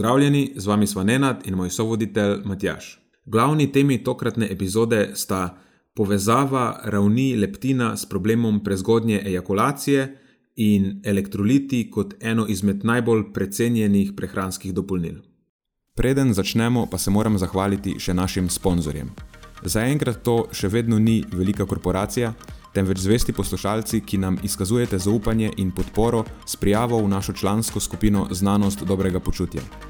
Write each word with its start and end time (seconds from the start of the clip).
Pozdravljeni, 0.00 0.52
z 0.56 0.66
vami 0.66 0.86
smo 0.86 1.02
Nenad 1.04 1.42
in 1.44 1.54
moj 1.54 1.70
sovoditelj 1.70 2.38
Matjaš. 2.44 3.00
Glavni 3.26 3.72
temi 3.72 3.98
tokratne 4.04 4.46
epizode 4.50 5.10
sta 5.14 5.58
povezava 5.94 6.80
ravni 6.84 7.36
leptina 7.36 7.96
s 7.96 8.08
problemom 8.08 8.64
prezgodnje 8.64 9.20
ejakulacije 9.24 10.16
in 10.56 11.02
elektroliti 11.04 11.90
kot 11.90 12.14
eno 12.20 12.46
izmed 12.48 12.84
najbolj 12.84 13.24
precenjenih 13.34 14.12
prehranskih 14.16 14.72
dopolnil. 14.74 15.18
Preden 15.94 16.32
začnemo, 16.34 16.86
pa 16.90 16.98
se 16.98 17.10
moram 17.10 17.38
zahvaliti 17.38 17.98
še 17.98 18.14
našim 18.14 18.48
sponzorjem. 18.48 19.12
Zaenkrat 19.62 20.22
to 20.24 20.46
še 20.52 20.68
vedno 20.68 20.98
ni 20.98 21.24
velika 21.32 21.66
korporacija, 21.66 22.32
temveč 22.72 23.04
zvesti 23.04 23.32
poslušalci, 23.32 24.00
ki 24.00 24.18
nam 24.18 24.40
izkazujete 24.42 24.98
zaupanje 24.98 25.52
in 25.56 25.70
podporo 25.70 26.24
s 26.46 26.56
prijavo 26.56 27.04
v 27.04 27.08
našo 27.08 27.32
člansko 27.32 27.80
skupino 27.80 28.28
Znanost 28.30 28.84
dobrega 28.84 29.20
počutja. 29.20 29.89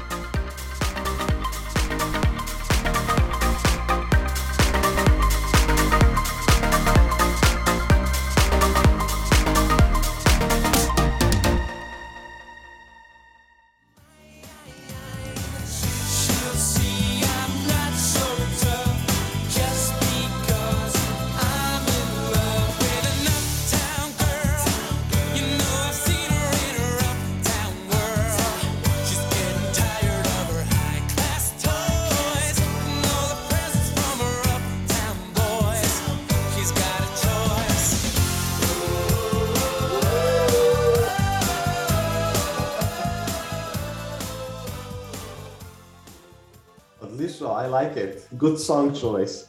Good 48.41 48.59
song 48.59 48.89
choice. 49.01 49.45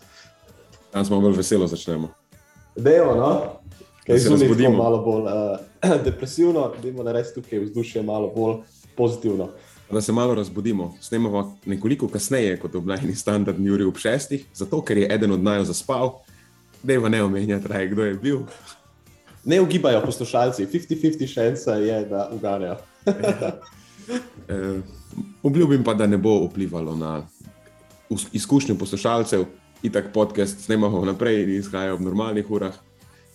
Danes 0.93 1.09
smo 1.09 1.21
bolj 1.21 1.37
veselo 1.37 1.67
začnemo. 1.67 2.09
Dejo, 2.77 3.15
no? 3.17 3.31
Kaj 4.07 4.19
se 4.19 4.37
zgodimo? 4.37 4.77
Malo 4.77 4.99
bolj 5.01 5.23
uh, 5.23 6.03
depresivno, 6.07 6.75
da 6.83 7.11
je 7.11 7.15
res 7.17 7.33
tukaj 7.35 7.59
vzdušje 7.59 8.03
malo 8.03 8.29
bolj 8.37 8.59
pozitivno. 8.97 9.49
Da 9.91 10.01
se 10.01 10.13
malo 10.13 10.35
razbudimo. 10.35 10.93
Snemamo 11.01 11.57
nekoliko 11.65 12.09
kasneje 12.09 12.59
kot 12.61 12.75
oblajni 12.75 13.15
standardni 13.15 13.71
uri 13.71 13.89
ob 13.89 13.97
šestih, 13.97 14.45
zato 14.55 14.83
ker 14.85 14.99
je 14.99 15.09
eden 15.15 15.33
od 15.33 15.43
naju 15.43 15.65
zaspal. 15.65 16.19
Dejva 16.83 17.09
ne 17.09 17.23
omenjati, 17.25 17.69
raj, 17.69 17.89
kdo 17.89 18.05
je 18.05 18.15
bil. 18.15 18.41
Ne 19.45 19.61
ugibajo 19.61 20.05
poslušalci, 20.05 20.67
50-50 20.67 21.27
šansa 21.35 21.75
je, 21.81 22.05
da 22.05 22.29
uganejo. 22.35 22.77
uh, 23.09 24.85
obljubim 25.49 25.85
pa, 25.85 25.95
da 25.95 26.07
ne 26.07 26.19
bo 26.19 26.43
vplivalo 26.45 26.97
na 26.97 27.23
izkušnjo 28.33 28.75
poslušalcev, 28.79 29.45
in 29.83 29.93
tako 29.93 30.09
podcast 30.15 30.65
snemamo 30.65 31.05
naprej 31.05 31.43
in 31.43 31.51
izhajajo 31.51 31.95
ob 31.95 32.01
normalnih 32.01 32.51
urah. 32.51 32.75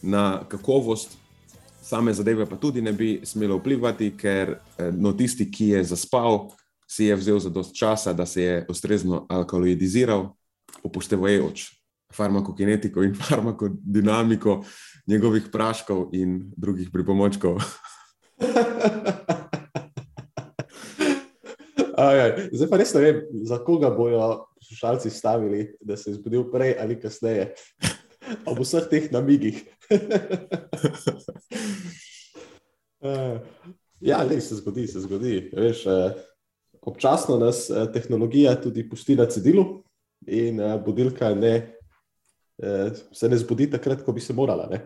Na 0.02 0.44
kakovost 0.48 1.18
same 1.82 2.14
zadeve 2.14 2.46
pa 2.46 2.56
tudi 2.56 2.82
ne 2.82 2.94
bi 2.94 3.22
smelo 3.24 3.58
vplivati, 3.58 4.12
ker 4.18 4.50
eh, 4.78 4.92
no, 4.92 5.14
tisti, 5.14 5.52
ki 5.52 5.68
je 5.68 5.84
zaspal, 5.84 6.50
si 6.88 7.06
je 7.06 7.16
vzel 7.16 7.40
za 7.40 7.50
dost 7.50 7.76
časa, 7.76 8.14
da 8.14 8.26
se 8.26 8.42
je 8.42 8.66
ustrezno 8.70 9.26
alkaloidiziral, 9.30 10.30
upoštevajoč 10.84 11.72
farmakokinetiko 12.14 13.04
in 13.04 13.16
farmakodinamiko 13.24 14.64
njegovih 15.08 15.44
praškov 15.52 16.10
in 16.14 16.52
drugih 16.58 16.90
pripomočkov. 16.94 17.58
Ajaj, 21.98 22.50
zdaj 22.54 22.70
pa 22.70 22.78
res 22.78 22.94
ne 22.94 23.02
vem, 23.02 23.22
za 23.44 23.58
koga 23.66 23.90
bojo 23.90 24.47
poslušalci 24.60 25.10
stavili, 25.10 25.78
da 25.82 25.98
se 25.98 26.10
je 26.10 26.14
zbudil 26.16 26.52
prej 26.52 26.76
ali 26.80 27.00
kasneje, 27.00 27.54
ob 28.46 28.60
vseh 28.60 28.90
teh 28.90 29.12
namigih. 29.12 29.64
ja, 34.02 34.24
ne, 34.26 34.42
se 34.42 34.56
zgodi, 34.56 34.88
se 34.88 35.00
zgodi. 35.06 35.52
Veš, 35.54 35.86
eh, 35.86 36.12
občasno 36.82 37.38
nas 37.38 37.70
eh, 37.70 37.92
tehnologija 37.94 38.62
tudi 38.62 38.90
pusti 38.90 39.16
na 39.16 39.26
cedilu, 39.26 39.84
in 40.28 40.60
eh, 40.60 40.82
budilka 40.86 41.36
ne, 41.36 41.74
se 43.14 43.30
ne 43.30 43.38
zbudi 43.38 43.70
takrat, 43.70 44.02
ko 44.02 44.12
bi 44.12 44.22
se 44.22 44.34
morala. 44.34 44.80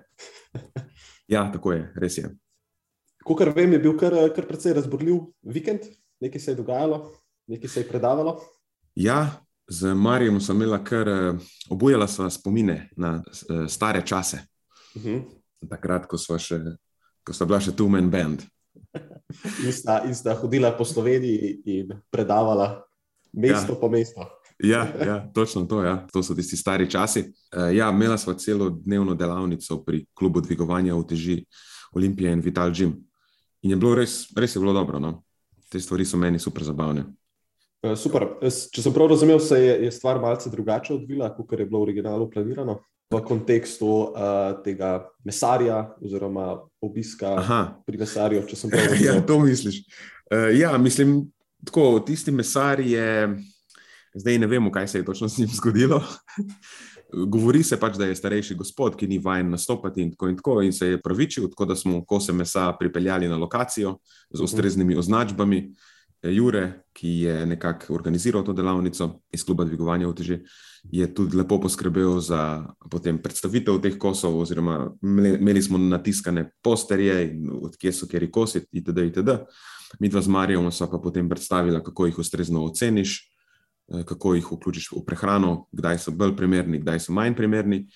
ja, 1.33 1.51
tako 1.53 1.71
je, 1.71 1.93
res 1.95 2.17
je. 2.17 2.29
Kar 3.37 3.49
vem, 3.55 3.73
je 3.73 3.79
bil 3.79 3.97
kar, 3.97 4.13
kar 4.35 4.45
precej 4.49 4.73
razborljiv 4.75 5.15
vikend 5.41 5.81
nekaj 6.21 6.41
se 6.41 6.51
je 6.51 6.55
dogajalo, 6.55 7.13
nekaj 7.47 7.69
se 7.69 7.79
je 7.79 7.87
predavalo. 7.87 8.39
Ja, 8.95 9.43
z 9.71 9.93
Marijo 9.95 10.39
sem 10.39 10.55
imela 10.55 10.83
kar 10.83 11.07
eh, 11.07 11.33
obujala 11.69 12.07
sva 12.07 12.29
spomine 12.29 12.89
na 12.97 13.21
eh, 13.23 13.67
stare 13.67 14.05
čase. 14.05 14.37
Uh 14.95 15.01
mhm. 15.01 15.15
-huh. 15.15 15.23
Takrat, 15.69 16.07
ko 16.07 16.17
še, 16.17 16.59
ko 17.23 17.33
sta 17.33 17.45
bila 17.45 17.59
še 17.59 17.71
tu 17.71 17.89
men 17.89 18.09
band. 18.09 18.41
in, 19.65 19.71
sta, 19.71 20.01
in 20.05 20.15
sta 20.15 20.33
hodila 20.33 20.71
po 20.77 20.85
Sloveniji 20.85 21.61
in 21.65 21.87
predavala 22.09 22.83
mesto 23.33 23.73
ja. 23.73 23.79
po 23.79 23.89
mestu. 23.89 24.21
ja, 24.63 24.93
ja, 25.05 25.31
točno 25.33 25.65
to, 25.65 25.83
ja. 25.83 26.07
to 26.13 26.23
so 26.23 26.35
tisti 26.35 26.57
stari 26.57 26.89
časi. 26.89 27.19
Uh, 27.55 27.75
ja, 27.75 27.89
imela 27.89 28.17
sva 28.17 28.33
celo 28.33 28.69
dnevno 28.69 29.15
delavnico 29.15 29.83
pri 29.83 30.05
klubu 30.13 30.41
dvigovanja 30.41 30.95
uteži 30.95 31.45
Olimpije 31.93 32.31
in 32.31 32.41
Vital 32.41 32.69
Gym. 32.71 32.93
In 33.61 33.71
je 33.71 33.75
bilo 33.75 33.95
res, 33.95 34.27
res 34.35 34.55
je 34.55 34.59
bilo 34.59 34.73
dobro. 34.73 34.99
No? 34.99 35.23
te 35.71 35.79
stvari 35.79 36.05
so 36.05 36.17
meni 36.17 36.39
super 36.39 36.63
zabavne. 36.63 37.05
Uh, 37.81 37.95
super. 37.97 38.27
Če 38.45 38.83
sem 38.83 38.93
prav 38.93 39.09
razumel, 39.09 39.39
se 39.41 39.57
je, 39.57 39.73
je 39.87 39.91
stvar 39.91 40.19
malce 40.21 40.51
drugače 40.53 40.93
odvila, 40.99 41.31
kot 41.33 41.57
je 41.57 41.65
bilo 41.65 41.79
v 41.81 41.87
originalu 41.87 42.27
planirano, 42.29 42.77
v 43.11 43.21
kontekstu 43.25 43.89
uh, 43.89 44.61
tega 44.61 44.99
mesarja 45.25 45.79
oziroma 45.97 46.59
obiska 46.81 47.33
Aha. 47.41 47.61
pri 47.85 47.97
mesarju. 47.97 48.45
ja, 49.07 49.17
to 49.25 49.39
misliš. 49.41 49.81
Uh, 50.29 50.51
ja, 50.53 50.77
mislim, 50.77 51.25
tako 51.65 51.99
tisti 52.05 52.31
mesar 52.31 52.79
je. 52.79 53.33
Zdaj 54.11 54.37
ne 54.43 54.47
vemo, 54.47 54.67
kaj 54.71 54.87
se 54.91 54.99
je 54.99 55.05
točno 55.07 55.29
s 55.29 55.37
njim 55.37 55.47
zgodilo. 55.55 56.01
Govori 57.33 57.63
se 57.63 57.79
pač, 57.79 57.95
da 57.97 58.05
je 58.05 58.15
starejši 58.15 58.55
gospod, 58.59 58.95
ki 58.99 59.07
ni 59.07 59.19
vajen 59.19 59.49
nastopati, 59.51 60.03
in 60.03 60.11
tako 60.11 60.29
in 60.29 60.35
tako, 60.37 60.55
in 60.61 60.73
se 60.73 60.87
je 60.87 61.01
pravičil, 61.01 61.47
tako 61.49 61.65
da 61.65 61.75
smo 61.75 62.03
kose 62.05 62.33
mesa 62.33 62.73
pripeljali 62.79 63.27
na 63.27 63.37
lokacijo 63.39 63.97
z 64.29 64.43
ustreznimi 64.43 64.95
označbami. 64.99 65.63
Jure, 66.23 66.83
ki 66.93 67.09
je 67.09 67.45
nekako 67.45 67.93
organiziral 67.93 68.43
to 68.45 68.53
delavnico 68.53 69.21
iz 69.33 69.45
kluba 69.45 69.63
Dvigovanja 69.65 70.07
uteži, 70.07 70.37
je 70.83 71.07
tudi 71.13 71.37
lepo 71.37 71.57
poskrbel 71.61 72.19
za 72.19 72.67
predstavitev 73.23 73.79
teh 73.81 73.97
kosov, 73.97 74.39
oziroma 74.39 74.91
imeli 75.01 75.61
smo 75.61 75.77
natiskane 75.77 76.51
posterje, 76.61 77.37
odkje 77.61 77.93
so 77.93 78.07
kjer 78.07 78.29
kosi, 78.31 78.61
itd. 78.71 78.97
itd. 78.97 79.29
Mi 79.99 80.09
dva 80.09 80.21
z 80.21 80.27
Marijo 80.27 80.71
smo 80.71 80.87
pa 80.91 80.97
potem 80.97 81.29
predstavili, 81.29 81.83
kako 81.83 82.05
jih 82.05 82.19
ustrezno 82.19 82.65
oceniš. 82.65 83.27
Eh, 83.93 84.03
kako 84.05 84.35
jih 84.35 84.51
vključiš 84.51 84.91
v 84.91 85.05
prehrano, 85.05 85.65
kdaj 85.71 85.97
so 85.99 86.11
bolj 86.11 86.35
primerni, 86.37 86.79
kdaj 86.79 86.99
so 86.99 87.13
manj 87.13 87.35
primerni. 87.35 87.87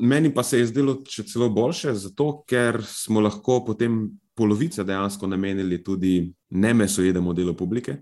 Meni 0.00 0.30
pa 0.34 0.42
se 0.42 0.60
je 0.60 0.66
zdelo 0.70 1.00
še 1.10 1.24
celo 1.26 1.48
boljše, 1.50 1.90
zato 1.98 2.44
ker 2.46 2.78
smo 2.86 3.20
lahko 3.20 3.64
potem 3.66 4.04
polovice 4.38 4.84
dejansko 4.86 5.26
namenili 5.26 5.82
tudi 5.84 6.32
ne 6.50 6.74
mesojedemu 6.74 7.34
delu 7.34 7.56
publike. 7.56 7.96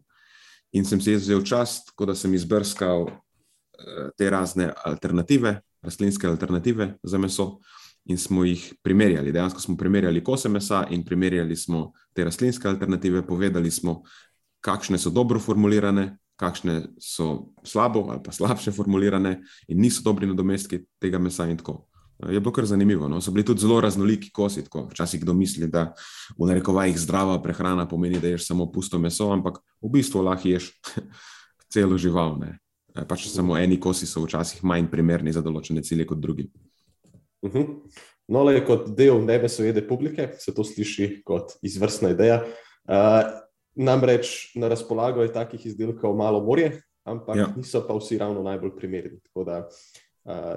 In 0.77 0.85
sem 0.85 1.01
si 1.01 1.15
vzel 1.17 1.41
čas, 1.47 1.81
da 1.97 2.15
sem 2.15 2.35
izbrskal 2.35 3.09
eh, 3.09 4.11
te 4.19 4.31
razne 4.31 4.69
alternative, 4.85 5.57
rastlinske 5.83 6.29
alternative 6.29 6.97
za 7.03 7.19
meso, 7.19 7.57
in 8.07 8.19
smo 8.19 8.45
jih 8.45 8.75
primerjali. 8.83 9.33
Dejansko 9.33 9.61
smo 9.61 9.77
primerjali 9.77 10.25
kose 10.25 10.49
mesa 10.49 10.87
in 10.91 11.05
primerjali 11.05 11.57
smo 11.57 11.93
te 12.15 12.25
rastlinske 12.25 12.69
alternative, 12.69 13.27
povedali 13.27 13.71
smo, 13.71 14.03
kakšne 14.61 14.99
so 14.99 15.11
dobro 15.11 15.41
formulirane, 15.41 16.17
kakšne 16.37 16.83
so 17.01 17.53
slabo 17.65 18.07
ali 18.11 18.21
pa 18.25 18.33
slabše 18.33 18.73
formulirane 18.73 19.41
in 19.69 19.81
niso 19.81 20.03
dobri 20.05 20.27
nadomestki 20.27 20.85
tega 21.01 21.19
mesa 21.19 21.47
in 21.49 21.57
tako. 21.57 21.87
Je 22.19 22.41
bilo 22.41 22.53
kar 22.53 22.65
zanimivo. 22.67 23.09
No? 23.09 23.21
So 23.21 23.31
bili 23.31 23.45
tudi 23.45 23.61
zelo 23.61 23.81
raznoliki 23.81 24.31
kosi. 24.33 24.65
Tako. 24.65 24.87
Včasih 24.91 25.21
kdo 25.21 25.35
misli, 25.35 25.69
da 25.69 25.93
v 26.39 26.49
narekovajih 26.49 26.99
zdrava 26.99 27.37
prehrana 27.43 27.89
pomeni, 27.89 28.21
da 28.21 28.33
ješ 28.33 28.47
samo 28.49 28.71
pusto 28.73 28.99
meso, 28.99 29.29
ampak 29.33 29.61
v 29.83 29.91
bistvu 29.99 30.25
lahko 30.25 30.49
ješ 30.49 30.71
celo 31.73 31.99
žival. 32.01 32.39
Ne? 32.41 32.57
Pač 33.09 33.29
samo 33.29 33.59
eni 33.61 33.77
kosi 33.81 34.09
so 34.09 34.25
včasih 34.25 34.65
manj 34.65 34.89
primerni 34.91 35.33
za 35.33 35.45
določene 35.45 35.85
cilje 35.85 36.09
kot 36.09 36.21
drugi. 36.21 36.51
Uh 37.43 37.51
mhm. 37.51 37.63
-huh. 37.63 38.05
No, 38.29 38.43
le 38.43 38.65
kot 38.67 38.89
del 38.97 39.21
nebesojede 39.23 39.87
publike, 39.87 40.33
se 40.39 40.55
to 40.55 40.65
sliši 40.65 41.23
kot 41.25 41.53
izvrstna 41.63 42.11
ideja. 42.11 42.43
Uh, 42.89 43.23
namreč 43.75 44.51
na 44.55 44.69
razpolago 44.69 45.23
je 45.23 45.33
takih 45.33 45.67
izdelkov 45.67 46.17
malo 46.17 46.41
morje, 46.43 46.83
ampak 47.05 47.37
ja. 47.37 47.47
niso 47.57 47.85
pa 47.87 47.95
vsi 47.95 48.19
ravno 48.19 48.43
najbolj 48.43 48.77
primerni. 48.77 49.21
Tako 49.21 49.45
da 49.45 49.59
uh, 49.59 50.06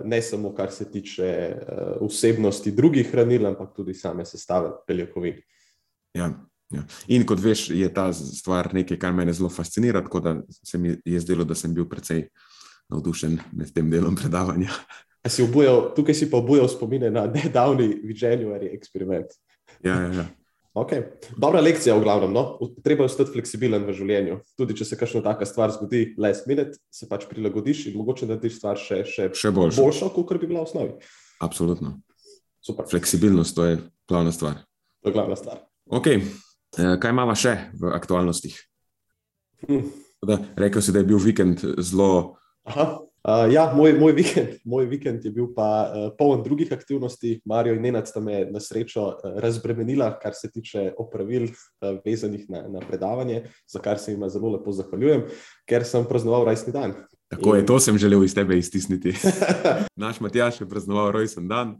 ne 0.04 0.22
samo 0.22 0.54
kar 0.56 0.72
se 0.72 0.92
tiče 0.92 1.56
uh, 2.02 2.08
vsebnosti 2.10 2.72
drugih 2.72 3.12
hranil, 3.12 3.48
ampak 3.48 3.74
tudi 3.76 3.94
same 3.94 4.26
sestave 4.26 4.72
beljakovin. 4.88 5.42
Ja. 6.14 6.32
Ja. 6.70 6.84
In 7.08 7.26
kot 7.26 7.40
veš, 7.42 7.70
je 7.74 7.88
ta 7.94 8.12
stvar 8.14 8.70
nekaj, 8.74 9.00
kar 9.02 9.14
me 9.14 9.26
zelo 9.34 9.50
fascinira, 9.50 10.04
tako 10.06 10.20
da 10.20 10.36
se 10.50 10.78
mi 10.78 10.94
je 11.06 11.20
zdelo, 11.20 11.44
da 11.44 11.56
sem 11.56 11.74
bil 11.74 11.88
precej 11.90 12.28
navdušen 12.90 13.40
med 13.52 13.74
tem 13.74 13.90
delom 13.90 14.16
predavanja. 14.16 14.70
Si 15.28 15.44
obujal, 15.44 15.90
tukaj 15.96 16.16
si 16.16 16.30
pa 16.30 16.38
obujal 16.38 16.70
spomine 16.70 17.10
na 17.12 17.26
nedavni 17.36 17.90
Vigenuary 18.04 18.70
eksperiment. 18.74 19.34
Ja, 19.84 19.98
ja, 20.02 20.14
ja. 20.14 20.26
Okay. 20.78 21.04
Dobra 21.38 21.62
lekcija, 21.62 21.96
v 21.98 22.04
glavnem. 22.04 22.34
No? 22.34 22.60
Treba 22.84 23.04
je 23.04 23.10
ostati 23.10 23.34
fleksibilen 23.34 23.88
v 23.88 23.96
življenju. 23.98 24.38
Tudi 24.60 24.78
če 24.78 24.86
se 24.86 24.98
kakšna 25.00 25.24
taka 25.26 25.48
stvar 25.50 25.74
zgodi, 25.74 26.14
last 26.22 26.46
minute, 26.50 26.78
se 26.94 27.10
pač 27.10 27.26
prilagodiš 27.30 27.88
in 27.90 27.98
mogoče 27.98 28.30
narediš 28.30 28.60
stvar 28.60 28.78
še, 28.78 29.02
še, 29.10 29.32
še 29.34 29.52
boljšo, 29.56 29.82
boljšo 29.82 30.12
kot 30.14 30.38
bi 30.38 30.52
bila 30.52 30.62
v 30.62 30.70
osnovi. 30.70 31.10
Absolutno. 31.42 31.96
Super. 32.62 32.86
Fleksibilnost 32.92 33.58
to 33.58 33.66
je 33.66 33.82
glavna 34.10 34.32
stvar. 34.36 34.62
To 35.02 35.10
je 35.10 35.16
glavna 35.16 35.40
stvar. 35.40 35.64
Okay. 35.90 36.22
Eh, 36.78 36.96
kaj 37.02 37.16
imamo 37.16 37.34
še 37.34 37.56
v 37.74 37.90
aktualnostih? 37.96 38.54
Hm. 39.66 39.90
Da, 40.30 40.38
rekel 40.60 40.84
si, 40.84 40.94
da 40.94 41.02
je 41.02 41.10
bil 41.10 41.22
vikend 41.24 41.64
zelo. 41.82 42.38
Aha. 42.68 43.00
Uh, 43.20 43.52
ja, 43.52 43.74
moj, 43.76 43.94
moj, 44.00 44.14
vikend, 44.16 44.62
moj 44.64 44.86
vikend 44.88 45.26
je 45.26 45.32
bil 45.36 45.50
pa 45.56 45.66
uh, 45.92 46.06
poln 46.18 46.40
drugih 46.44 46.72
aktivnosti. 46.72 47.42
Marijo 47.46 47.76
in 47.76 47.82
Nenad 47.84 48.08
sta 48.08 48.22
me 48.24 48.46
na 48.48 48.62
srečo 48.64 49.04
uh, 49.10 49.34
razbremenila, 49.44 50.14
kar 50.22 50.32
se 50.36 50.52
tiče 50.52 50.94
opravil, 50.98 51.50
uh, 51.50 52.00
vezanih 52.06 52.46
na, 52.50 52.64
na 52.72 52.80
predavanje, 52.80 53.44
za 53.68 53.84
kar 53.84 54.00
se 54.00 54.14
jim 54.14 54.24
zelo 54.30 54.54
lepo 54.56 54.72
zahvaljujem, 54.72 55.26
ker 55.68 55.84
sem 55.84 56.08
praznoval 56.08 56.48
rojstni 56.48 56.74
dan. 56.74 56.96
Tako 57.28 57.56
in... 57.56 57.60
je, 57.60 57.66
to 57.66 57.80
sem 57.80 57.98
želel 57.98 58.24
iz 58.24 58.36
tebe 58.36 58.58
iztisniti. 58.58 59.14
Naš 60.06 60.20
Matjaš 60.20 60.62
je 60.62 60.70
praznoval 60.70 61.12
rojstni 61.12 61.48
dan 61.48 61.76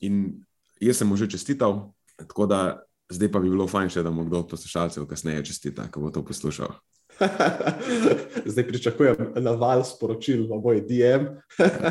in 0.00 0.44
jaz 0.80 1.00
sem 1.00 1.08
mu 1.08 1.16
že 1.16 1.30
čestital, 1.30 1.92
tako 2.16 2.46
da 2.46 2.82
zdaj 3.08 3.32
pa 3.32 3.40
bi 3.40 3.50
bilo 3.50 3.66
fajn, 3.66 3.88
če 3.88 4.02
da 4.02 4.10
mu 4.10 4.24
kdo 4.28 4.44
od 4.44 4.50
poslušalcev 4.52 5.06
kasneje 5.06 5.44
čestita, 5.44 5.88
ko 5.90 6.00
bo 6.00 6.10
to 6.10 6.24
poslušal. 6.24 6.76
Zdaj 8.50 8.66
pričakujem 8.68 9.16
naval 9.36 9.84
sporočil 9.84 10.46
v 10.48 10.60
moj 10.60 10.80
DM. 10.84 11.28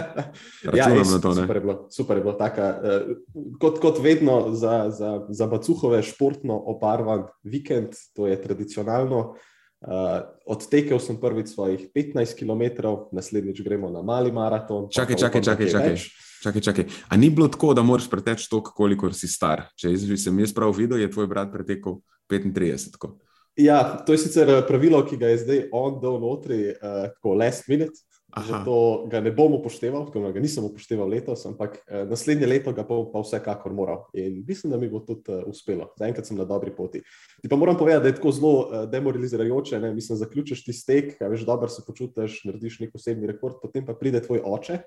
ja, 0.79 0.89
res, 0.89 1.13
to, 1.21 1.33
super, 1.35 1.55
je 1.55 1.61
bilo, 1.61 1.75
super 1.93 2.17
je 2.17 2.23
bilo. 2.23 2.35
Taka, 2.39 2.65
uh, 2.77 3.53
kot, 3.61 3.79
kot 3.83 4.01
vedno 4.01 4.53
za, 4.57 4.89
za, 4.89 5.25
za 5.29 5.47
Bacuhove 5.47 6.01
športno 6.03 6.57
obarvan 6.57 7.29
vikend, 7.43 7.97
to 8.17 8.27
je 8.27 8.39
tradicionalno. 8.41 9.35
Uh, 9.79 10.27
odtekel 10.43 10.99
sem 10.99 11.15
prvič 11.15 11.53
svojih 11.55 11.87
15 11.95 12.35
km, 12.35 12.83
naslednjič 13.15 13.61
gremo 13.63 13.87
na 13.93 14.01
mali 14.03 14.31
maraton. 14.31 14.89
Čakaj, 14.91 15.15
čakaj, 15.15 15.41
čakaj. 15.41 15.69
čakaj. 15.71 15.95
Čakaj, 16.39 16.61
čakaj. 16.61 16.85
A 17.11 17.17
ni 17.19 17.29
bilo 17.29 17.47
tako, 17.51 17.73
da 17.75 17.83
moraš 17.83 18.09
preteči 18.09 18.47
toliko, 18.49 18.71
kolikor 18.71 19.13
si 19.15 19.27
star? 19.27 19.67
Če 19.75 19.91
sem 20.15 20.39
jaz 20.39 20.53
prav 20.55 20.71
videl, 20.75 20.99
je 20.99 21.11
tvoj 21.11 21.27
brat 21.27 21.51
pretekel 21.51 21.99
35. 22.31 22.95
Tako. 22.95 23.17
Ja, 23.59 24.03
to 24.05 24.15
je 24.15 24.21
sicer 24.23 24.49
eh, 24.49 24.61
pravilo, 24.67 25.01
ki 25.03 25.17
ga 25.19 25.33
je 25.33 25.41
zdaj 25.41 25.65
on 25.75 25.97
dal 25.99 26.15
notri, 26.21 26.69
uh, 26.71 27.09
tako 27.11 27.35
last 27.35 27.67
minute. 27.67 28.05
Zato 28.29 29.07
ga 29.09 29.19
ne 29.25 29.31
bom 29.33 29.55
upošteval, 29.57 30.03
ker 30.13 30.27
ga 30.31 30.39
nisem 30.39 30.63
upošteval 30.67 31.09
letos, 31.09 31.41
ampak 31.49 31.79
uh, 31.81 32.03
naslednje 32.07 32.47
leto 32.47 32.71
ga 32.77 32.85
pa, 32.87 32.99
pa 33.11 33.23
vsekakor 33.23 33.73
moral. 33.73 34.03
In 34.13 34.43
mislim, 34.47 34.71
da 34.71 34.77
mi 34.79 34.87
bo 34.87 35.01
tudi 35.03 35.33
uh, 35.33 35.41
uspelo. 35.49 35.89
Zaenkrat 35.99 36.29
sem 36.29 36.37
na 36.39 36.45
dobri 36.47 36.71
poti. 36.75 37.01
Ti 37.41 37.51
pa 37.51 37.57
moram 37.59 37.75
povedati, 37.77 38.05
da 38.05 38.13
je 38.13 38.17
tako 38.19 38.31
zelo 38.37 38.53
uh, 38.61 38.85
demoralizirajoče. 38.91 39.81
Ne? 39.83 39.91
Mislim, 39.97 40.21
zaključiš 40.21 40.63
ti 40.65 40.73
stek, 40.73 41.17
veš, 41.19 41.43
dobro 41.49 41.67
se 41.73 41.83
počutiš, 41.87 42.43
narediš 42.47 42.79
nek 42.85 42.95
osebni 42.95 43.27
rekord, 43.27 43.57
potem 43.63 43.83
pa 43.85 43.97
pride 43.97 44.21
tvoj 44.23 44.45
oče. 44.45 44.79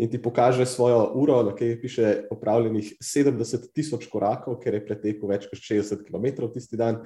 In 0.00 0.12
ti 0.12 0.20
pokaže 0.22 0.68
svojo 0.70 1.00
uro, 1.18 1.42
na 1.42 1.56
kateri 1.56 1.80
piše 1.80 2.12
opravljenih 2.30 2.94
70 3.04 3.66
tisoč 3.74 4.06
korakov, 4.12 4.60
ker 4.62 4.78
je 4.78 4.84
pretekel 4.86 5.28
več 5.28 5.48
kot 5.50 5.58
60 5.58 6.06
km 6.06 6.46
tisti 6.52 6.78
dan. 6.78 7.02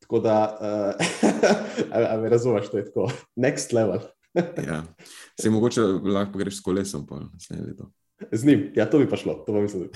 Tako 0.00 0.20
da, 0.20 0.58
uh, 2.16 2.22
me 2.22 2.28
razumeš, 2.28 2.70
to 2.70 2.78
je 2.78 2.84
tako, 2.84 3.10
next 3.36 3.74
level. 3.74 4.00
ja. 4.70 4.82
Se 5.40 5.50
mogoče 5.50 5.80
lahko 5.80 6.38
greš 6.38 6.58
s 6.58 6.60
kolesom, 6.60 7.06
pa 7.06 7.20
naslednje 7.32 7.66
leto. 7.66 7.90
Z 8.32 8.44
njim, 8.44 8.72
ja, 8.74 8.90
to 8.90 8.98
bi 8.98 9.08
pa 9.08 9.16
šlo, 9.16 9.34
to 9.46 9.52
bi 9.52 9.60
mislil. 9.60 9.88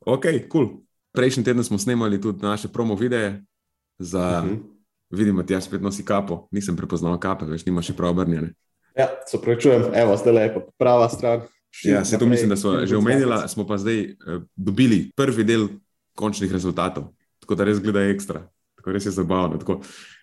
ok, 0.00 0.22
kul. 0.22 0.48
Cool. 0.50 0.68
Prejšnji 1.12 1.44
teden 1.44 1.64
smo 1.64 1.78
snemali 1.78 2.20
tudi 2.20 2.42
naše 2.42 2.68
promo 2.68 2.94
videe 2.94 3.42
za. 3.98 4.42
Uh 4.44 4.46
mhm. 4.46 4.54
-huh. 4.54 4.72
Vidimo, 5.12 5.42
da 5.42 5.46
ti 5.46 5.64
spet 5.64 5.82
nosi 5.82 6.04
kapo, 6.04 6.48
nisem 6.50 6.76
prepoznal 6.76 7.18
kape, 7.20 7.44
veš, 7.44 7.66
nimaš 7.66 7.86
še 7.86 7.92
prav 7.92 8.10
obrnjene. 8.10 8.54
Ja, 8.96 9.08
se 9.26 9.40
pravi, 9.40 9.60
čujem, 9.60 9.82
evo, 9.94 10.16
zdaj 10.16 10.32
lepo, 10.32 10.60
prava 10.78 11.08
stran. 11.08 11.40
Ja, 11.84 12.04
se 12.04 12.18
to 12.18 12.26
mislim, 12.26 12.48
da 12.48 12.56
smo 12.56 12.86
že 12.86 12.96
omenili, 12.96 13.48
smo 13.48 13.66
pa 13.66 13.78
zdaj 13.78 14.02
uh, 14.04 14.42
dobili 14.56 15.10
prvi 15.16 15.44
del 15.44 15.68
končnih 16.14 16.52
rezultatov. 16.52 17.12
Tako 17.42 17.58
da 17.58 17.66
res 17.66 17.80
gleda 17.82 18.04
ekstra, 18.12 18.44
tako 18.78 18.94
res 18.94 19.06
je 19.06 19.14
zabavno. 19.14 19.58
Tako. 19.58 19.80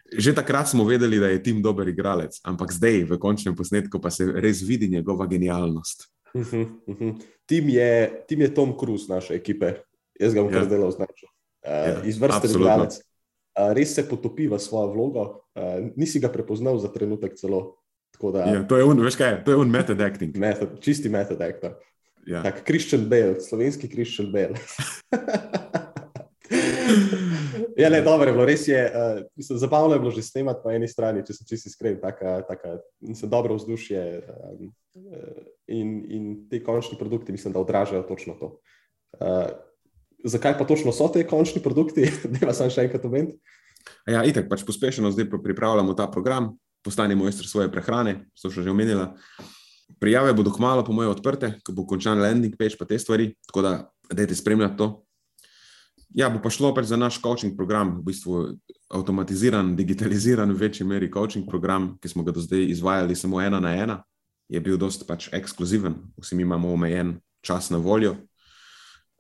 Že 0.09 0.33
takrat 0.33 0.71
smo 0.71 0.87
vedeli, 0.87 1.19
da 1.21 1.29
je 1.29 1.41
Tim 1.43 1.61
dober 1.61 1.87
igralec, 1.87 2.39
ampak 2.43 2.73
zdaj 2.73 3.03
v 3.11 3.17
končnem 3.21 3.53
posnetku 3.55 4.01
pa 4.01 4.09
se 4.09 4.25
res 4.25 4.63
vidi 4.65 4.89
njegova 4.89 5.27
genialnost. 5.29 6.07
Uh 6.33 6.41
-huh, 6.41 6.67
uh 6.85 6.97
-huh. 6.97 7.21
Tim, 7.45 7.69
je, 7.69 8.23
tim 8.27 8.41
je 8.41 8.53
Tom 8.53 8.73
Cruise 8.79 9.13
naše 9.13 9.33
ekipe, 9.33 9.73
jaz 10.19 10.33
ga 10.33 10.41
bom 10.41 10.51
kar 10.51 10.61
ja. 10.61 10.65
zdaj 10.65 10.79
označil. 10.79 11.29
Uh, 11.65 11.71
ja, 11.71 12.03
Izvrsten 12.03 12.51
igralec. 12.51 12.93
Uh, 12.93 13.73
res 13.73 13.95
se 13.95 14.09
potopi 14.09 14.47
v 14.47 14.59
svojo 14.59 14.93
vlogo, 14.93 15.21
uh, 15.55 15.89
nisi 15.95 16.19
ga 16.19 16.29
prepoznal 16.29 16.77
za 16.77 16.87
trenutek 16.87 17.35
celo. 17.35 17.75
Da, 18.33 18.39
ja, 18.39 18.67
to 18.67 18.77
je 18.77 18.83
un, 18.83 18.99
veš 18.99 19.15
kaj, 19.15 19.43
to 19.45 19.51
je 19.51 19.57
un 19.57 19.69
method 19.69 20.01
acting. 20.01 20.37
Method, 20.37 20.79
čisti 20.79 21.09
method 21.09 21.41
acting. 21.41 21.73
Ja. 22.27 22.43
Tak, 22.43 22.65
Christian 22.65 23.09
Bale, 23.09 23.39
slovenski 23.39 23.87
Christian 23.87 24.31
Bale. 24.31 24.59
ja, 27.79 27.89
ne, 27.89 28.01
dobro 28.05 28.27
je 28.29 28.33
bilo, 28.35 28.45
res 28.45 28.67
je. 28.67 28.79
Uh, 28.85 29.21
mislim, 29.39 29.59
zabavno 29.61 29.95
je 29.95 29.99
bilo 29.99 30.11
že 30.11 30.23
snemati 30.23 30.59
po 30.63 30.71
eni 30.71 30.87
strani, 30.87 31.23
če 31.27 31.33
se 31.33 31.45
čisto 31.47 31.69
iskren, 31.69 31.99
tako 32.01 32.79
dobro 33.27 33.55
vzdušje. 33.55 34.03
Um, 34.27 34.73
in, 35.67 35.89
in 36.09 36.29
ti 36.49 36.63
končni 36.63 36.97
produkti, 36.99 37.31
mislim, 37.31 37.53
da 37.53 37.59
odražajo 37.59 38.03
točno 38.03 38.35
to. 38.39 38.59
Uh, 39.19 39.49
zakaj 40.23 40.57
pa 40.57 40.65
točno 40.65 40.91
so 40.91 41.07
ti 41.07 41.23
končni 41.27 41.61
produkti? 41.63 42.09
da 42.33 42.47
vas 42.47 42.61
še 42.61 42.87
enkrat 42.87 43.05
omeniti. 43.05 43.39
Ja, 44.09 44.23
itek, 44.27 44.49
pač 44.49 44.65
pospešeno 44.67 45.11
zdaj 45.13 45.29
pripravljamo 45.31 45.93
ta 45.97 46.09
program, 46.11 46.51
postani 46.85 47.15
mojster 47.15 47.47
svoje 47.47 47.71
prehrane, 47.71 48.25
so 48.35 48.51
že 48.51 48.67
omenila. 48.69 49.13
Prijave 49.99 50.33
bodo 50.37 50.51
kmalo, 50.53 50.83
po 50.85 50.93
mojem, 50.93 51.11
odprte, 51.11 51.55
ko 51.65 51.73
bo 51.73 51.87
končan 51.89 52.21
landing 52.21 52.53
page, 52.59 52.77
pa 52.77 52.85
te 52.85 52.99
stvari, 52.99 53.31
tako 53.49 53.63
da 53.65 53.71
dajte 54.11 54.35
spremljati 54.35 54.77
to. 54.77 54.89
Ja, 56.09 56.29
bo 56.29 56.41
pa 56.41 56.49
šlo 56.49 56.71
pač 56.73 56.87
za 56.89 56.97
naš 56.97 57.19
coaching 57.21 57.53
program, 57.57 57.99
v 57.99 58.09
bistvu 58.09 58.37
avtomatiziran, 58.89 59.75
digitaliziran, 59.77 60.49
v 60.53 60.65
večji 60.65 60.85
meri 60.87 61.11
coaching 61.13 61.45
program, 61.45 61.91
ki 62.01 62.09
smo 62.09 62.23
ga 62.25 62.33
do 62.33 62.41
zdaj 62.41 62.65
izvajali 62.73 63.15
samo 63.15 63.41
ena 63.41 63.59
na 63.61 63.75
ena, 63.77 63.97
je 64.49 64.61
bil 64.61 64.77
dosti 64.81 65.05
pač 65.05 65.29
ekskluziven, 65.33 65.99
vsi 66.17 66.35
mi 66.35 66.41
imamo 66.47 66.73
omejen 66.73 67.19
čas 67.45 67.69
na 67.69 67.77
voljo. 67.77 68.15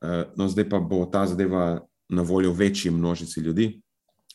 Eh, 0.01 0.25
no, 0.35 0.47
zdaj 0.49 0.69
pa 0.69 0.79
bo 0.79 1.05
ta 1.05 1.27
zadeva 1.29 1.79
na 2.09 2.21
voljo 2.25 2.53
večji 2.53 2.91
množici 2.91 3.39
ljudi, 3.39 3.81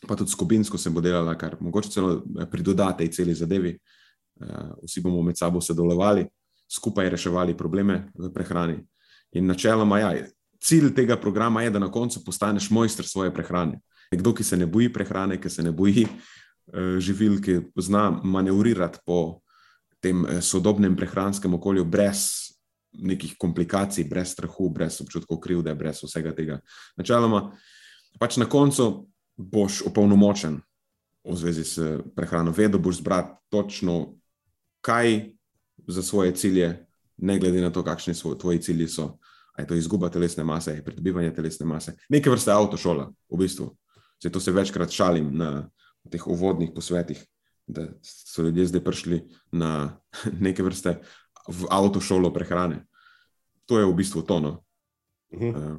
pa 0.07 0.15
tudi 0.15 0.31
skupinsko 0.31 0.77
se 0.77 0.89
bo 0.89 1.01
delala, 1.01 1.35
kar 1.35 1.57
mogoče 1.59 1.91
celo 1.91 2.21
pridodate 2.51 3.03
in 3.03 3.11
celi 3.11 3.35
zadevi. 3.35 3.75
Eh, 4.41 4.71
vsi 4.83 5.01
bomo 5.01 5.21
med 5.21 5.37
sabo 5.37 5.61
sodelovali, 5.61 6.23
skupaj 6.71 7.09
reševali 7.09 7.57
probleme 7.57 8.11
v 8.15 8.31
prehrani. 8.33 8.79
In 9.35 9.47
načeloma, 9.47 9.99
ja, 9.99 10.13
cilj 10.65 10.93
tega 10.97 11.17
programa 11.21 11.61
je, 11.63 11.69
da 11.69 11.79
na 11.79 11.91
koncu 11.91 12.23
postaneš 12.25 12.69
mojster 12.69 13.07
svoje 13.07 13.33
prehrane. 13.33 13.79
Nekdo, 14.11 14.33
ki 14.33 14.43
se 14.43 14.57
ne 14.57 14.65
boji 14.65 14.89
prehrane, 14.93 15.37
ki 15.41 15.49
se 15.49 15.63
ne 15.63 15.71
boji 15.71 16.07
uh, 16.07 16.97
živil, 16.99 17.37
ki 17.41 17.59
zna 17.77 18.09
manevrirati 18.23 18.99
po 19.05 19.41
tem 20.01 20.23
uh, 20.23 20.39
sodobnem 20.41 20.95
prehranskem 20.97 21.53
okolju, 21.53 21.85
brez 21.85 22.45
nekih 22.95 23.35
komplikacij, 23.37 24.07
brez 24.09 24.31
strahu, 24.31 24.69
brez 24.69 25.01
občutkov 25.01 25.39
krivde, 25.43 25.73
brez 25.75 25.99
vsega 26.03 26.31
tega. 26.35 26.59
Načeloma, 26.97 27.49
pač 28.19 28.37
na 28.39 28.47
koncu 28.49 29.07
boš 29.35 29.81
opolnomočen 29.89 30.61
v 31.25 31.35
zvezi 31.35 31.63
s 31.65 31.87
prehrano, 32.15 32.53
vedno 32.55 32.79
boš 32.79 33.01
zbral 33.01 33.35
točno, 33.49 34.15
kaj 34.85 35.33
za 35.87 36.03
svoje 36.03 36.35
cilje, 36.35 36.85
ne 37.17 37.39
glede 37.39 37.61
na 37.61 37.71
to, 37.73 37.83
kakšni 37.83 38.13
so 38.13 38.35
tvoji 38.35 38.61
cilji. 38.61 38.87
So. 38.87 39.17
Je 39.57 39.67
to 39.67 39.75
izguba 39.75 40.09
telesne 40.09 40.43
mase, 40.43 40.75
je 40.75 40.83
pridobivanje 40.83 41.33
telesne 41.33 41.65
mase, 41.65 41.95
nekaj 42.09 42.33
vrste 42.33 42.51
avtošola, 42.51 43.07
v 43.31 43.37
bistvu. 43.39 43.69
Zato 44.23 44.39
se 44.39 44.51
večkrat 44.51 44.91
šalim 44.91 45.29
na 45.37 45.69
teh 46.11 46.27
uvodnih 46.27 46.71
posvetih, 46.75 47.21
da 47.67 47.87
so 48.03 48.43
ljudje 48.43 48.65
zdaj 48.65 48.83
prišli 48.83 49.21
na 49.51 49.99
neke 50.45 50.63
vrste 50.63 50.99
avtošolo 51.69 52.33
prehrane. 52.33 52.85
To 53.65 53.79
je 53.79 53.85
v 53.85 53.93
bistvu 53.93 54.21
tono. 54.21 54.63
Uh 55.31 55.41
-huh. 55.41 55.55
uh, 55.55 55.77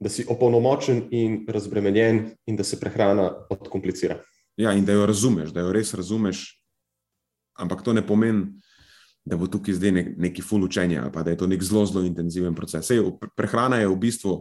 da 0.00 0.08
si 0.08 0.26
opolnomočen 0.28 1.08
in 1.10 1.46
razbremenjen, 1.48 2.30
in 2.46 2.56
da 2.56 2.64
se 2.64 2.80
prehrana 2.80 3.30
odkomplicira. 3.50 4.20
Ja, 4.56 4.72
in 4.72 4.84
da 4.84 4.92
jo 4.92 5.06
razumeš, 5.06 5.50
da 5.50 5.60
jo 5.60 5.72
res 5.72 5.94
razumeš, 5.94 6.62
ampak 7.54 7.82
to 7.82 7.92
ne 7.92 8.06
pomeni, 8.06 8.46
da 9.26 9.36
bo 9.36 9.48
tukaj 9.50 9.74
zdaj 9.74 9.92
nek, 9.92 10.08
neki 10.22 10.42
full 10.42 10.64
učenja, 10.64 11.08
pa 11.14 11.22
da 11.26 11.32
je 11.34 11.40
to 11.40 11.46
nek 11.50 11.62
zelo, 11.62 11.82
zelo 11.86 12.04
intenziven 12.06 12.54
proces. 12.54 12.86
Sej, 12.86 13.02
prehrana 13.36 13.80
je 13.82 13.88
v 13.90 13.96
bistvu 13.98 14.36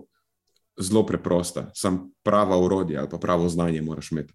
zelo 0.77 1.06
preprosta, 1.06 1.72
sam 1.74 2.12
prava 2.24 2.58
urodja 2.62 3.00
ali 3.01 3.10
pa 3.10 3.18
pravo 3.18 3.50
znanje 3.50 3.82
moraš 3.82 4.12
imeti. 4.12 4.34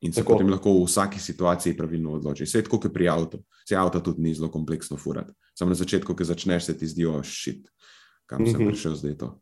In 0.00 0.12
se 0.12 0.20
tako. 0.20 0.32
potem 0.32 0.50
lahko 0.50 0.72
v 0.72 0.84
vsaki 0.86 1.20
situaciji 1.20 1.76
pravilno 1.76 2.12
odločiš. 2.18 2.48
Vse 2.48 2.58
je 2.58 2.66
tako, 2.68 2.78
kot 2.84 2.94
pri 2.94 3.08
avtu. 3.10 3.40
Vse 3.66 3.76
avto 3.76 4.00
tudi 4.00 4.22
ni 4.22 4.34
zelo 4.34 4.50
kompleksno 4.50 4.96
furati. 4.96 5.32
Samo 5.58 5.74
na 5.74 5.78
začetku, 5.78 6.14
ko 6.14 6.24
začneš, 6.24 6.70
se 6.70 6.76
ti 6.78 6.86
zdijo 6.86 7.22
šit, 7.22 7.66
kam 8.26 8.42
mm 8.42 8.46
-hmm. 8.46 8.56
sem 8.56 8.66
prišel 8.66 8.94
zdaj. 8.94 9.16
To. 9.18 9.40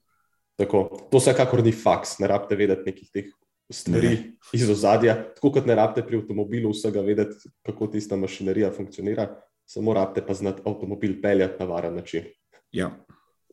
Tako. 0.57 1.09
to 1.11 1.19
vsekakor 1.19 1.64
ni 1.64 1.73
faks, 1.73 2.19
ne 2.19 2.26
rabite 2.26 2.57
vedeti 2.57 2.83
nekih 2.87 3.11
teh 3.12 3.25
stvari 3.71 4.09
ne. 4.09 4.37
iz 4.52 4.71
ozadja. 4.71 5.14
Tako 5.35 5.52
kot 5.52 5.66
ne 5.66 5.75
rabite 5.75 6.07
pri 6.07 6.16
avtomobilu 6.16 6.71
vsega 6.71 7.00
vedeti, 7.00 7.49
kako 7.62 7.87
tista 7.87 8.16
mašinerija 8.16 8.73
funkcionira, 8.73 9.37
samo 9.67 9.95
rabite 9.95 10.27
pa 10.27 10.35
znati 10.35 10.63
avtomobil 10.65 11.23
peljati 11.23 11.55
na 11.59 11.65
varen 11.65 11.95
način. 11.95 12.25
Ja. 12.73 12.91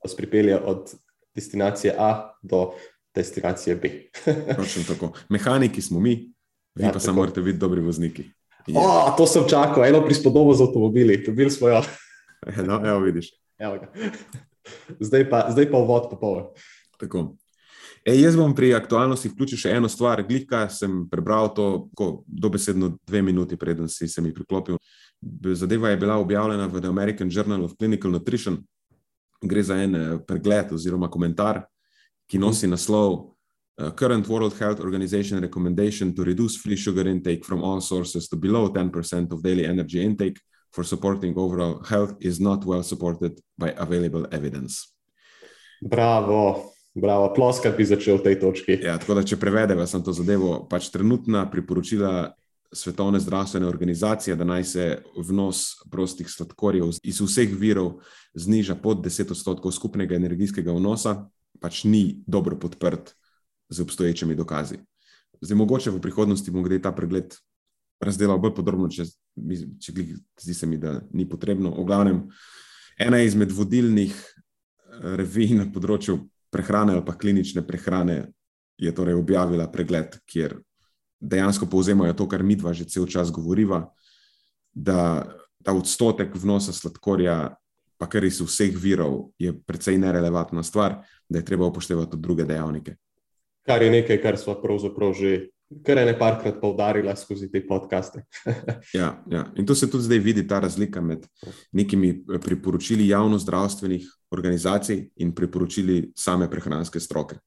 Vas 0.03 0.15
pripelje 0.15 0.60
od 0.60 0.93
destinacije 1.36 1.96
A 1.98 2.38
do 2.41 2.72
destinacije 3.15 3.75
B. 3.75 3.89
Točno 4.58 4.84
tako. 4.88 5.12
Mehaniki 5.29 5.82
smo 5.82 6.00
mi, 6.00 6.34
vi 6.75 6.84
ja, 6.84 6.91
pa 6.91 7.00
samo 7.00 7.22
morate 7.22 7.41
biti 7.41 7.58
dobri 7.58 7.82
vozniki. 7.82 8.24
Ja. 8.67 8.79
Oh, 8.79 9.17
to 9.17 9.27
sem 9.27 9.43
čakal, 9.50 9.86
eno 9.86 10.05
prispodobo 10.05 10.53
z 10.53 10.62
avtomobili, 10.62 11.24
dobili 11.25 11.51
smo 11.51 11.67
jo. 11.67 11.82
no, 12.67 12.82
evo 12.86 13.00
vidiš. 13.00 13.32
Evo 13.58 13.77
zdaj, 15.08 15.29
pa, 15.29 15.48
zdaj 15.50 15.72
pa 15.72 15.77
vod 15.77 16.08
popoln. 16.10 16.43
Tako. 17.00 17.36
E, 18.05 18.15
jaz 18.20 18.36
bom 18.36 18.55
pri 18.55 18.74
aktualnosti 18.75 19.29
vključil 19.32 19.58
še 19.58 19.75
eno 19.77 19.89
stvar. 19.89 20.24
Glika 20.27 20.65
sem 20.70 21.03
prebral 21.12 21.53
to 21.55 21.89
dobesedno 22.27 22.98
dve 23.08 23.22
minuti, 23.22 23.58
preden 23.58 23.89
si 23.89 24.08
se 24.08 24.22
mi 24.22 24.34
priklopil. 24.34 24.77
Zadeva 25.53 25.89
je 25.89 25.97
bila 25.97 26.17
objavljena 26.17 26.65
v 26.67 26.81
The 26.81 26.89
American 26.89 27.29
Journal 27.31 27.63
of 27.63 27.77
Clinical 27.77 28.11
Nutrition. 28.11 28.57
Gre 29.41 29.63
za 29.63 29.75
en 29.75 29.95
eh, 29.95 30.17
pregled 30.27 30.71
oziroma 30.71 31.09
komentar, 31.11 31.63
ki 32.31 32.39
nosi 32.39 32.67
naslov 32.67 33.33
uh, 33.77 33.91
current 33.91 34.27
World 34.27 34.53
Health 34.59 34.79
Organization 34.79 35.39
recommendation 35.39 36.15
to 36.15 36.23
reduce 36.23 36.57
free 36.57 36.77
sugar 36.77 37.07
intake 37.07 37.45
from 37.45 37.63
all 37.63 37.81
sources 37.81 38.29
to 38.29 38.35
below 38.35 38.69
10% 38.69 39.31
of 39.31 39.43
daily 39.43 39.65
energy 39.65 40.01
intake 40.01 40.39
for 40.71 40.83
supporting 40.83 41.33
overall 41.37 41.83
health 41.83 42.15
is 42.19 42.39
not 42.39 42.65
well 42.65 42.83
supported 42.83 43.39
by 43.57 43.73
available 43.77 44.25
evidence. 44.31 44.93
Bravo, 45.81 46.71
bravo, 46.95 47.33
ploskati 47.33 47.77
bi 47.77 47.85
začel 47.85 48.17
v 48.17 48.23
tej 48.23 48.35
točki. 48.39 48.79
Ja, 48.81 48.97
tako 48.97 49.19
da, 49.19 49.23
če 49.27 49.37
prevedemo 49.37 49.85
sem 49.85 50.01
to 50.03 50.15
zadevo, 50.15 50.63
pač 50.69 50.89
trenutna 50.89 51.45
priporočila 51.51 52.31
Svetovne 52.73 53.19
zdravstvene 53.19 53.67
organizacije, 53.67 54.35
da 54.35 54.43
naj 54.43 54.63
se 54.63 54.85
vnos 55.17 55.75
prostih 55.91 56.29
sladkorjev 56.29 56.89
iz 57.03 57.21
vseh 57.21 57.53
virov 57.53 57.99
zniža 58.33 58.75
pod 58.75 59.05
10 59.05 59.31
odstotkov 59.31 59.71
skupnega 59.71 60.15
energijskega 60.15 60.73
vnosa, 60.73 61.27
pač 61.61 61.83
ni 61.83 62.23
dobro 62.27 62.57
podprt 62.59 63.13
z 63.69 63.81
obstoječimi 63.81 64.35
dokazi. 64.35 64.79
Zdaj, 65.41 65.57
mogoče 65.57 65.91
v 65.91 66.01
prihodnosti 66.01 66.51
bomo 66.51 66.63
gre 66.63 66.81
ta 66.81 66.91
pregled 66.91 67.35
razdelal 68.03 68.39
bolj 68.39 68.53
podrobno, 68.57 68.89
če, 68.91 69.05
če 69.79 69.93
zdi 70.41 70.53
se 70.53 70.67
mi, 70.67 70.77
da 70.77 70.99
ni 71.13 71.25
potrebno. 71.29 71.71
V 71.77 71.85
glavnem, 71.87 72.21
ena 72.99 73.21
izmed 73.23 73.51
vodilnih 73.51 74.13
eh, 74.13 75.15
revij 75.19 75.55
na 75.59 75.67
področju 75.71 76.19
prehrane 76.53 76.93
ali 76.93 77.05
pa 77.05 77.17
klinične 77.17 77.63
prehrane 77.65 78.17
je 78.77 78.91
torej 78.93 79.17
objavila 79.17 79.69
pregled, 79.71 80.19
kjer 80.29 80.57
dejansko 81.23 81.65
povzemajo 81.71 82.13
to, 82.13 82.27
kar 82.27 82.43
mi 82.43 82.55
dva 82.59 82.73
že 82.73 82.85
cel 82.89 83.07
čas 83.07 83.31
govoriva, 83.31 83.87
da 84.73 85.23
ta 85.63 85.73
odstotek 85.73 86.35
vnosa 86.35 86.73
sladkorja, 86.75 87.55
pa 87.97 88.09
kar 88.11 88.25
iz 88.27 88.41
vseh 88.41 88.75
virov, 88.75 89.31
je 89.39 89.53
precej 89.53 89.97
nerelevantna 89.97 90.63
stvar, 90.63 90.99
da 91.29 91.39
je 91.39 91.45
treba 91.45 91.65
upoštevati 91.65 92.11
tudi 92.11 92.21
druge 92.21 92.45
dejavnike 92.45 92.97
kar 93.65 93.81
je 93.81 93.91
nekaj, 93.91 94.21
kar 94.21 94.37
smo 94.37 94.55
pravzaprav 94.61 95.13
že 95.13 95.49
kar 95.85 95.97
ene 95.97 96.13
parkrat 96.19 96.59
poudarili 96.61 97.13
skozi 97.17 97.49
te 97.51 97.63
podkaste. 97.67 98.23
ja, 98.99 99.23
ja, 99.31 99.45
in 99.55 99.65
tu 99.65 99.75
se 99.75 99.89
tudi 99.89 100.03
zdaj 100.03 100.19
vidi 100.19 100.47
ta 100.47 100.59
razlika 100.59 101.01
med 101.01 101.25
nekimi 101.71 102.09
eh, 102.09 102.39
priporočili 102.39 103.07
javno-zdravstvenih 103.07 104.05
organizacij 104.31 105.09
in 105.15 105.33
priporočili 105.35 106.11
same 106.15 106.49
prehranske 106.49 106.99
stroke. 106.99 107.39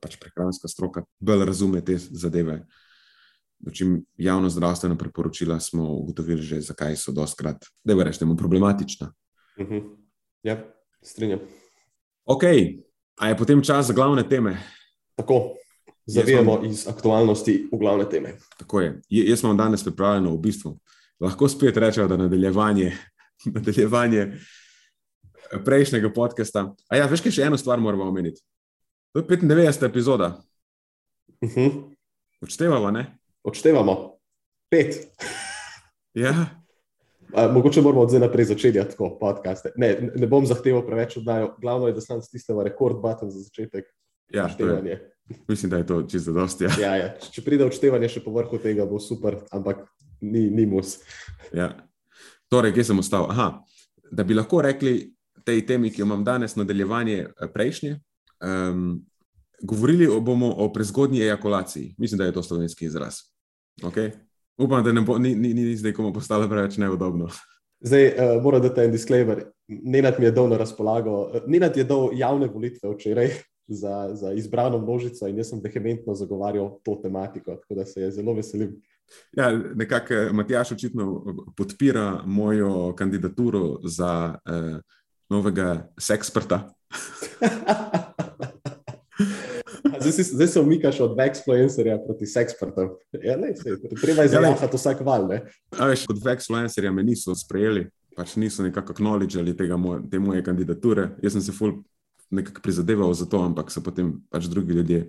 Pač 0.00 0.16
prehranska 0.20 0.68
stroka 0.68 1.04
bolj 1.20 1.44
razume 1.44 1.84
te 1.84 1.98
zadeve. 1.98 2.62
Čim 3.72 4.04
javno-zdravstvena 4.16 4.96
priporočila 4.96 5.60
smo 5.60 5.92
ugotovili, 5.92 6.42
že 6.42 6.60
zakaj 6.60 6.96
so 6.96 7.12
doskrat, 7.12 7.64
da 7.84 7.92
je 7.92 8.04
rečemo, 8.04 8.36
problematična. 8.36 9.12
Uh 9.56 9.66
mhm. 9.66 9.74
-huh. 9.74 9.96
Ja, 10.42 10.74
strinjam. 11.02 11.40
Ok, 12.24 12.42
a 13.16 13.28
je 13.28 13.36
potem 13.36 13.62
čas 13.62 13.86
za 13.86 13.92
glavne 13.92 14.28
teme? 14.28 14.58
Tako 15.16 15.54
zavijemo 16.06 16.60
iz 16.64 16.88
aktualnosti 16.88 17.68
v 17.72 17.78
glavne 17.78 18.08
teme. 18.08 18.36
Tako 18.58 18.80
je. 18.80 19.00
J 19.08 19.30
jaz 19.30 19.40
sem 19.40 19.56
danes 19.56 19.84
pripravljen 19.84 20.26
v 20.32 20.38
bistvu. 20.38 20.78
Lahko 21.20 21.48
spet 21.48 21.76
rečemo, 21.76 22.08
da 22.08 22.14
je 22.14 22.18
nadaljevanje, 22.18 22.92
nadaljevanje 23.56 24.20
eh, 24.20 24.38
prejšnjega 25.64 26.12
podcasta. 26.12 26.74
A 26.88 26.96
ja, 26.96 27.06
veš, 27.06 27.24
kaj 27.24 27.32
še 27.32 27.48
eno 27.48 27.58
stvar 27.58 27.80
moramo 27.80 28.08
omeniti. 28.08 28.42
To 29.12 29.22
je 29.22 29.38
95. 29.38 29.86
epizoda. 29.86 30.42
Uh 31.40 31.48
mhm. 31.48 31.60
-huh. 31.60 31.82
Odštevamo, 32.42 32.90
ne? 32.90 33.18
Odštevamo. 33.44 34.18
Pet. 34.70 35.08
ja. 36.14 36.46
A, 37.34 37.48
mogoče 37.52 37.82
moramo 37.82 38.02
od 38.02 38.08
zdaj 38.08 38.20
naprej 38.20 38.44
začeti 38.44 38.78
tako 38.90 39.18
podcaste. 39.20 39.72
Ne, 39.76 40.10
ne 40.16 40.26
bom 40.26 40.46
zahteval 40.46 40.86
preveč 40.86 41.16
oddajo. 41.16 41.54
Glavno 41.60 41.86
je, 41.86 41.96
da 41.96 42.00
sem 42.00 42.22
stisnil 42.22 42.62
rekord 42.62 43.00
button 43.02 43.30
za 43.30 43.42
začetek. 43.42 43.84
Ja, 44.32 44.44
odštevanje. 44.44 45.00
Mislim, 45.48 45.70
da 45.70 45.76
je 45.76 45.86
to 45.86 46.02
čisto 46.02 46.32
dosti. 46.32 46.64
Ja. 46.64 46.70
Ja, 46.80 46.96
ja. 46.96 47.08
Če 47.32 47.44
pride 47.44 47.66
odštevanje 47.68 48.08
še 48.16 48.24
po 48.24 48.32
vrhu 48.32 48.58
tega, 48.62 48.86
bo 48.88 49.00
super, 49.00 49.38
ampak 49.52 49.84
ni, 50.20 50.46
ni 50.50 50.66
mus. 50.66 50.98
Ja. 51.52 51.72
Torej, 52.52 52.72
kje 52.76 52.84
sem 52.92 53.00
ostal? 53.00 53.28
Aha, 53.32 53.64
da 54.12 54.24
bi 54.24 54.36
lahko 54.36 54.62
rekli 54.64 55.12
tej 55.44 55.64
temi, 55.68 55.90
ki 55.92 56.00
jo 56.00 56.08
imam 56.08 56.24
danes, 56.24 56.56
nadaljevanje 56.56 57.18
eh, 57.24 57.48
prejšnje. 57.52 57.98
Um, 58.44 59.04
govorili 59.64 60.08
bomo 60.20 60.52
o 60.60 60.72
prezgodnji 60.72 61.22
ejakulaciji. 61.24 61.94
Mislim, 61.98 62.18
da 62.18 62.24
je 62.24 62.32
to 62.32 62.42
slovenski 62.42 62.84
izraz. 62.84 63.33
Okay? 63.82 64.10
Upam, 64.58 64.84
da 64.84 64.92
ne 64.92 65.00
bo, 65.00 65.18
ni, 65.18 65.34
ni, 65.34 65.54
ni 65.54 65.76
zdaj 65.76 65.92
komu 65.92 66.12
postalo 66.12 66.48
preveč 66.48 66.76
neudobno. 66.76 67.28
Zdaj, 67.84 68.06
uh, 68.06 68.42
moram 68.42 68.62
dati 68.62 68.80
en 68.80 68.92
disclaimer. 68.92 69.44
Nenad 69.68 70.14
mi 70.18 70.24
je 70.24 70.30
dal 70.30 70.48
na 70.48 70.56
razpolago, 70.56 71.32
Nenad 71.46 71.76
je 71.76 71.84
dal 71.84 72.10
javne 72.12 72.46
volitve 72.46 72.94
včeraj, 72.94 73.30
za, 73.80 74.10
za 74.12 74.32
izbrano 74.32 74.78
množico 74.78 75.28
in 75.28 75.38
jaz 75.38 75.48
sem 75.48 75.60
vehementno 75.64 76.14
zagovarjal 76.14 76.78
to 76.84 76.98
tematiko, 77.02 77.56
tako 77.56 77.74
da 77.74 77.84
se 77.84 78.00
je 78.00 78.10
zelo 78.10 78.34
veselim. 78.34 78.74
Ja, 79.32 79.50
nekako 79.74 80.14
eh, 80.14 80.32
Matjaš 80.32 80.72
očitno 80.72 81.24
podpira 81.56 82.22
mojo 82.26 82.94
kandidaturo 82.96 83.78
za 83.84 84.38
eh, 84.46 84.78
novega 85.28 85.88
seksperta. 85.98 86.74
zdaj, 90.04 90.12
si, 90.12 90.24
zdaj 90.36 90.48
se 90.52 90.60
umikaš 90.60 91.00
od 91.00 91.16
vexfluencerja 91.18 91.98
proti 92.04 92.28
sekspertom. 92.28 92.94
Ja, 93.12 93.36
treba 94.02 94.22
je 94.22 94.32
ja, 94.32 94.54
vsak 94.72 95.00
val. 95.06 95.26
Veš, 95.72 96.06
kot 96.10 96.22
vexfluencerja 96.24 96.92
me 96.92 97.02
niso 97.06 97.34
sprejeli, 97.38 97.86
pač 98.16 98.36
niso 98.36 98.62
nekako 98.66 98.96
knowledge 99.00 99.40
ali 99.40 99.56
tega, 99.56 99.78
te 100.10 100.20
moje 100.22 100.44
kandidature. 100.44 101.10
Jaz 101.22 101.38
sem 101.38 101.44
se 101.48 101.56
ful 101.56 101.80
nekako 102.30 102.62
prizadeval 102.62 103.14
za 103.14 103.26
to, 103.26 103.42
ampak 103.42 103.70
so 103.70 103.82
potem 103.84 104.16
pač 104.30 104.48
drugi 104.50 104.78
ljudje 104.80 105.08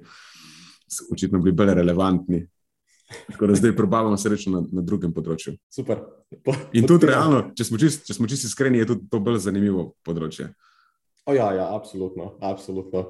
očitno 1.11 1.39
bili 1.39 1.55
bolj 1.55 1.73
relevantni. 1.73 2.45
Tako 3.31 3.47
da 3.47 3.55
zdaj 3.55 3.75
probavamo 3.75 4.17
srečo 4.17 4.49
na, 4.49 4.63
na 4.71 4.81
drugem 4.81 5.13
področju. 5.13 5.53
Super. 5.69 6.01
Po, 6.45 6.55
In 6.73 6.87
tudi 6.89 7.09
realno, 7.09 7.51
če 7.57 7.67
smo 7.67 7.77
čisto 7.77 8.13
čist 8.17 8.47
iskreni, 8.49 8.81
je 8.81 8.87
tudi 8.93 9.09
to 9.11 9.19
bolj 9.21 9.43
zanimivo 9.45 9.91
področje. 10.05 10.49
O, 11.25 11.33
ja, 11.33 11.51
ja, 11.53 11.67
absolutno. 11.73 12.35
absolutno. 12.41 13.09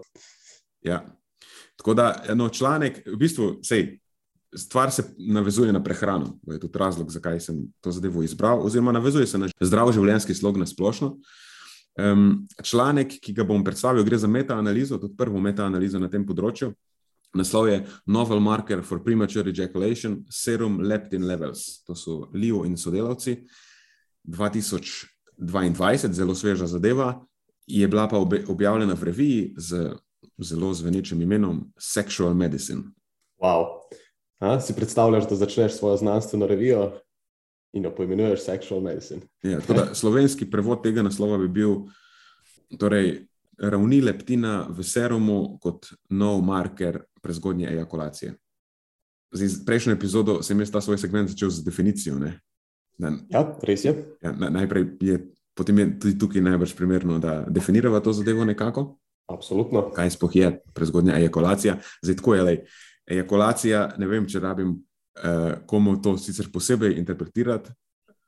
Ja. 0.84 1.04
Tako 1.76 1.94
da, 1.94 2.24
eno 2.30 2.50
članek, 2.50 3.02
v 3.06 3.18
bistvu, 3.20 3.60
sej, 3.64 4.00
stvar 4.56 4.92
se 4.92 5.04
navezuje 5.18 5.74
na 5.74 5.84
prehrano. 5.84 6.40
To 6.46 6.54
je 6.54 6.60
tudi 6.60 6.80
razlog, 6.80 7.12
zakaj 7.12 7.40
sem 7.40 7.66
to 7.82 7.92
zadevo 7.92 8.24
izbral, 8.24 8.66
oziroma 8.66 8.92
navezuje 8.92 9.28
se 9.28 9.38
na 9.38 9.50
zdrav 9.62 9.92
življenjski 9.92 10.34
slog 10.34 10.58
na 10.58 10.66
splošno. 10.66 11.18
Um, 11.96 12.48
članek, 12.64 13.20
ki 13.24 13.34
ga 13.34 13.44
bom 13.44 13.64
predstavil, 13.64 14.04
gre 14.04 14.18
za 14.18 14.28
metaanalizo, 14.28 14.98
tudi 15.00 15.16
prvo 15.18 15.40
metaanalizo 15.40 16.00
na 16.00 16.10
tem 16.12 16.26
področju. 16.28 16.74
Naslov 17.36 17.68
je 17.68 17.84
Novel 18.08 18.40
Marker 18.40 18.82
for 18.84 19.04
Premature 19.04 19.52
Ejaculation, 19.52 20.22
Serum 20.32 20.80
Leptin 20.80 21.28
Levels. 21.28 21.84
To 21.88 21.96
so 21.96 22.30
Leo 22.34 22.64
in 22.64 22.78
sodelavci. 22.80 23.38
2022, 24.24 26.12
zelo 26.16 26.36
sveža 26.36 26.68
zadeva, 26.68 27.20
je 27.68 27.88
bila 27.88 28.08
pa 28.08 28.18
objavljena 28.18 28.94
v 28.96 29.04
reviji 29.04 29.54
z 29.58 29.92
zelo 30.38 30.74
zvenečim 30.74 31.22
imenom 31.22 31.72
Sexual 31.80 32.34
Medicine. 32.34 32.84
Wow. 33.42 33.66
A, 34.40 34.60
si 34.62 34.76
predstavljaš, 34.76 35.30
da 35.30 35.36
začneš 35.36 35.78
svojo 35.78 35.98
znanstveno 35.98 36.48
revijo 36.48 36.92
in 37.74 37.84
jo 37.84 37.96
poimenuješ 37.96 38.46
Sexual 38.46 38.82
Medicine. 38.82 39.22
Ja, 39.44 39.60
da, 39.68 39.94
slovenski 40.02 40.50
prevod 40.52 40.84
tega 40.84 41.04
naslova 41.04 41.38
bi 41.38 41.48
bil 41.48 41.76
torej, 42.80 43.28
ravni 43.58 44.02
leptina 44.02 44.66
v 44.70 44.84
serumu 44.84 45.58
kot 45.64 45.88
nov 46.10 46.42
marker 46.44 47.04
prezgodnje 47.22 47.70
ejakulacije. 47.72 48.34
Z 49.32 49.66
prejšnjo 49.66 49.94
epizodo 49.94 50.44
sem 50.44 50.60
jaz 50.60 50.72
ta 50.72 50.82
svoj 50.82 50.98
segment 50.98 51.30
začel 51.30 51.50
z 51.50 51.64
definicijo. 51.64 52.20
Da, 52.98 53.12
ja, 53.30 53.42
res 53.64 53.84
je. 53.86 53.96
Ja, 54.24 54.32
na, 54.32 54.50
najprej 54.50 54.86
je, 55.02 55.18
potem 55.56 55.80
je 55.80 55.88
tudi 56.00 56.20
tukaj 56.20 56.42
najbolj 56.42 56.76
primerno, 56.78 57.20
da 57.20 57.44
definiramo 57.48 58.00
to 58.00 58.14
zadevo 58.14 58.46
nekako. 58.46 58.96
Absolutno. 59.32 59.90
Kaj 59.96 60.14
sploh 60.14 60.36
je 60.36 60.52
prezgodnja 60.74 61.18
ejakulacija? 61.18 61.80
Zdaj, 62.02 62.16
tako 62.20 62.36
je, 62.36 62.44
lej, 62.44 62.60
ejakulacija, 63.08 63.88
ne 63.98 64.10
vem, 64.10 64.28
če 64.30 64.42
rabim 64.44 64.76
uh, 64.76 65.58
komu 65.70 65.98
to 66.02 66.16
sicer 66.22 66.52
posebej 66.54 66.98
interpretirati, 67.00 67.74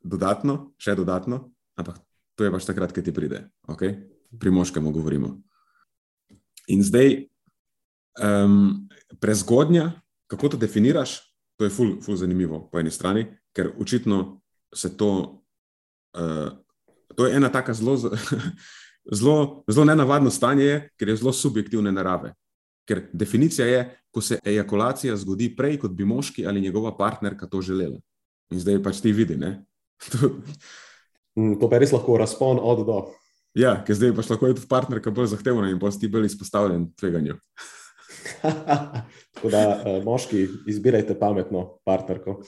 dodatno, 0.01 0.73
še 0.81 0.95
dodatno, 0.97 1.43
ampak 1.77 1.99
to 2.37 2.45
je 2.45 2.53
pač 2.53 2.65
takrat, 2.69 2.93
ko 2.93 3.01
ti 3.01 3.13
pride, 3.13 3.47
okay? 3.69 3.97
pri 4.37 4.51
moškem 4.51 4.85
govorimo. 4.91 5.37
In 6.67 6.83
zdaj, 6.83 7.27
um, 8.19 8.87
prezgodnja, 9.23 9.91
kako 10.27 10.53
to 10.53 10.57
definiraš, 10.61 11.21
to 11.57 11.65
je 11.65 11.73
ful, 11.73 11.95
ful 12.03 12.17
zanimivo 12.19 12.67
po 12.71 12.81
eni 12.81 12.91
strani, 12.91 13.25
ker 13.55 13.71
očitno 13.79 14.41
se 14.75 14.91
to, 14.97 15.41
uh, 16.17 16.49
to 17.15 17.25
je 17.25 17.37
ena 17.37 17.49
taka 17.49 17.73
zelo, 17.73 17.95
zelo, 19.11 19.63
zelo 19.67 19.85
nenavadno 19.85 20.29
stanje, 20.29 20.89
ker 20.97 21.09
je 21.09 21.15
zelo 21.15 21.33
subjektivne 21.33 21.91
narave. 21.91 22.33
Ker 22.87 23.07
definicija 23.13 23.67
je, 23.67 23.81
ko 24.11 24.21
se 24.21 24.39
ejakulacija 24.45 25.15
zgodi 25.17 25.49
prej, 25.55 25.77
kot 25.79 25.91
bi 25.91 26.05
moški 26.05 26.47
ali 26.47 26.61
njegova 26.61 26.97
partnerka 26.97 27.47
to 27.47 27.61
želela. 27.61 27.99
In 28.51 28.59
zdaj 28.59 28.81
pač 28.83 29.01
ti 29.03 29.11
vidi. 29.11 29.35
Mm, 31.37 31.59
to 31.59 31.69
pa 31.69 31.77
res 31.77 31.91
lahko 31.91 32.17
razpon 32.17 32.59
od 32.61 32.85
do. 32.87 33.01
Ja, 33.57 33.75
ker 33.85 33.95
zdaj 33.97 34.15
pač 34.15 34.29
lahko 34.31 34.47
je 34.47 34.55
tudi 34.59 34.69
partnerka 34.69 35.11
bolj 35.11 35.33
zahtevna 35.33 35.69
in 35.71 35.79
boš 35.81 35.99
ti 35.99 36.07
bolj 36.07 36.29
izpostavljen 36.31 36.91
tveganju. 36.97 37.35
Tako 39.37 39.49
da, 39.53 39.61
uh, 39.67 39.99
moški, 40.05 40.47
izbirajte 40.69 41.17
pametno 41.19 41.79
partnerko. 41.85 42.39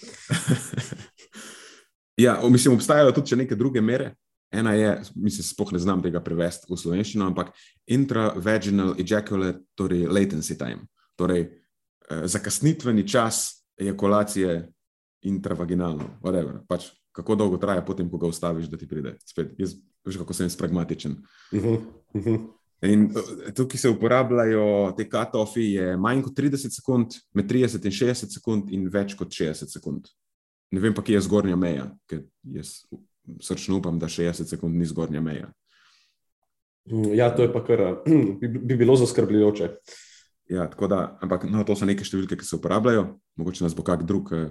ja, 2.26 2.40
mislim, 2.50 2.76
obstajajo 2.76 3.12
tudi 3.12 3.36
neke 3.36 3.56
druge 3.56 3.82
mere. 3.82 4.14
Ena 4.52 4.74
je, 4.74 5.02
mislim, 5.16 5.44
spoh 5.44 5.72
ne 5.72 5.80
znam 5.80 6.02
tega 6.02 6.22
prevesti 6.26 6.72
v 6.72 6.78
slovenščino, 6.78 7.28
ampak 7.30 7.52
intravaginal 7.88 8.96
ejaculatory 8.98 10.08
latency 10.10 10.58
time, 10.58 10.88
torej 11.20 11.44
eh, 11.46 12.24
zakasnitveni 12.26 13.06
čas 13.08 13.60
ejakulacije 13.78 14.64
intravaginalno, 15.30 16.16
whatever. 16.24 16.64
Pač, 16.68 16.90
kako 17.16 17.36
dolgo 17.36 17.60
traja, 17.62 17.84
potem, 17.86 18.10
ko 18.10 18.18
ga 18.18 18.32
ustaviš, 18.32 18.72
da 18.72 18.78
ti 18.78 18.88
pride. 18.90 19.18
Spet, 19.26 19.54
jaz 19.60 19.76
veš, 20.08 20.18
kako 20.24 20.34
sem 20.34 20.50
pragmatičen. 20.58 21.20
Uh 21.52 21.64
-huh, 21.64 21.82
uh 22.14 22.26
-huh. 22.26 22.48
In 22.82 23.12
eh, 23.12 23.52
tukaj 23.54 23.78
se 23.78 23.90
uporabljajo 23.90 24.94
te 24.98 25.10
katofi, 25.10 25.62
je 25.62 25.98
manj 25.98 26.22
kot 26.22 26.38
30 26.38 26.76
sekund, 26.76 27.08
med 27.34 27.52
30 27.52 27.86
in 27.86 27.92
60 27.92 28.34
sekund, 28.34 28.72
in 28.72 28.90
več 28.90 29.14
kot 29.14 29.28
60 29.28 29.68
sekund. 29.68 30.08
Ne 30.72 30.80
vem 30.80 30.94
pa, 30.94 31.02
kje 31.02 31.14
je 31.14 31.22
zgornja 31.22 31.56
meja, 31.56 31.90
ker 32.08 32.24
jaz 32.44 32.86
srčno 33.42 33.78
upam, 33.78 34.00
da 34.00 34.08
60 34.08 34.50
sekund 34.50 34.76
ni 34.76 34.86
zgornja 34.86 35.22
meja. 35.22 35.52
Mm, 36.92 37.14
ja, 37.14 37.30
to 37.36 37.46
je 37.46 37.54
pa 37.54 37.64
kar, 37.66 37.84
bi, 38.42 38.48
bi 38.48 38.78
bilo 38.78 38.96
zaskrbljujoče. 38.96 39.70
Ja, 40.50 40.66
da, 40.90 41.18
ampak 41.22 41.46
no, 41.46 41.64
to 41.64 41.76
so 41.78 41.86
neke 41.86 42.06
številke, 42.06 42.40
ki 42.40 42.46
se 42.46 42.58
uporabljajo. 42.58 43.06
Mogoče 43.38 43.64
nas 43.64 43.76
bo 43.78 43.86
kak 43.86 44.02
drug 44.10 44.32
uh, 44.34 44.48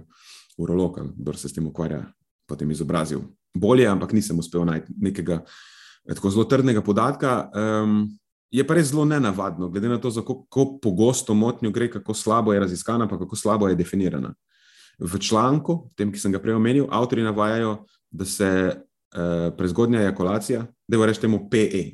urolog, 0.59 1.01
kdo 1.17 1.35
se 1.35 1.51
s 1.51 1.57
tem 1.57 1.67
ukvarja, 1.67 2.05
potem 2.47 2.71
izobrazil. 2.71 3.25
Bolje, 3.59 3.88
ampak 3.91 4.14
nisem 4.14 4.38
uspel 4.38 4.62
najti 4.69 4.95
nekega 4.95 5.41
eh, 5.43 6.14
tako 6.14 6.31
zelo 6.31 6.47
trdnega 6.47 6.85
podatka. 6.87 7.49
Um, 7.51 8.05
je 8.55 8.62
pa 8.64 8.79
res 8.79 8.93
zelo 8.93 9.05
nenavadno, 9.09 9.69
glede 9.73 9.91
na 9.91 9.99
to, 10.01 10.12
kako 10.23 10.69
pogosto 10.83 11.35
motnjo 11.35 11.73
gre, 11.75 11.91
kako 11.91 12.14
slabo 12.14 12.55
je 12.55 12.62
raziskana, 12.62 13.09
pa 13.11 13.19
kako 13.19 13.37
slabo 13.37 13.69
je 13.69 13.77
definirana. 13.77 14.33
V 14.99 15.19
članku, 15.23 15.91
tem, 15.97 16.11
ki 16.13 16.19
sem 16.19 16.33
ga 16.35 16.41
prej 16.43 16.57
omenil, 16.59 16.89
avtori 16.91 17.23
navajajo, 17.23 17.85
da 18.11 18.25
se 18.25 18.49
uh, 18.75 19.55
prezgodnja 19.57 20.01
ejakulacija, 20.01 20.65
da 20.89 20.97
je 20.97 21.07
reč 21.07 21.21
temu 21.23 21.45
PE, 21.51 21.85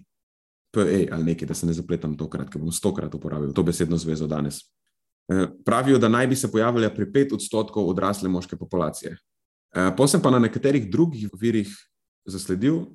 PE 0.73 1.01
ali 1.13 1.25
nekaj, 1.25 1.49
da 1.49 1.55
se 1.55 1.67
ne 1.67 1.75
zapletam 1.77 2.17
tokrat, 2.17 2.49
ker 2.51 2.63
bom 2.63 2.73
stokrat 2.73 3.15
uporabil 3.15 3.53
to 3.53 3.63
besedno 3.63 3.99
zvezo 4.01 4.27
danes. 4.27 4.63
Uh, 5.29 5.47
pravijo, 5.65 5.99
da 5.99 6.09
naj 6.09 6.31
bi 6.33 6.37
se 6.37 6.51
pojavila 6.53 6.91
pri 6.95 7.11
pet 7.13 7.33
odstotkov 7.33 7.89
odrasle 7.93 8.29
moške 8.29 8.57
populacije. 8.57 9.17
Uh, 9.77 9.93
Posem 9.97 10.23
pa 10.23 10.31
na 10.31 10.39
nekaterih 10.39 10.89
drugih 10.91 11.29
virih 11.41 11.73
zasledil, 12.25 12.87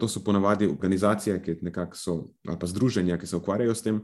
to 0.00 0.08
so 0.08 0.22
ponavadi 0.24 0.66
organizacije, 0.66 1.42
ki 1.42 1.54
so, 1.94 2.24
ali 2.48 2.58
pa 2.58 2.66
združenja, 2.66 3.18
ki 3.18 3.26
se 3.26 3.36
ukvarjajo 3.36 3.74
s 3.74 3.82
tem, 3.82 4.00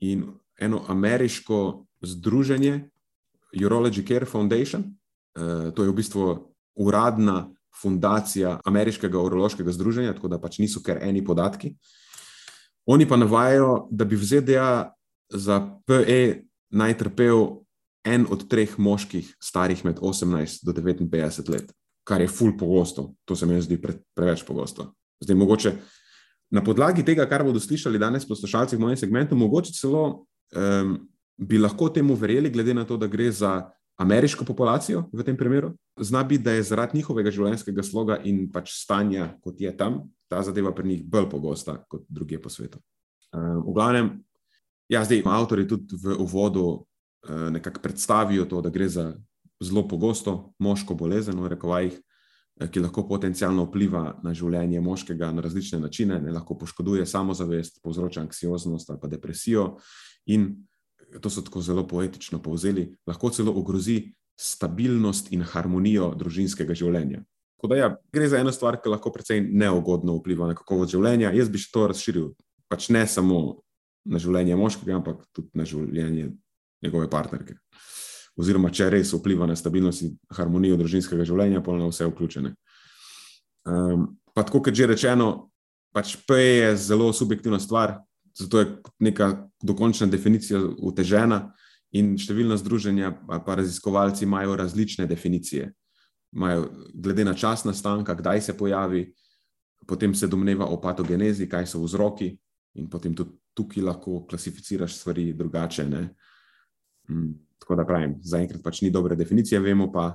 in 0.00 0.26
eno 0.58 0.84
ameriško 0.88 1.86
združenje, 2.00 2.90
Urology 3.54 4.06
Care 4.06 4.26
Foundation, 4.26 4.84
uh, 5.38 5.70
to 5.74 5.82
je 5.82 5.90
v 5.90 5.96
bistvu 5.96 6.24
uradna 6.76 7.46
fundacija 7.82 8.60
Ameriškega 8.64 9.20
urološkega 9.20 9.72
združenja, 9.72 10.14
tako 10.16 10.28
da 10.28 10.40
pač 10.40 10.58
niso 10.58 10.82
kar 10.82 10.98
eni 11.02 11.24
podatki. 11.24 11.74
Oni 12.86 13.08
pa 13.08 13.16
navajajo, 13.16 13.88
da 13.90 14.04
bi 14.04 14.16
v 14.16 14.24
ZDA 14.24 14.70
za 15.28 15.58
PE 15.86 16.42
naj 16.70 16.98
trpel 16.98 17.66
en 18.06 18.26
od 18.30 18.46
treh 18.48 18.78
moških, 18.78 19.34
starih 19.42 19.82
med 19.84 19.98
18 19.98 20.62
do 20.64 20.72
59 20.72 21.50
let, 21.50 21.72
kar 22.06 22.22
je 22.22 22.30
ful 22.30 22.54
pogosto. 22.58 23.12
To 23.24 23.36
se 23.36 23.46
mi 23.46 23.58
zdi 23.60 23.80
pre, 23.82 23.98
preveč 24.14 24.44
pogosto. 24.46 24.92
Zdaj, 25.20 25.36
mogoče 25.36 25.72
na 26.54 26.62
podlagi 26.64 27.02
tega, 27.04 27.26
kar 27.26 27.42
bodo 27.44 27.60
slišali 27.60 27.98
danes 27.98 28.28
poslušalci 28.28 28.76
v 28.76 28.80
mojem 28.80 29.00
segmentu, 29.00 29.36
mogoče 29.36 29.74
celo 29.74 30.04
um, 30.54 30.98
bi 31.36 31.58
lahko 31.58 31.88
temu 31.88 32.14
verjeli, 32.14 32.50
glede 32.50 32.74
na 32.74 32.84
to, 32.84 32.96
da 32.96 33.06
gre 33.06 33.30
za 33.30 33.70
ameriško 33.96 34.44
populacijo 34.44 35.04
v 35.12 35.24
tem 35.24 35.36
primeru, 35.36 35.72
zna 36.00 36.24
biti, 36.24 36.44
da 36.44 36.52
je 36.52 36.62
zaradi 36.62 36.98
njihovega 36.98 37.30
življenjskega 37.30 37.82
sloga 37.82 38.18
in 38.24 38.46
pač 38.52 38.72
stanja, 38.76 39.30
kot 39.44 39.60
je 39.60 39.72
tam, 39.76 40.02
ta 40.28 40.42
zadeva 40.42 40.74
pri 40.74 40.88
njih 40.88 41.04
bolj 41.04 41.30
pogosta 41.30 41.78
kot 41.88 42.04
druge 42.08 42.38
po 42.42 42.52
svetu. 42.52 42.78
Uh, 43.32 43.62
v 43.64 43.72
glavnem, 43.74 44.10
ja, 44.92 45.04
zdaj 45.04 45.24
avtori 45.24 45.66
tudi 45.68 45.96
v 46.02 46.18
uvodu 46.20 46.66
uh, 46.66 47.48
nekako 47.52 47.80
predstavijo 47.80 48.44
to, 48.44 48.60
da 48.60 48.70
gre 48.70 48.88
za 48.88 49.14
zelo 49.62 49.86
pogosto 49.88 50.52
moško 50.58 50.94
bolezen, 50.94 51.40
v 51.40 51.54
rekovajih, 51.56 51.96
uh, 51.96 52.68
ki 52.68 52.84
lahko 52.84 53.06
potencialno 53.08 53.64
vpliva 53.70 54.18
na 54.24 54.34
življenje 54.36 54.80
moškega 54.84 55.32
na 55.32 55.44
različne 55.44 55.80
načine, 55.80 56.20
ne 56.20 56.36
lahko 56.36 56.58
poškoduje 56.58 57.06
samozavest, 57.06 57.80
povzroča 57.82 58.26
anksioznost 58.26 58.90
ali 58.90 59.00
pa 59.00 59.08
depresijo 59.08 59.76
in 60.26 60.52
to 61.20 61.30
so 61.30 61.42
tako 61.42 61.62
zelo 61.62 61.86
poetično 61.86 62.40
povzeli, 62.42 62.88
lahko 63.06 63.30
celo 63.30 63.54
ogrozi 63.56 64.12
stabilnost 64.36 65.32
in 65.32 65.42
harmonijo 65.42 66.10
družinskega 66.18 66.76
življenja. 66.76 67.22
Da, 67.66 67.76
ja, 67.76 67.86
gre 68.12 68.28
za 68.28 68.38
eno 68.38 68.52
stvar, 68.52 68.76
ki 68.78 68.92
lahko 68.92 69.10
precej 69.10 69.40
neugodno 69.42 70.18
vpliva 70.20 70.46
na 70.46 70.54
kakovost 70.54 70.92
življenja. 70.92 71.32
Jaz 71.34 71.48
bi 71.50 71.58
še 71.58 71.72
to 71.74 71.86
razširil, 71.90 72.26
pač 72.70 72.90
ne 72.94 73.02
samo 73.10 73.62
na 74.06 74.20
življenje 74.22 74.58
moškega, 74.60 74.98
ampak 75.00 75.24
tudi 75.34 75.50
na 75.58 75.66
življenje 75.66 76.28
njegove 76.84 77.08
partnerke. 77.10 77.56
Oziroma, 78.36 78.70
če 78.70 78.90
res 78.92 79.14
vpliva 79.16 79.48
na 79.48 79.56
stabilnost 79.56 80.04
in 80.04 80.14
harmonijo 80.36 80.76
družinskega 80.78 81.24
življenja, 81.26 81.64
pa 81.64 81.74
na 81.74 81.88
vse 81.88 82.06
vključene. 82.10 82.52
Um, 83.66 84.10
pa 84.36 84.44
tako, 84.46 84.60
kot 84.68 84.76
že 84.76 84.90
rečeno, 84.92 85.48
pač 85.96 86.14
P 86.28 86.36
je 86.36 86.74
zelo 86.76 87.08
subjektivna 87.16 87.58
stvar, 87.58 87.96
zato 88.38 88.60
je 88.60 88.66
neka 89.00 89.48
dokončna 89.62 90.06
definicija 90.06 90.60
utežena, 90.78 91.54
in 91.94 92.16
številna 92.20 92.56
združenja, 92.60 93.12
pa 93.26 93.56
raziskovalci 93.58 94.26
imajo 94.26 94.56
različne 94.58 95.06
definicije. 95.08 95.70
Imajo, 96.36 96.66
glede 96.94 97.24
na 97.24 97.34
čas 97.38 97.64
nastanka, 97.64 98.16
kdaj 98.18 98.42
se 98.48 98.56
pojavi, 98.58 99.06
potem 99.86 100.14
se 100.14 100.28
domneva 100.28 100.66
o 100.66 100.80
patogenezi, 100.82 101.48
kaj 101.48 101.68
so 101.70 101.80
vzroki, 101.84 102.32
in 102.76 102.90
potem 102.92 103.14
tudi 103.16 103.36
tukaj 103.56 103.84
lahko 103.84 104.24
klasificiraš 104.28 104.98
stvari 104.98 105.30
drugače. 105.32 105.86
Mm, 105.86 107.32
tako 107.62 107.78
da 107.78 107.86
pravim, 107.88 108.18
zaenkrat 108.20 108.62
pač 108.64 108.82
ni 108.82 108.90
dobre 108.90 109.16
definicije, 109.16 109.62
vemo 109.62 109.88
pa 109.92 110.10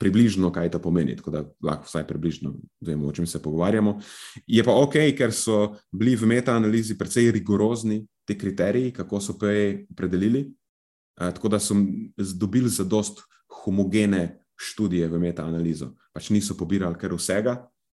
približno, 0.00 0.48
kaj 0.52 0.70
to 0.72 0.78
pomeni. 0.80 1.16
Tako 1.16 1.30
da 1.30 1.42
lahko 1.62 1.84
vsaj 1.84 2.06
približno 2.08 2.54
vemo, 2.80 3.08
o 3.08 3.12
čem 3.12 3.26
se 3.28 3.42
pogovarjamo. 3.42 3.98
Je 4.46 4.64
pa 4.64 4.72
ok, 4.72 4.96
ker 5.16 5.32
so 5.36 5.74
bili 5.92 6.16
v 6.16 6.30
metaanalizi 6.30 6.96
precej 6.98 7.30
rigorozni 7.36 8.00
ti 8.24 8.38
kriteriji, 8.38 8.94
kako 8.96 9.20
so 9.20 9.36
PE 9.38 9.84
predelili. 9.96 10.46
Tako 11.20 11.48
da 11.52 11.58
so 11.60 11.76
dobili 12.16 12.68
za 12.68 12.84
dost 12.84 13.20
homogene 13.64 14.40
študije 14.56 15.08
v 15.08 15.18
metaanalizo. 15.20 15.92
Pač 16.12 16.30
niso 16.30 16.56
pobirali 16.56 16.96
kar 16.96 17.12
vsega, 17.12 17.58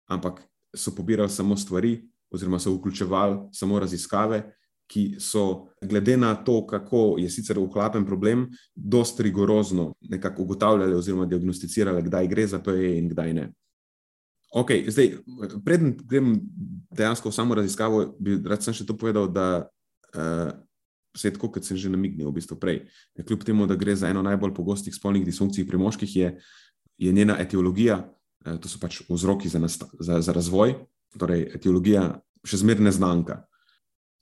ampak 0.09 0.41
so 0.77 0.95
pobirali 0.97 1.29
samo 1.29 1.57
stvari, 1.57 1.99
oziroma 2.33 2.59
so 2.59 2.73
vključevali 2.79 3.51
samo 3.53 3.79
raziskave, 3.81 4.43
ki 4.91 5.17
so, 5.23 5.71
glede 5.83 6.17
na 6.17 6.35
to, 6.35 6.67
kako 6.67 7.15
je 7.19 7.31
sicer 7.31 7.59
uhlapen 7.59 8.07
problem, 8.07 8.49
dost 8.75 9.21
rigorozno 9.21 9.93
nekako 10.01 10.43
ugotavljali 10.43 10.95
oziroma 10.95 11.27
diagnosticirali, 11.31 12.03
kdaj 12.03 12.29
gre 12.29 12.47
za 12.47 12.59
PE 12.59 12.97
in 12.99 13.09
kdaj 13.09 13.35
ne. 13.35 13.51
Ok, 14.51 14.73
zdaj, 14.89 15.13
preden 15.65 15.95
grem 16.11 16.33
dejansko 16.91 17.31
v 17.31 17.35
samo 17.35 17.55
raziskavo, 17.55 18.03
bi 18.19 18.41
rad 18.43 18.65
sem 18.67 18.75
še 18.75 18.87
to 18.87 18.97
povedal, 18.99 19.29
da 19.31 19.63
uh, 19.63 20.51
vse 21.15 21.31
tako, 21.37 21.53
kot 21.55 21.67
sem 21.67 21.79
že 21.79 21.91
namignil, 21.91 22.33
v 22.33 22.41
bistvu 22.41 22.59
prej. 22.59 22.81
Kljub 23.23 23.45
temu, 23.47 23.69
da 23.71 23.79
gre 23.79 23.95
za 23.95 24.11
eno 24.11 24.25
najbolj 24.27 24.57
pogostih 24.57 24.95
spolnih 24.95 25.23
disfunkcij 25.27 25.69
pri 25.71 25.79
moških, 25.79 26.17
je, 26.17 26.33
je 26.99 27.13
njena 27.15 27.39
etiologija, 27.39 28.01
uh, 28.03 28.59
to 28.59 28.67
so 28.67 28.83
pač 28.83 29.05
vzroki 29.07 29.47
za, 29.47 29.63
za, 30.01 30.19
za 30.19 30.35
razvoj, 30.35 30.81
torej 31.15 31.47
etiologija 31.55 32.09
še 32.43 32.65
zmeraj 32.65 32.91
neznanka. 32.91 33.45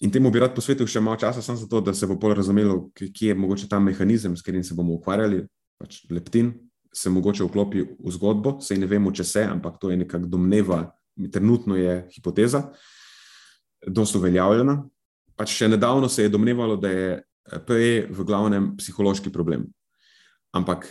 In 0.01 0.13
temu 0.15 0.31
bi 0.31 0.39
rad 0.39 0.55
posvetil 0.55 0.87
še 0.87 1.01
malo 1.03 1.19
časa, 1.19 1.43
samo 1.43 1.59
zato, 1.59 1.81
da 1.83 1.95
se 1.95 2.07
bo 2.07 2.15
bolj 2.21 2.37
razumelo, 2.39 2.77
kje 2.95 3.33
je 3.33 3.35
mogoče 3.35 3.69
ta 3.69 3.81
mehanizem, 3.83 4.37
s 4.37 4.45
katerim 4.47 4.63
se 4.65 4.77
bomo 4.79 4.95
ukvarjali. 4.95 5.43
Pač 5.79 6.05
leptin 6.11 6.53
se 6.95 7.11
mogoče 7.11 7.47
vklopi 7.47 7.83
v 7.99 8.13
zgodbo, 8.15 8.57
sej 8.63 8.79
ne 8.79 8.87
vemo, 8.91 9.11
če 9.15 9.27
se, 9.27 9.43
ampak 9.47 9.81
to 9.83 9.91
je 9.91 9.99
nekako 9.99 10.31
domneva, 10.31 10.85
trenutno 11.33 11.77
je 11.79 12.05
hipoteza, 12.15 12.69
dosto 13.87 14.23
uveljavljena. 14.23 14.79
Pač 15.39 15.57
še 15.57 15.69
nedavno 15.71 16.09
se 16.11 16.27
je 16.27 16.33
domnevalo, 16.35 16.79
da 16.79 16.91
je 16.95 17.09
PE 17.67 18.09
v 18.11 18.27
glavnem 18.27 18.73
psihološki 18.79 19.33
problem. 19.35 19.67
Ampak 20.55 20.87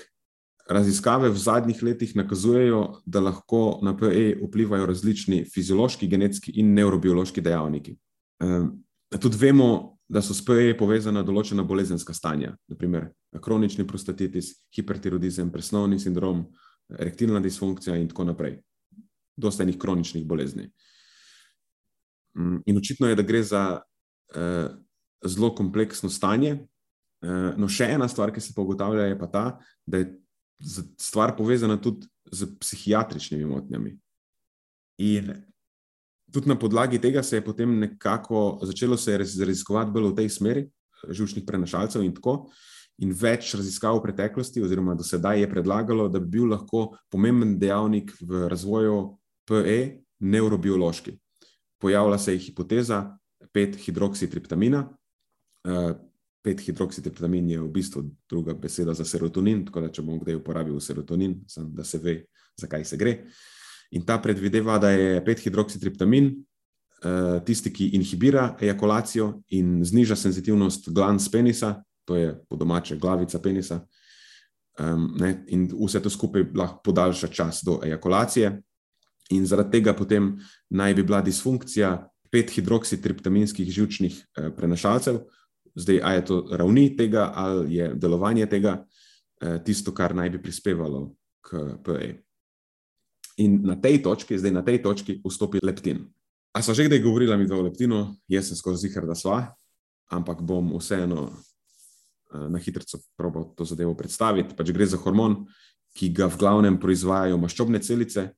raziskave 0.67 1.30
v 1.32 1.39
zadnjih 1.39 1.84
letih 1.84 2.15
nakazujejo, 2.15 2.82
da 3.06 3.22
lahko 3.24 3.80
na 3.84 3.96
PE 3.98 4.36
vplivajo 4.41 4.88
različni 4.89 5.46
fiziološki, 5.48 6.10
genetski 6.12 6.58
in 6.60 6.74
neurobiološki 6.76 7.41
dejavniki. 7.41 7.96
Ehm, 8.43 8.67
Tudi 9.15 9.38
vemo, 9.39 9.98
da 10.08 10.22
so 10.24 10.36
s 10.36 10.43
PE 10.43 10.76
povezana 10.80 11.24
določena 11.24 11.63
bolezenska 11.67 12.13
stanja, 12.15 12.54
naprimer 12.72 13.10
kronični 13.43 13.86
prostatitis, 13.88 14.54
hipertiroidizem, 14.76 15.52
presnovni 15.52 16.00
sindrom, 16.00 16.46
erektilna 16.96 17.41
disfunkcija 17.43 17.96
in 18.00 18.08
tako 18.12 18.28
naprej. 18.30 18.58
Dosta 19.38 19.63
enih 19.63 19.78
kroničnih 19.80 20.26
bolezni. 20.28 20.70
Mm, 22.38 22.62
in 22.65 22.80
očitno 22.80 23.12
je, 23.12 23.17
da 23.20 23.26
gre 23.28 23.43
za 23.43 23.63
eh, 24.36 24.70
zelo 25.26 25.52
kompleksno 25.56 26.10
stanje. 26.10 26.56
Eh, 27.22 27.52
no, 27.58 27.67
še 27.67 27.91
ena 27.98 28.08
stvar, 28.12 28.32
ki 28.32 28.43
se 28.43 28.56
pa 28.56 28.63
ugotavlja, 28.63 29.10
je 29.12 29.20
pa 29.20 29.32
ta, 29.32 29.46
da 29.86 30.04
je 30.04 30.12
stvar 31.02 31.36
povezana 31.38 31.78
tudi 31.82 32.08
z 32.32 32.48
psihiatričnimi 32.60 33.46
motnjami. 33.46 33.96
In 35.04 35.34
tudi 36.32 36.50
na 36.50 36.56
podlagi 36.60 37.00
tega 37.00 37.24
se 37.24 37.36
je 37.38 37.46
potem 37.46 37.80
nekako 37.80 38.60
začelo 38.63 38.98
se 38.98 39.18
raziskovati 39.18 39.92
bolj 39.92 40.12
v 40.12 40.16
tej 40.16 40.30
smeri, 40.30 40.66
žučnih 41.10 41.46
prenašalcev 41.46 42.04
in 42.04 42.13
tako. 42.16 42.48
In 42.98 43.12
več 43.13 43.54
raziskav 43.54 44.00
v 44.00 44.08
preteklosti, 44.08 44.62
oziroma 44.66 44.96
do 44.98 45.06
sedaj, 45.06 45.40
je 45.44 45.50
predlagalo, 45.50 46.08
da 46.10 46.20
bi 46.20 46.40
bil 46.40 46.48
lahko 46.50 46.98
pomemben 47.13 47.60
dejavnik 47.62 48.16
v 48.22 48.48
razvoju 48.50 49.18
PE 49.46 50.02
neurobiološki. 50.20 51.13
Pojavila 51.78 52.18
se 52.18 52.34
je 52.34 52.40
hipoteza 52.48 53.04
5-hidroksitriptamina. 53.54 54.82
5-hidroksitriptamin 55.68 57.52
eh, 57.52 57.54
je 57.54 57.62
v 57.62 57.70
bistvu 57.70 58.02
druga 58.30 58.58
beseda 58.58 58.98
za 58.98 59.06
serotonin, 59.06 59.62
tako 59.68 59.86
da 59.86 59.92
če 59.94 60.02
bom 60.02 60.18
kdaj 60.24 60.40
uporabil 60.42 60.80
serotonin, 60.82 61.38
sem, 61.48 61.70
da 61.78 61.86
se 61.86 62.02
ve, 62.02 62.24
zakaj 62.58 62.86
se 62.86 62.98
gre. 62.98 63.13
Uh, 63.22 63.57
In 63.91 64.06
ta 64.06 64.17
predvideva, 64.21 64.78
da 64.78 64.91
je 64.91 65.21
5-hidroksitriptamin 65.23 66.32
uh, 66.34 67.38
tisti, 67.45 67.71
ki 67.73 67.91
inhibira 67.95 68.56
ejakulacijo 68.62 69.41
in 69.56 69.80
zniža 69.86 70.15
senzitivnost 70.15 70.89
glans 70.89 71.30
penisa, 71.32 71.78
to 72.06 72.15
je 72.15 72.34
po 72.50 72.56
domače 72.56 72.97
glavica 72.97 73.39
penisa. 73.39 73.82
Um, 74.80 75.15
ne, 75.17 75.43
in 75.47 75.65
vse 75.71 76.02
to 76.04 76.10
skupaj 76.10 76.45
lahko 76.56 76.82
podaljša 76.84 77.28
čas 77.28 77.63
do 77.65 77.80
ejakulacije. 77.84 78.52
In 79.30 79.45
zaradi 79.45 79.80
tega 79.80 79.93
potem 79.93 80.36
naj 80.69 80.93
bi 80.93 81.04
bila 81.04 81.21
disfunkcija 81.21 81.95
5-hidroksitriptaminskih 82.34 83.71
žilčnih 83.71 84.15
eh, 84.38 84.50
prenašalcev, 84.56 85.19
zdaj 85.76 86.00
ali 86.04 86.15
je 86.15 86.26
to 86.26 86.38
ravni 86.52 86.95
tega 86.97 87.32
ali 87.36 87.76
je 87.76 87.93
delovanje 87.95 88.45
tega, 88.45 88.86
eh, 89.41 89.60
tisto, 89.65 89.93
kar 89.93 90.15
naj 90.15 90.30
bi 90.30 90.41
prispevalo 90.43 91.15
k 91.41 91.63
PE. 91.84 92.27
In 93.38 93.62
na 93.63 93.76
tej 93.78 94.02
točki, 94.02 94.38
zdaj 94.38 94.52
na 94.52 94.63
tej 94.65 94.82
točki, 94.82 95.21
vstopi 95.21 95.62
leptin. 95.62 96.08
A 96.58 96.62
so 96.65 96.73
že 96.73 96.89
kdaj 96.89 97.04
govorili 97.06 97.38
mi 97.38 97.45
o 97.52 97.62
leptinu, 97.62 98.17
jaz 98.26 98.50
sem 98.50 98.58
skozi 98.58 98.89
zihar, 98.89 99.06
da 99.06 99.13
sva, 99.13 99.54
ampak 100.10 100.41
bom 100.41 100.73
vseeno 100.80 101.30
uh, 101.30 102.47
na 102.50 102.58
hitro 102.58 102.82
probal 103.13 103.54
to 103.54 103.62
zadevo 103.62 103.93
predstaviti. 103.93 104.58
Pač 104.58 104.73
gre 104.73 104.89
za 104.89 104.97
hormon, 104.97 105.45
ki 105.93 106.10
ga 106.10 106.26
v 106.26 106.39
glavnem 106.41 106.80
proizvajajo 106.82 107.38
maščobne 107.38 107.82
celice 107.82 108.32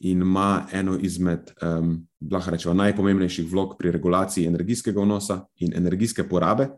in 0.00 0.22
ima 0.24 0.66
eno 0.72 0.96
izmed, 0.98 1.52
um, 1.62 2.00
lahko 2.30 2.54
rečemo, 2.54 2.74
najpomembnejših 2.74 3.46
vlog 3.50 3.76
pri 3.78 3.92
regulaciji 3.94 4.48
energijskega 4.48 5.02
vnosa 5.02 5.44
in 5.60 5.76
energijske 5.76 6.24
porabe. 6.28 6.70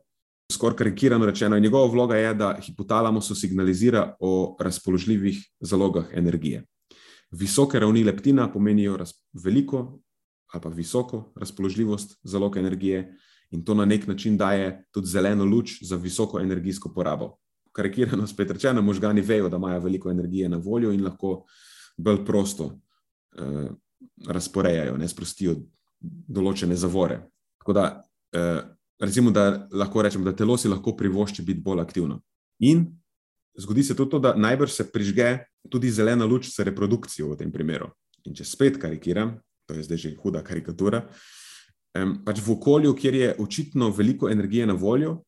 Skoraj 0.52 0.76
karikirano 0.76 1.26
rečeno, 1.26 1.58
njegova 1.58 1.88
vloga 1.88 2.16
je, 2.16 2.34
da 2.34 2.56
hipotalamus 2.60 3.32
signalizira 3.40 4.16
o 4.20 4.56
razpoložljivih 4.60 5.38
zalogah 5.60 6.10
energije. 6.12 6.66
Visoke 7.32 7.80
ravni 7.80 8.04
leptina 8.04 8.50
pomenijo 8.52 8.96
raz, 8.96 9.12
veliko 9.32 10.02
ali 10.52 10.62
pa 10.62 10.68
visoko 10.68 11.32
razpoložljivost 11.36 12.18
zalog 12.22 12.56
energije, 12.56 13.16
in 13.50 13.64
to 13.64 13.74
na 13.74 13.84
nek 13.84 14.06
način 14.06 14.36
daje 14.36 14.84
tudi 14.92 15.06
zeleno 15.06 15.44
luč 15.44 15.82
za 15.82 15.96
visoko 15.96 16.40
energijsko 16.40 16.92
porabo. 16.94 17.36
Karikirano 17.72 18.26
spet 18.26 18.50
rečeno, 18.50 18.82
možgani 18.82 19.20
vejo, 19.20 19.48
da 19.48 19.56
imajo 19.56 19.80
veliko 19.80 20.10
energije 20.10 20.48
na 20.48 20.56
voljo 20.56 20.92
in 20.92 21.04
lahko 21.04 21.44
bolj 21.96 22.24
prosto 22.24 22.78
eh, 23.38 23.70
razporejajo, 24.28 24.96
ne 24.96 25.08
sprostijo 25.08 25.56
določene 26.28 26.76
zavore. 26.76 27.20
Tako 27.60 27.72
da, 27.72 28.02
eh, 28.32 28.60
recimo, 29.00 29.30
da 29.30 29.68
lahko 29.72 30.02
rečemo, 30.02 30.24
da 30.24 30.36
telo 30.36 30.56
si 30.56 30.68
lahko 30.68 30.96
privošči 30.96 31.42
biti 31.42 31.60
bolj 31.60 31.80
aktivno. 31.80 32.20
In 32.58 32.86
zgodi 33.58 33.82
se 33.82 33.96
tudi 33.96 34.10
to, 34.10 34.18
da 34.18 34.34
najbrž 34.34 34.72
se 34.72 34.88
prižge 34.92 35.44
tudi 35.70 35.90
zelena 35.90 36.24
luč 36.24 36.50
za 36.56 36.64
reprodukcijo 36.64 37.32
v 37.32 37.36
tem 37.36 37.52
primeru. 37.52 37.90
In 38.24 38.34
če 38.34 38.44
spet 38.46 38.78
karikiram, 38.80 39.36
to 39.66 39.74
je 39.74 39.86
zdaj 39.86 39.98
že 39.98 40.14
huda 40.16 40.42
karikatura. 40.42 41.04
Pač 42.24 42.40
v 42.40 42.54
okolju, 42.54 42.94
kjer 42.96 43.14
je 43.14 43.34
očitno 43.38 43.90
veliko 43.92 44.30
energije 44.30 44.66
na 44.66 44.72
voljo, 44.72 45.20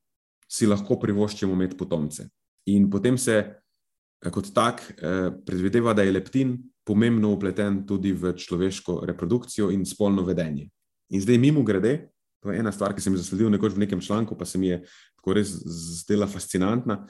si 0.49 0.67
lahko 0.67 0.97
privoščimo 1.01 1.53
imeti 1.53 1.77
potomce. 1.77 2.29
In 2.73 2.89
potem 2.91 3.19
se 3.19 3.37
eh, 3.41 4.31
kot 4.31 4.53
tak 4.55 4.85
eh, 4.97 5.31
predvideva, 5.45 5.93
da 5.93 6.05
je 6.05 6.15
leptin 6.15 6.57
pomembno 6.85 7.33
upleten 7.33 7.83
tudi 7.89 8.13
v 8.13 8.35
človeško 8.37 9.03
reprodukcijo 9.09 9.71
in 9.73 9.85
spolno 9.89 10.25
vedenje. 10.25 10.69
In 11.13 11.21
zdaj, 11.21 11.39
mimo 11.41 11.63
grede, 11.65 12.11
to 12.45 12.53
je 12.53 12.61
ena 12.61 12.73
stvar, 12.73 12.95
ki 12.95 13.01
sem 13.01 13.15
jo 13.17 13.21
zasledil 13.21 13.53
nekoč 13.53 13.73
v 13.73 13.85
nekem 13.85 14.01
članku, 14.05 14.37
pa 14.37 14.45
se 14.45 14.61
mi 14.61 14.69
je 14.69 14.83
tako 15.25 15.39
res 15.39 15.49
zdela 16.05 16.27
fascinantna. 16.29 17.07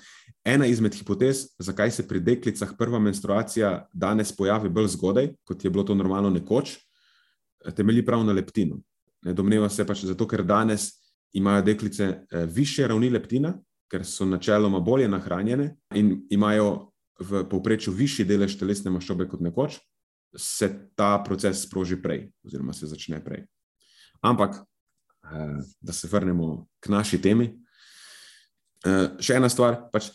Ena 0.46 0.68
izmed 0.70 0.94
hipotez, 0.94 1.48
zakaj 1.59 1.90
se 1.90 2.07
pri 2.07 2.20
deklicah 2.22 2.70
prva 2.79 3.00
menstruacija 3.03 3.88
danes 3.92 4.31
pojavi 4.37 4.70
bolj 4.70 4.92
zgodaj, 4.94 5.33
kot 5.44 5.64
je 5.64 5.70
bilo 5.70 5.83
to 5.85 5.94
normalno 5.94 6.31
nekoč, 6.31 6.77
temelji 7.74 8.05
prav 8.07 8.22
na 8.24 8.33
leptinu. 8.33 8.79
Ne, 9.27 9.35
domneva 9.35 9.68
se 9.68 9.87
pač 9.87 10.05
zato, 10.05 10.29
ker 10.29 10.44
danes 10.46 10.92
imajo 11.35 11.62
deklice 11.66 12.05
eh, 12.05 12.46
više 12.46 12.87
ravni 12.87 13.11
leptina, 13.11 13.57
ker 13.90 14.05
so 14.07 14.24
načeloma 14.24 14.79
bolje 14.81 15.09
nahranjene 15.09 15.74
in 15.94 16.20
imajo 16.31 16.92
v 17.18 17.42
povprečju 17.50 17.92
višji 17.94 18.29
delež 18.29 18.55
telesne 18.59 18.92
maščobe 18.94 19.27
kot 19.29 19.42
nekoč, 19.42 19.81
se 20.37 20.70
ta 20.94 21.16
proces 21.27 21.66
sproži 21.66 21.98
prej, 22.03 22.29
oziroma 22.46 22.72
se 22.74 22.87
začne 22.87 23.18
prej. 23.24 23.44
Ampak 24.22 24.61
uh, 24.61 25.61
da 25.81 25.92
se 25.92 26.09
vrnemo 26.11 26.66
k 26.81 26.88
naši 26.88 27.18
temi. 27.22 27.63
Uh, 28.85 29.16
še 29.20 29.38
ena 29.38 29.49
stvar, 29.49 29.87
pač 29.92 30.11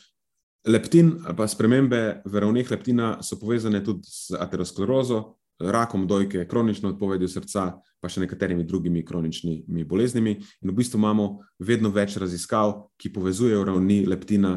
leptin 0.69 1.15
ali 1.25 1.35
pa 1.35 1.47
spremembe 1.47 2.21
v 2.25 2.41
ravneh 2.43 2.67
leptina 2.69 3.17
so 3.25 3.39
povezane 3.39 3.81
tudi 3.83 4.05
z 4.05 4.37
aterosklerozo, 4.37 5.35
rakom 5.59 6.05
dojke, 6.07 6.45
kronično 6.47 6.93
odpovedjo 6.93 7.27
srca, 7.27 7.65
pa 7.99 8.07
še 8.11 8.23
nekaterimi 8.23 8.63
drugimi 8.63 9.03
kroničnimi 9.05 9.83
boleznimi. 9.83 10.37
In 10.63 10.71
v 10.71 10.75
bistvu 10.75 10.99
imamo 11.01 11.29
vedno 11.59 11.91
več 11.91 12.15
raziskav, 12.21 12.93
ki 12.95 13.11
povezujejo 13.11 13.65
ravni 13.67 14.05
leptina 14.07 14.55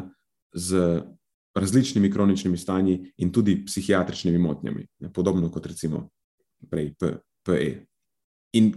z 0.53 1.01
različnimi 1.53 2.11
kroničnimi 2.11 2.57
stanji 2.57 3.13
in 3.17 3.31
tudi 3.31 3.59
psihiatričnimi 3.65 4.39
motnjami, 4.39 4.87
podobno 5.13 5.51
kot 5.51 5.67
recimo 5.69 6.07
prej 6.69 6.93
PE. 7.43 7.92
In 8.53 8.71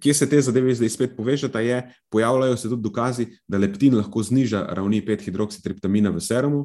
kje 0.00 0.14
se 0.14 0.28
te 0.28 0.40
zadeve 0.40 0.74
zdaj 0.74 0.88
spet 0.88 1.16
povežata, 1.16 1.60
je, 1.60 1.80
pojavljajo 2.10 2.56
se 2.56 2.68
tudi 2.68 2.82
dokazi, 2.82 3.26
da 3.48 3.58
leptin 3.58 3.96
lahko 3.96 4.22
zniža 4.22 4.64
ravni 4.76 5.02
5-hidroksitriptamina 5.06 6.12
v 6.14 6.22
serumu, 6.24 6.62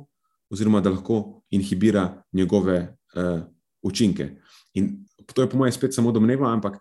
oziroma 0.49 0.81
da 0.81 0.93
lahko 0.93 1.41
inhibira 1.51 2.23
njegove 2.33 2.77
uh, 3.15 3.41
učinke. 3.83 4.29
In 4.73 5.05
to 5.33 5.41
je 5.41 5.49
po 5.49 5.57
mojem 5.57 5.73
spet 5.73 5.93
samo 5.93 6.11
domneva, 6.11 6.53
ampak 6.53 6.79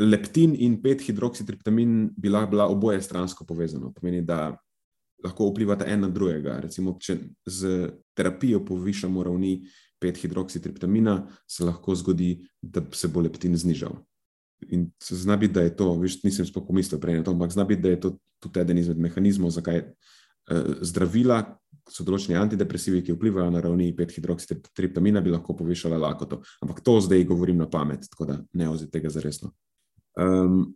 leptin 0.00 0.54
in 0.58 0.78
5-hidroksitriptamin 0.82 2.10
bi 2.16 2.28
lahko 2.28 2.50
bila 2.50 2.68
oboje 2.68 3.02
stransko 3.02 3.44
povezano. 3.44 3.90
To 3.92 4.00
pomeni, 4.00 4.22
da 4.22 4.56
lahko 5.24 5.50
vplivata 5.50 5.86
en 5.86 6.00
na 6.00 6.08
drugega. 6.08 6.56
Recimo, 6.62 6.96
če 7.00 7.18
z 7.46 7.90
terapijo 8.16 8.62
povišamo 8.64 9.22
ravni 9.22 9.60
5-hidroksitriptamina, 10.02 11.20
se 11.46 11.64
lahko 11.64 11.94
zgodi, 11.94 12.38
da 12.62 12.82
se 12.92 13.08
bo 13.08 13.20
leptin 13.20 13.56
znižal. 13.56 14.00
In 14.70 14.90
zna 15.02 15.36
biti, 15.36 15.54
da 15.54 15.66
je 15.66 15.76
to, 15.76 15.94
viš, 16.00 16.20
nisem 16.22 16.46
sploh 16.46 16.64
pomislil 16.66 17.00
prej 17.00 17.20
na 17.20 17.24
to, 17.26 17.34
ampak 17.34 17.52
zna 17.52 17.64
biti, 17.64 17.82
da 17.82 17.94
je 17.94 18.00
to 18.00 18.10
tudi 18.42 18.60
eden 18.60 18.78
izmed 18.78 18.98
mehanizmov, 18.98 19.50
zakaj 19.54 19.82
uh, 19.82 20.70
zdravila, 20.84 21.42
so 21.90 22.04
določeni 22.06 22.38
antidepresivi, 22.38 23.02
ki 23.02 23.16
vplivajo 23.16 23.50
na 23.50 23.62
ravni 23.64 23.90
5-hidroksitriptamina, 23.96 25.22
bi 25.24 25.32
lahko 25.34 25.56
povišala 25.58 25.98
lakoto. 25.98 26.40
Ampak 26.62 26.80
to 26.86 26.98
zdaj 27.02 27.24
govorim 27.28 27.58
na 27.58 27.66
pamet, 27.70 28.06
tako 28.12 28.28
da 28.30 28.38
ne 28.58 28.68
ozite 28.70 28.94
tega 28.98 29.10
za 29.10 29.22
resno. 29.24 29.52
Um, 30.20 30.74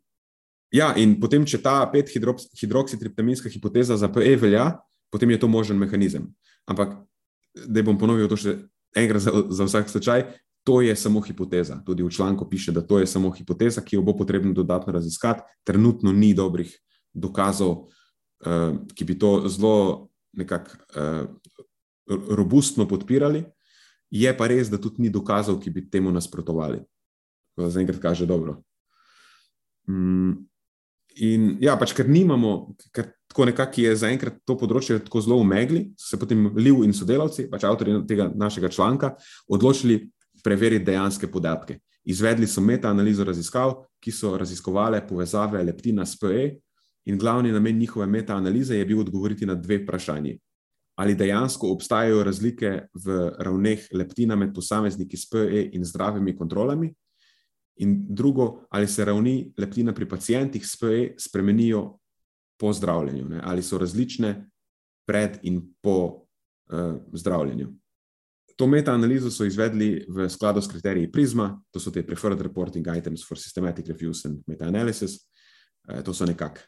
ja, 0.75 0.93
in 0.99 1.17
potem, 1.23 1.47
če 1.47 1.63
ta 1.63 1.79
5-hidroksitriptaminska 1.93 3.53
hipoteza 3.53 3.99
za 4.01 4.11
PE 4.13 4.35
velja, 4.43 4.71
potem 5.15 5.31
je 5.31 5.41
to 5.41 5.51
možen 5.51 5.79
mehanizem. 5.79 6.27
Ampak, 6.67 6.99
da 7.55 7.85
bom 7.87 7.99
ponovil 7.99 8.29
to 8.29 8.39
še 8.41 8.59
enkrat 8.97 9.23
za, 9.23 9.33
za 9.53 9.69
vsak 9.69 9.93
slučaj, 9.93 10.27
to 10.67 10.81
je 10.81 10.97
samo 10.97 11.21
hipoteza. 11.23 11.79
Tudi 11.87 12.03
v 12.03 12.11
članku 12.11 12.49
piše, 12.51 12.73
da 12.73 12.83
to 12.83 12.99
je 12.99 13.07
samo 13.07 13.31
hipoteza, 13.31 13.81
ki 13.81 13.97
jo 13.97 14.03
bo 14.03 14.17
potrebno 14.17 14.53
dodatno 14.53 14.93
raziskati. 14.93 15.43
Trenutno 15.65 16.13
ni 16.13 16.35
dobrih 16.35 16.73
dokazov, 17.15 17.71
uh, 17.71 18.75
ki 18.95 19.05
bi 19.05 19.19
to 19.19 19.47
zelo 19.49 20.09
nekako 20.33 20.71
uh, 20.97 21.29
robustno 22.37 22.89
podpirali, 22.89 23.45
je 24.11 24.33
pa 24.37 24.47
res, 24.47 24.71
da 24.71 24.79
tudi 24.79 25.07
ni 25.07 25.11
dokazov, 25.11 25.61
ki 25.63 25.71
bi 25.71 25.87
temu 25.91 26.11
nasprotovali. 26.11 26.83
Zaenkrat 27.57 28.03
kaže 28.03 28.27
dobro. 28.27 28.59
Mm, 29.89 30.35
in 31.23 31.47
ja, 31.63 31.79
pač 31.79 31.95
ker 31.95 32.11
nimamo, 32.11 32.75
ker 32.91 33.13
tako 33.31 33.47
nekako 33.47 33.87
je 33.87 33.95
zaenkrat 34.03 34.43
to 34.45 34.59
področje 34.59 34.99
tako 35.07 35.23
zelo 35.23 35.39
umegli, 35.41 35.93
so 35.95 36.11
se 36.11 36.21
potem 36.21 36.51
Liv 36.59 36.83
in 36.83 36.95
sodelavci, 36.95 37.47
pač 37.51 37.65
avtori 37.65 38.01
tega 38.09 38.29
našega 38.35 38.69
članka, 38.69 39.15
odločili 39.47 40.03
preveriti 40.47 40.87
dejanske 40.87 41.27
podatke. 41.27 41.81
Izvedli 42.07 42.47
so 42.47 42.63
metaanalizo 42.63 43.25
raziskav, 43.27 43.73
ki 43.99 44.13
so 44.15 44.37
raziskovale 44.39 45.01
povezave 45.09 45.65
leptina 45.67 46.07
s 46.07 46.19
PE, 46.21 46.51
in 47.07 47.19
glavni 47.19 47.53
namen 47.53 47.79
njihove 47.79 48.07
metaanalize 48.07 48.77
je 48.77 48.85
bil 48.87 49.01
odgovoriti 49.01 49.47
na 49.47 49.55
dve 49.55 49.79
vprašanji. 49.83 50.37
Ali 50.97 51.15
dejansko 51.15 51.71
obstajajo 51.73 52.23
razlike 52.25 52.71
v 53.05 53.17
ravneh 53.39 53.89
leptina 53.93 54.37
med 54.37 54.55
posamezniki 54.55 55.17
s 55.17 55.29
PE 55.31 55.69
in 55.73 55.85
zdravimi 55.85 56.37
kontrolami, 56.37 56.93
in 57.77 58.07
drugo, 58.09 58.67
ali 58.71 58.89
se 58.89 59.05
ravni 59.05 59.53
leptina 59.59 59.93
pri 59.95 60.09
pacijentih 60.09 60.67
s 60.67 60.79
PE 60.81 61.15
spremenijo 61.19 61.99
po 62.59 62.73
zdravljenju, 62.73 63.29
ne? 63.29 63.41
ali 63.45 63.63
so 63.63 63.79
različne 63.79 64.51
pred 65.07 65.39
in 65.43 65.61
po 65.83 65.99
uh, 66.07 66.97
zdravljenju. 67.13 67.69
To 68.57 68.67
metaanalizo 68.67 69.31
so 69.31 69.45
izvedli 69.45 70.07
v 70.09 70.29
skladu 70.33 70.63
s 70.63 70.69
kriteriji 70.69 71.11
PRISMA, 71.13 71.51
to 71.71 71.81
so 71.81 71.91
te 71.91 72.03
Preferred 72.07 72.41
Reporting 72.41 72.87
Items 72.89 73.27
for 73.29 73.39
Systematic 73.39 73.89
Reviews 73.89 74.25
and 74.25 74.41
Meta-Analysis. 74.47 75.19
Uh, 75.89 76.01
to 76.03 76.15
so 76.15 76.25
nekako 76.27 76.65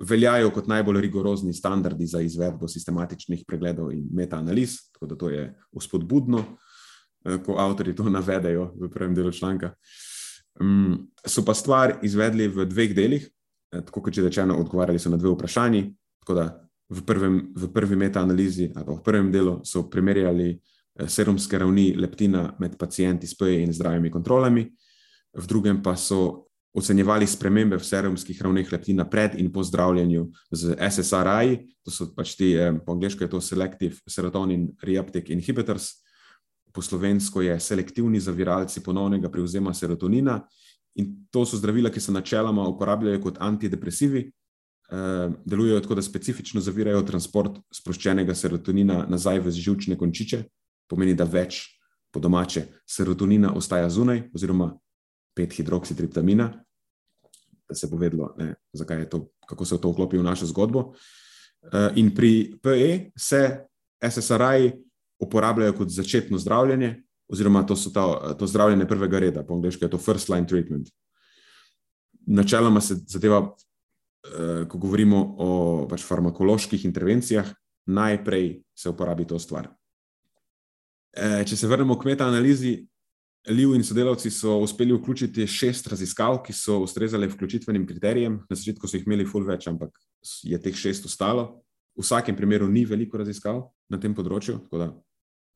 veljajo 0.00 0.50
kot 0.50 0.66
najbolj 0.66 1.00
rigorozni 1.00 1.52
standardi 1.54 2.06
za 2.06 2.20
izvedbo 2.20 2.68
sistematičnih 2.68 3.44
pregledov 3.48 3.92
in 3.92 4.06
metaanaliz, 4.12 4.76
tako 4.92 5.06
da 5.06 5.16
to 5.16 5.30
je 5.30 5.44
uspodbudno, 5.72 6.44
eh, 7.24 7.38
ko 7.46 7.56
avtori 7.58 7.96
to 7.96 8.08
navedejo 8.18 8.72
v 8.80 8.90
prvem 8.90 9.14
delu 9.14 9.32
članka. 9.32 9.74
Mm, 10.60 10.94
so 11.26 11.44
pa 11.44 11.54
stvar 11.54 11.98
izvedli 12.02 12.48
v 12.48 12.66
dveh 12.66 12.94
delih, 12.94 13.30
eh, 13.72 13.80
tako 13.80 14.02
kot 14.02 14.14
že 14.14 14.22
rečeno, 14.22 14.58
odgovarjali 14.58 14.98
so 14.98 15.10
na 15.10 15.16
dve 15.16 15.30
vprašanji. 15.30 15.94
Tako 16.20 16.34
da 16.34 16.68
v, 16.88 17.02
prvem, 17.06 17.52
v 17.56 17.72
prvi 17.72 17.96
metaanalizi, 17.96 18.72
ali 18.76 18.96
v 18.96 19.02
prvem 19.02 19.32
delu, 19.32 19.60
so 19.64 19.88
primerjali 19.90 20.50
eh, 20.50 20.71
serumske 21.08 21.58
ravni 21.58 21.92
leptina 21.96 22.52
med 22.60 22.76
pacijenti 22.78 23.26
s 23.26 23.36
PE 23.38 23.62
in 23.62 23.72
zdravimi 23.72 24.10
kontrolami, 24.10 24.66
v 25.32 25.46
drugem 25.48 25.82
pa 25.82 25.96
so 25.96 26.48
ocenjevali 26.72 27.26
spremembe 27.26 27.76
v 27.76 27.84
serumskih 27.84 28.40
ravneh 28.42 28.72
leptina 28.72 29.04
pred 29.04 29.34
in 29.40 29.50
po 29.52 29.62
zdravljenju 29.62 30.26
z 30.50 30.76
SSRI, 30.76 31.58
to 31.84 31.90
so 31.92 32.08
pač 32.16 32.36
ti, 32.36 32.54
po 32.86 32.92
angliško 32.96 33.24
je 33.24 33.30
to 33.30 33.40
Selective 33.40 33.96
Serotonin 34.08 34.70
Reuptake 34.82 35.32
Inhibitors, 35.32 36.00
po 36.72 36.82
slovensko 36.82 37.42
je 37.44 37.60
selektivni 37.60 38.20
zaviralci 38.20 38.80
ponovnega 38.80 39.28
prevzema 39.28 39.74
serotonina. 39.74 40.40
In 40.96 41.26
to 41.30 41.44
so 41.44 41.56
zdravila, 41.56 41.90
ki 41.92 42.00
se 42.00 42.12
načeloma 42.12 42.64
uporabljajo 42.68 43.20
kot 43.20 43.36
antidepresivi, 43.40 44.30
delujejo 45.44 45.80
tako, 45.80 45.94
da 45.94 46.02
specifično 46.02 46.60
zavirajo 46.60 47.02
transport 47.08 47.60
sproščenega 47.72 48.34
serotonina 48.34 49.06
nazaj 49.08 49.40
v 49.40 49.52
žilčne 49.56 49.96
končiče, 50.00 50.42
pomeni, 50.92 51.16
da 51.16 51.24
več 51.24 51.64
po 52.12 52.20
domače 52.20 52.66
serotonina 52.88 53.54
ostaja 53.56 53.88
zunaj, 53.90 54.26
oziroma 54.36 54.74
5-hidroksitriptamina, 55.38 56.50
da 57.68 57.74
se 57.74 57.88
bo 57.88 57.96
vedlo, 57.96 58.34
ne, 58.38 58.54
to, 59.10 59.26
kako 59.48 59.64
se 59.64 59.80
to 59.80 59.92
vklopi 59.92 60.20
v 60.20 60.26
našo 60.26 60.46
zgodbo. 60.46 60.92
Eh, 61.62 61.92
in 61.96 62.10
pri 62.14 62.58
PE 62.62 63.12
se 63.16 63.64
SSRI 64.02 64.72
uporabljajo 65.22 65.72
kot 65.78 65.88
začetno 65.88 66.38
zdravljenje, 66.38 67.02
oziroma 67.32 67.62
to 67.66 67.76
so 67.76 67.90
ta, 67.94 68.34
to 68.38 68.46
zdravljenje 68.46 68.88
prvega 68.88 69.18
reda, 69.18 69.44
po 69.46 69.54
angliški 69.54 69.84
je 69.84 69.90
to 69.90 69.98
first 69.98 70.28
line 70.28 70.46
treatment. 70.46 70.90
Načeloma 72.26 72.80
se 72.80 72.98
zadeva, 73.06 73.54
eh, 74.26 74.64
ko 74.68 74.78
govorimo 74.78 75.22
o 75.38 75.86
pač 75.88 76.04
farmakoloških 76.04 76.84
intervencijah, 76.84 77.54
najprej 77.86 78.62
se 78.74 78.90
uporabi 78.90 79.24
to 79.24 79.38
stvar. 79.38 79.70
Eh, 81.12 81.42
če 81.44 81.56
se 81.56 81.68
vrnemo 81.68 81.98
k 82.00 82.08
metaanalizi, 82.12 82.78
Liv 83.50 83.74
in 83.74 83.82
sodelavci 83.82 84.30
so 84.30 84.58
uspeli 84.62 84.94
vključiti 84.94 85.46
šest 85.50 85.88
raziskav, 85.90 86.36
ki 86.46 86.52
so 86.54 86.78
ustrezale 86.78 87.26
vključitvenim 87.26 87.86
kriterijem. 87.86 88.36
Na 88.50 88.56
začetku 88.56 88.86
so 88.86 88.96
jih 88.96 89.06
imeli 89.06 89.26
ful 89.26 89.42
več, 89.42 89.66
ampak 89.66 89.98
je 90.46 90.58
teh 90.62 90.76
šest 90.78 91.08
ostalo. 91.10 91.64
V 91.98 92.04
vsakem 92.06 92.36
primeru 92.38 92.68
ni 92.70 92.84
veliko 92.86 93.18
raziskav 93.18 93.64
na 93.90 93.98
tem 93.98 94.14
področju, 94.14 94.60
tako 94.62 94.78
da 94.78 94.86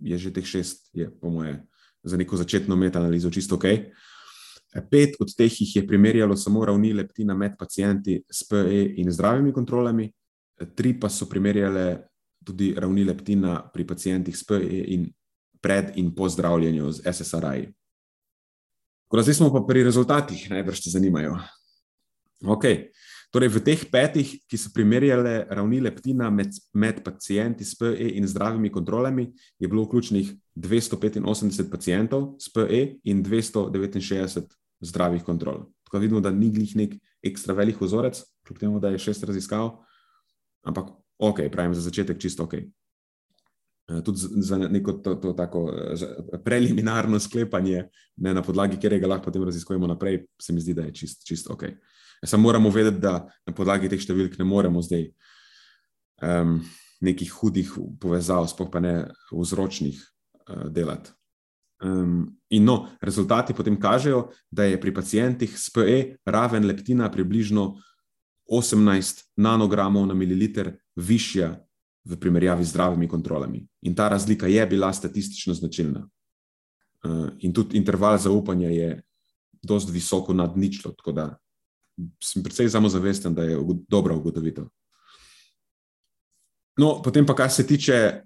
je 0.02 0.18
že 0.18 0.32
teh 0.34 0.44
šest, 0.44 0.90
je, 0.98 1.06
po 1.20 1.30
moje, 1.30 1.60
za 2.02 2.18
neko 2.18 2.36
začetno 2.36 2.76
metaanalizo 2.76 3.30
čisto 3.30 3.54
ok. 3.54 3.68
Pet 4.90 5.14
od 5.22 5.30
teh 5.38 5.60
jih 5.60 5.76
je 5.76 5.86
primerjalo 5.86 6.34
samo 6.36 6.64
ravni 6.66 6.90
leptina 6.92 7.38
med 7.38 7.54
pacijenti 7.56 8.18
s 8.28 8.42
PE 8.50 8.98
in 8.98 9.12
zdravimi 9.14 9.54
kontrolami, 9.54 10.10
tri 10.74 10.92
pa 10.98 11.08
so 11.08 11.30
primerjale 11.30 12.02
tudi 12.44 12.74
ravni 12.74 13.06
leptina 13.06 13.60
pri 13.72 13.86
pacijentih 13.86 14.36
s 14.36 14.42
PE 14.44 14.82
in 14.98 15.06
pred 15.60 15.92
in 15.96 16.14
po 16.14 16.28
zdravljenju 16.28 16.92
z 16.92 17.12
SSRI. 17.12 17.72
Zdaj 19.12 19.34
smo 19.34 19.52
pa 19.54 19.62
pri 19.66 19.84
rezultatih, 19.86 20.50
najbrž 20.50 20.82
te 20.84 20.90
zanimajo. 20.90 21.38
Okay. 22.44 22.90
Torej, 23.34 23.50
v 23.52 23.60
teh 23.64 23.80
petih, 23.90 24.28
ki 24.46 24.56
so 24.56 24.70
primerjali 24.72 25.44
ravni 25.50 25.80
leptina 25.82 26.30
med, 26.30 26.54
med 26.72 27.02
pacijenti 27.04 27.66
s 27.66 27.74
PE 27.76 28.14
in 28.16 28.26
zdravimi 28.28 28.70
kontrolami, 28.72 29.26
je 29.58 29.68
bilo 29.68 29.84
vključenih 29.84 30.30
285 30.56 31.70
pacijentov 31.70 32.36
s 32.38 32.48
PE 32.48 33.02
in 33.04 33.24
269 33.24 34.46
zdravih 34.80 35.24
kontrol. 35.26 35.66
Tako 35.84 35.98
vidimo, 35.98 36.20
da 36.20 36.30
ni 36.30 36.50
glih 36.50 36.76
nek 36.76 36.94
ekstra 37.22 37.54
velik 37.54 37.80
vzorec, 37.80 38.22
kljub 38.46 38.58
temu, 38.58 38.80
da 38.80 38.94
je 38.94 39.02
šest 39.02 39.24
raziskav, 39.24 39.82
ampak 40.64 40.94
ok, 41.18 41.46
pravim 41.52 41.74
za 41.74 41.80
začetek 41.80 42.18
čisto 42.22 42.46
ok. 42.46 42.54
Eh, 43.88 44.02
tudi 44.02 44.18
za 44.18 44.58
neko 44.58 44.92
to, 44.92 45.14
to 45.14 45.32
tako 45.32 45.72
preliminarno 46.44 47.20
sklepanje, 47.20 47.88
ne, 48.16 48.34
na 48.34 48.42
podlagi 48.42 48.76
katerega 48.76 49.06
lahko 49.06 49.24
potem 49.24 49.44
raziskujemo 49.44 49.86
naprej, 49.86 50.24
se 50.42 50.52
mi 50.52 50.60
zdi, 50.60 50.74
da 50.74 50.82
je 50.88 50.94
čist, 50.94 51.26
čist 51.26 51.50
ok. 51.50 51.62
Samo 52.24 52.42
moramo 52.42 52.70
vedeti, 52.70 52.98
da 52.98 53.28
na 53.46 53.54
podlagi 53.54 53.88
teh 53.88 54.00
številk 54.02 54.38
ne 54.40 54.46
moremo 54.48 54.82
zdaj 54.82 55.04
um, 56.22 56.58
nekih 57.04 57.30
hudih 57.38 57.70
povezav, 58.02 58.48
sploh 58.50 58.72
pa 58.72 58.82
ne 58.82 58.94
vzročnih, 59.30 60.00
uh, 60.48 60.66
delati. 60.72 61.12
Um, 61.84 62.32
in 62.50 62.64
no, 62.64 62.88
rezultati 63.04 63.54
potem 63.54 63.76
kažejo, 63.78 64.30
da 64.50 64.64
je 64.64 64.80
pri 64.80 64.94
pacijentih 64.96 65.52
s 65.54 65.70
PE 65.70 66.16
raven 66.26 66.66
leptina 66.66 67.10
približno 67.12 67.74
18 68.50 69.22
nanogramov 69.36 70.08
na 70.08 70.14
mililiter 70.14 70.72
višja 70.96 71.52
v 72.06 72.16
primerjavi 72.20 72.64
z 72.64 72.70
zdravimi 72.70 73.08
kontrolami. 73.08 73.66
In 73.82 73.94
ta 73.94 74.08
razlika 74.08 74.46
je 74.46 74.66
bila 74.66 74.92
statistično 74.92 75.54
značilna. 75.54 76.06
Uh, 77.04 77.28
in 77.38 77.52
tudi 77.52 77.76
interval 77.76 78.18
zaupanja 78.18 78.70
je 78.70 79.02
precej 79.62 79.90
visoko 79.92 80.32
nad 80.32 80.56
ničlo, 80.56 80.92
tako 80.92 81.12
da 81.12 81.36
sem 82.22 82.42
precej 82.42 82.68
samozavesten, 82.70 83.34
da 83.34 83.42
je 83.42 83.58
dobra 83.88 84.14
ugotovitev. 84.14 84.68
No, 86.76 87.00
potem 87.02 87.26
pa, 87.26 87.34
kar 87.34 87.50
se 87.50 87.66
tiče 87.66 88.22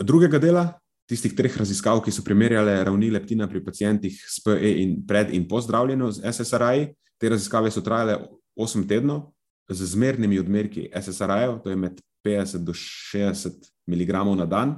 drugega 0.00 0.38
dela, 0.38 0.64
tistih 1.08 1.34
treh 1.36 1.56
raziskav, 1.56 2.00
ki 2.04 2.12
so 2.12 2.24
primerjale 2.24 2.78
ravni 2.84 3.10
leptina 3.12 3.48
pri 3.48 3.60
pacijentih 3.64 4.16
s 4.16 4.40
PE 4.44 4.70
in 4.80 4.96
pred 5.06 5.34
in 5.36 5.44
po 5.48 5.60
zdravljenju 5.60 6.10
z 6.16 6.32
SSRI, 6.32 6.88
te 7.20 7.28
raziskave 7.28 7.70
so 7.70 7.84
trajale 7.84 8.16
8 8.56 8.88
tednov 8.88 9.34
z 9.68 9.84
zmernimi 9.92 10.40
odmerki 10.40 10.88
SSRI-jev, 10.88 11.60
to 11.64 11.70
je 11.70 11.76
med 11.76 12.00
50 12.24 12.64
do 12.64 12.72
60 12.72 13.50
mg 13.86 14.12
na 14.36 14.46
dan. 14.46 14.76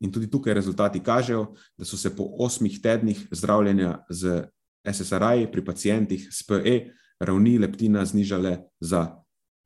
In 0.00 0.12
tudi 0.12 0.30
tukaj 0.30 0.54
rezultati 0.54 1.02
kažejo, 1.02 1.54
da 1.76 1.84
so 1.84 1.96
se 1.96 2.16
po 2.16 2.28
osmih 2.38 2.80
tednih 2.82 3.28
zdravljenja 3.30 4.04
z 4.10 4.44
SSRI 4.92 5.48
pri 5.52 5.64
pacijentih 5.64 6.28
s 6.30 6.46
PE 6.46 6.90
ravni 7.20 7.58
leptina 7.58 8.04
znižale 8.04 8.58
za 8.80 9.16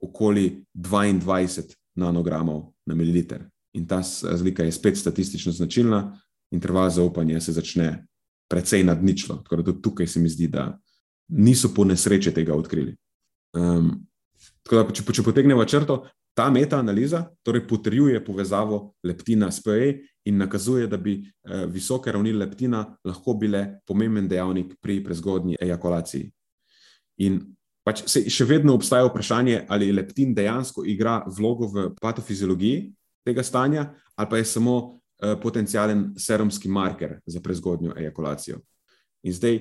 okoli 0.00 0.64
22 0.74 1.74
nanogramov 1.94 2.72
na 2.86 2.94
mililiter. 2.94 3.44
In 3.72 3.86
ta 3.86 4.02
razlika 4.22 4.64
je 4.64 4.72
spet 4.72 4.96
statistično 4.96 5.52
značilna, 5.52 6.18
interval 6.50 6.90
zaupanja 6.90 7.40
se 7.40 7.52
začne 7.52 8.06
precej 8.48 8.84
nad 8.84 9.04
ničlo. 9.04 9.36
Tako 9.36 9.56
da 9.56 9.62
tudi 9.62 9.82
tukaj 9.82 10.06
se 10.06 10.20
mi 10.20 10.28
zdi, 10.28 10.48
da 10.48 10.78
niso 11.28 11.74
po 11.74 11.84
nesreče 11.84 12.32
tega 12.34 12.54
odkrili. 12.54 12.96
Um, 13.56 14.06
tako 14.62 14.76
da, 14.76 14.92
če, 14.92 15.04
če 15.12 15.22
potegnemo 15.22 15.64
črto, 15.64 16.02
Ta 16.34 16.50
metaanaliza 16.50 17.26
torej 17.42 17.66
potrjuje 17.68 18.24
povezavo 18.24 18.94
leptina 19.04 19.50
s 19.52 19.62
PE 19.62 19.98
in 20.24 20.36
nakazuje, 20.36 20.86
da 20.86 20.96
bi 20.96 21.18
eh, 21.20 21.66
visoke 21.66 22.12
ravni 22.12 22.32
leptina 22.32 22.84
lahko 23.04 23.34
bile 23.34 23.80
pomemben 23.86 24.28
dejavnik 24.28 24.74
pri 24.80 25.02
prezgodnji 25.04 25.56
ejakulaciji. 25.60 26.30
In 27.26 27.40
pač 27.84 28.04
se 28.08 28.24
še 28.30 28.46
vedno 28.48 28.74
obstaja 28.78 29.04
vprašanje, 29.08 29.66
ali 29.68 29.92
leptin 29.92 30.34
dejansko 30.34 30.86
igra 30.88 31.20
vlogo 31.26 31.68
v 31.68 31.90
patofiziologiji 32.00 32.92
tega 33.26 33.42
stanja, 33.42 33.90
ali 34.16 34.30
pa 34.30 34.40
je 34.40 34.48
samo 34.48 34.76
eh, 34.80 35.36
potencijalen 35.42 36.12
serumski 36.16 36.68
marker 36.68 37.18
za 37.26 37.40
prezgodnjo 37.40 37.92
ejakulacijo. 37.98 38.62
In 39.22 39.36
zdaj, 39.36 39.60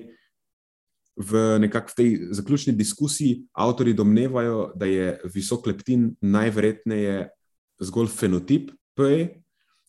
v 1.15 1.59
nekakšni 1.59 1.95
tej 1.95 2.09
zaključni 2.31 2.73
diskusiji 2.73 3.45
avtori 3.53 3.93
domnevajo, 3.93 4.71
da 4.75 4.85
je 4.85 5.19
visok 5.33 5.67
leptin 5.67 6.15
najverjetneje 6.21 7.29
zgolj 7.81 8.07
fenotip 8.07 8.71
PE, 8.95 9.41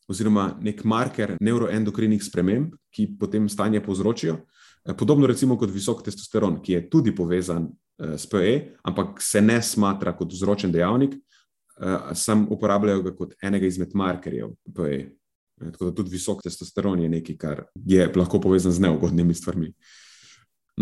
oziroma 0.09 0.53
nek 0.61 0.83
marker 0.85 1.37
neuroendokrinih 1.41 2.23
sprememb, 2.23 2.75
ki 2.93 3.15
potem 3.21 3.49
stanje 3.49 3.81
povzročijo. 3.85 4.41
Eh, 4.85 4.95
podobno 4.99 5.27
recimo 5.27 5.57
kot 5.59 5.71
visok 5.71 6.03
testosteron, 6.05 6.61
ki 6.63 6.73
je 6.73 6.83
tudi 6.91 7.15
povezan 7.15 7.69
uh, 7.69 8.17
s 8.19 8.27
PE, 8.27 8.77
ampak 8.85 9.23
se 9.23 9.41
ne 9.41 9.61
smatra 9.63 10.13
kot 10.17 10.33
vzročen 10.33 10.73
dejavnik, 10.73 11.15
uh, 11.15 12.13
sam 12.15 12.47
uporabljajo 12.51 13.03
ga 13.03 13.17
kot 13.17 13.35
enega 13.43 13.67
izmed 13.67 13.95
markerjev 13.95 14.57
PE. 14.75 15.03
Tako 15.63 15.85
da 15.85 15.95
tudi 15.95 16.11
visok 16.11 16.43
testosteron 16.43 16.99
je 17.01 17.09
nekaj, 17.09 17.37
kar 17.39 17.65
je 17.87 18.09
lahko 18.17 18.41
povezan 18.41 18.73
z 18.73 18.83
neugodnimi 18.83 19.35
stvarmi. 19.35 19.69
Uh, 19.71 20.02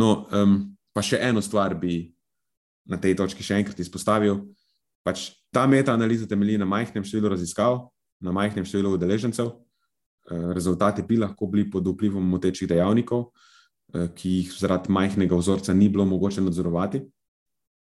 No, 0.00 0.24
um, 0.32 0.56
pa 0.96 1.02
še 1.04 1.20
eno 1.20 1.42
stvar 1.44 1.74
bi 1.76 2.08
na 2.88 2.96
tej 3.00 3.18
točki 3.18 3.44
še 3.44 3.60
enkrat 3.60 3.80
izpostavil. 3.82 4.46
Pač 5.04 5.30
ta 5.52 5.66
metaanaliza 5.68 6.28
temelji 6.28 6.58
na 6.60 6.68
majhnem 6.68 7.04
številu 7.04 7.32
raziskav, 7.34 7.88
na 8.24 8.32
majhnem 8.36 8.64
številu 8.64 8.94
udeležencev. 8.96 9.50
Uh, 9.50 10.50
rezultati 10.56 11.04
bi 11.04 11.20
lahko 11.20 11.48
bili 11.50 11.66
pod 11.70 11.88
vplivom 11.88 12.24
motečih 12.32 12.68
dejavnikov, 12.70 13.28
uh, 13.28 14.08
ki 14.16 14.40
jih 14.40 14.54
zaradi 14.56 14.92
majhnega 14.92 15.36
vzorca 15.36 15.74
ni 15.76 15.90
bilo 15.92 16.06
mogoče 16.08 16.44
nadzorovati. 16.44 17.02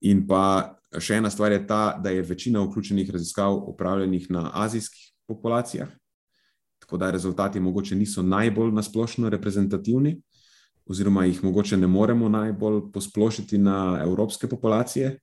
In 0.08 0.24
pa 0.30 0.76
še 1.02 1.20
ena 1.20 1.32
stvar 1.34 1.52
je 1.56 1.64
ta, 1.68 1.98
da 2.00 2.14
je 2.14 2.24
večina 2.24 2.64
vključenih 2.64 3.10
raziskav 3.12 3.58
upravljenih 3.72 4.30
na 4.32 4.50
azijskih 4.54 5.12
populacijah, 5.28 5.90
tako 6.80 7.00
da 7.02 7.10
rezultati 7.12 7.60
mogoče 7.60 7.96
niso 7.98 8.22
najbolj 8.22 8.72
nasplošno 8.76 9.32
reprezentativni 9.34 10.20
oziroma 10.90 11.26
jih 11.26 11.44
mogoče 11.44 11.78
ne 11.78 11.88
moremo 11.88 12.30
najbolj 12.30 12.82
posplošiti 12.94 13.58
na 13.58 14.00
evropske 14.04 14.48
populacije. 14.48 15.20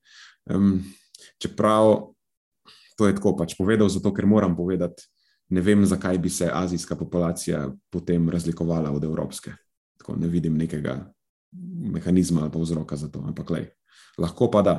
Um, 0.51 0.85
čeprav 1.39 2.13
to 2.97 3.07
je 3.07 3.15
tako 3.15 3.37
pač 3.37 3.55
povedal, 3.59 3.89
zato 3.89 4.13
ker 4.15 4.27
moram 4.27 4.57
povedati, 4.57 5.03
ne 5.49 5.61
vem, 5.61 5.87
zakaj 5.87 6.19
bi 6.19 6.31
se 6.31 6.51
azijska 6.53 6.97
populacija 6.97 7.71
potem 7.91 8.29
razlikovala 8.29 8.91
od 8.91 9.05
evropske. 9.05 9.53
Tako 9.99 10.17
ne 10.17 10.29
vidim 10.29 10.57
nekega 10.59 11.13
mehanizma 11.93 12.43
ali 12.43 12.63
vzroka 12.63 12.97
za 12.97 13.09
to, 13.09 13.23
ampak 13.27 13.51
lej, 13.51 13.67
lahko 14.19 14.51
pa 14.51 14.63
da. 14.63 14.77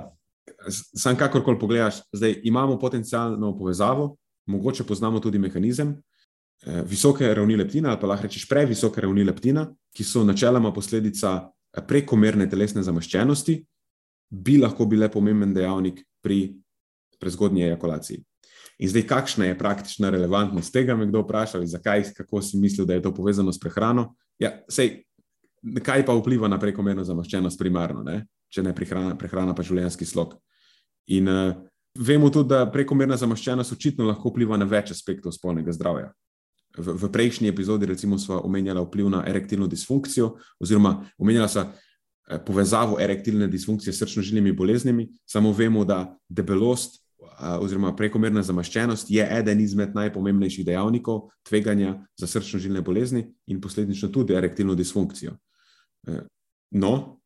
Sam 0.69 1.15
kakorkoli 1.15 1.59
pogledaš, 1.59 2.01
zdaj 2.11 2.41
imamo 2.43 2.79
potencijalno 2.79 3.57
povezavo, 3.57 4.15
mogoče 4.45 4.83
poznamo 4.83 5.19
tudi 5.19 5.39
mehanizem, 5.39 5.95
Eh, 5.95 6.12
visoke 6.65 7.33
ravni 7.33 7.55
leptina, 7.55 7.89
ali 7.89 7.99
pa 7.99 8.07
lahko 8.07 8.27
rečeš 8.27 8.47
previsoke 8.49 9.01
ravni 9.01 9.23
leptina, 9.23 9.67
ki 9.93 10.03
so 10.03 10.23
načeloma 10.23 10.73
posledica 10.73 11.35
eh, 11.43 11.81
prekomerne 11.87 12.49
telesne 12.49 12.83
zamaščenosti, 12.83 13.57
bi 14.33 14.57
lahko 14.57 14.85
bile 14.89 15.09
pomemben 15.11 15.53
dejavnik 15.53 16.01
pri 16.23 16.55
prezgodnji 17.19 17.67
ejakulaciji. 17.67 18.23
In 18.79 18.89
zdaj, 18.89 19.03
kakšna 19.07 19.45
je 19.45 19.57
praktična 19.57 20.09
relevantnost 20.09 20.73
tega, 20.73 20.95
me 20.97 21.05
kdo 21.07 21.21
vprašal, 21.21 21.65
zakaj, 21.69 22.07
kako 22.17 22.41
si 22.41 22.57
mislil, 22.57 22.87
da 22.89 22.97
je 22.97 23.03
to 23.03 23.13
povezano 23.13 23.53
s 23.53 23.59
prehrano. 23.61 24.15
Ja, 24.41 24.55
sej, 24.69 25.03
kaj 25.85 26.05
pa 26.07 26.15
vpliva 26.17 26.49
na 26.49 26.57
prekomerno 26.59 27.03
zamaščenost 27.05 27.59
primarno, 27.59 28.01
ne? 28.03 28.23
če 28.53 28.63
ne 28.65 28.73
prehrana, 28.75 29.13
prehrana 29.17 29.53
pa 29.57 29.63
življenjski 29.65 30.05
slog. 30.05 30.35
In 31.13 31.29
uh, 31.29 31.53
vemo 31.97 32.29
tudi, 32.33 32.51
da 32.53 32.65
prekomerna 32.69 33.17
zamaščenost 33.17 33.73
očitno 33.73 34.09
lahko 34.09 34.33
vpliva 34.33 34.57
na 34.57 34.67
več 34.69 34.91
aspektov 34.93 35.33
spolnega 35.33 35.73
zdravja 35.73 36.11
v, 36.77 36.97
v 36.97 37.11
prejšnji 37.11 37.47
epizodi, 37.47 37.85
recimo, 37.85 38.17
smo 38.17 38.41
omenjali 38.41 38.81
vpliv 38.81 39.09
na 39.09 39.23
erektilno 39.27 39.67
disfunkcijo, 39.67 40.35
oziroma 40.59 41.05
omenjali 41.17 41.49
smo 41.49 41.61
eh, 41.61 42.39
povezavo 42.45 42.97
erektilne 42.99 43.47
disfunkcije 43.47 43.93
s 43.93 44.01
srčno-žilnimi 44.01 44.55
boleznimi. 44.55 45.09
Samo 45.25 45.51
vemo, 45.51 45.85
da 45.85 46.17
debelost 46.29 46.97
eh, 46.97 47.57
oziroma 47.59 47.95
prekomerna 47.95 48.43
zamaščenost 48.43 49.11
je 49.11 49.27
eden 49.39 49.61
izmed 49.61 49.95
najpomembnejših 49.95 50.65
dejavnikov 50.65 51.29
tveganja 51.47 51.99
za 52.17 52.27
srčno-žilne 52.27 52.81
bolezni 52.81 53.27
in 53.47 53.61
posledično 53.61 54.09
tudi 54.09 54.33
erektilno 54.33 54.75
disfunkcijo. 54.75 55.37
Eh, 56.07 56.25
no, 56.71 57.19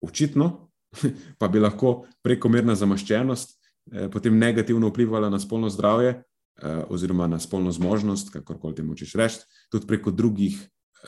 očitno 0.00 0.70
pa 1.38 1.48
bi 1.48 1.58
lahko 1.58 2.06
prekomerna 2.22 2.74
zamaščenost 2.74 3.56
potem 4.10 4.34
negativno 4.38 4.88
vplivala 4.90 5.30
na 5.30 5.38
spolno 5.38 5.68
zdravje, 5.70 6.22
oziroma 6.88 7.26
na 7.26 7.38
spolno 7.38 7.72
zmožnost, 7.72 8.30
kako 8.32 8.58
koli 8.58 8.74
temu 8.74 8.94
češ 8.94 9.12
reči, 9.14 9.38
tudi 9.70 9.86
preko 9.86 10.10
drugih, 10.10 10.56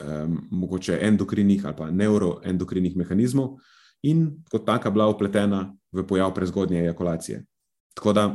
um, 0.01 0.47
mogoče 0.51 0.99
endokrinih 1.01 1.65
ali 1.65 1.75
pa 1.77 1.91
neuroendokrinih 1.91 2.97
mehanizmov, 2.97 3.57
in 4.03 4.43
kot 4.51 4.65
taka 4.65 4.91
bila 4.91 5.09
upletena 5.09 5.75
v 5.91 6.05
pojav 6.07 6.33
prezgodnje 6.35 6.79
ejakulacije. 6.79 7.43
Tako 7.93 8.13
da 8.13 8.25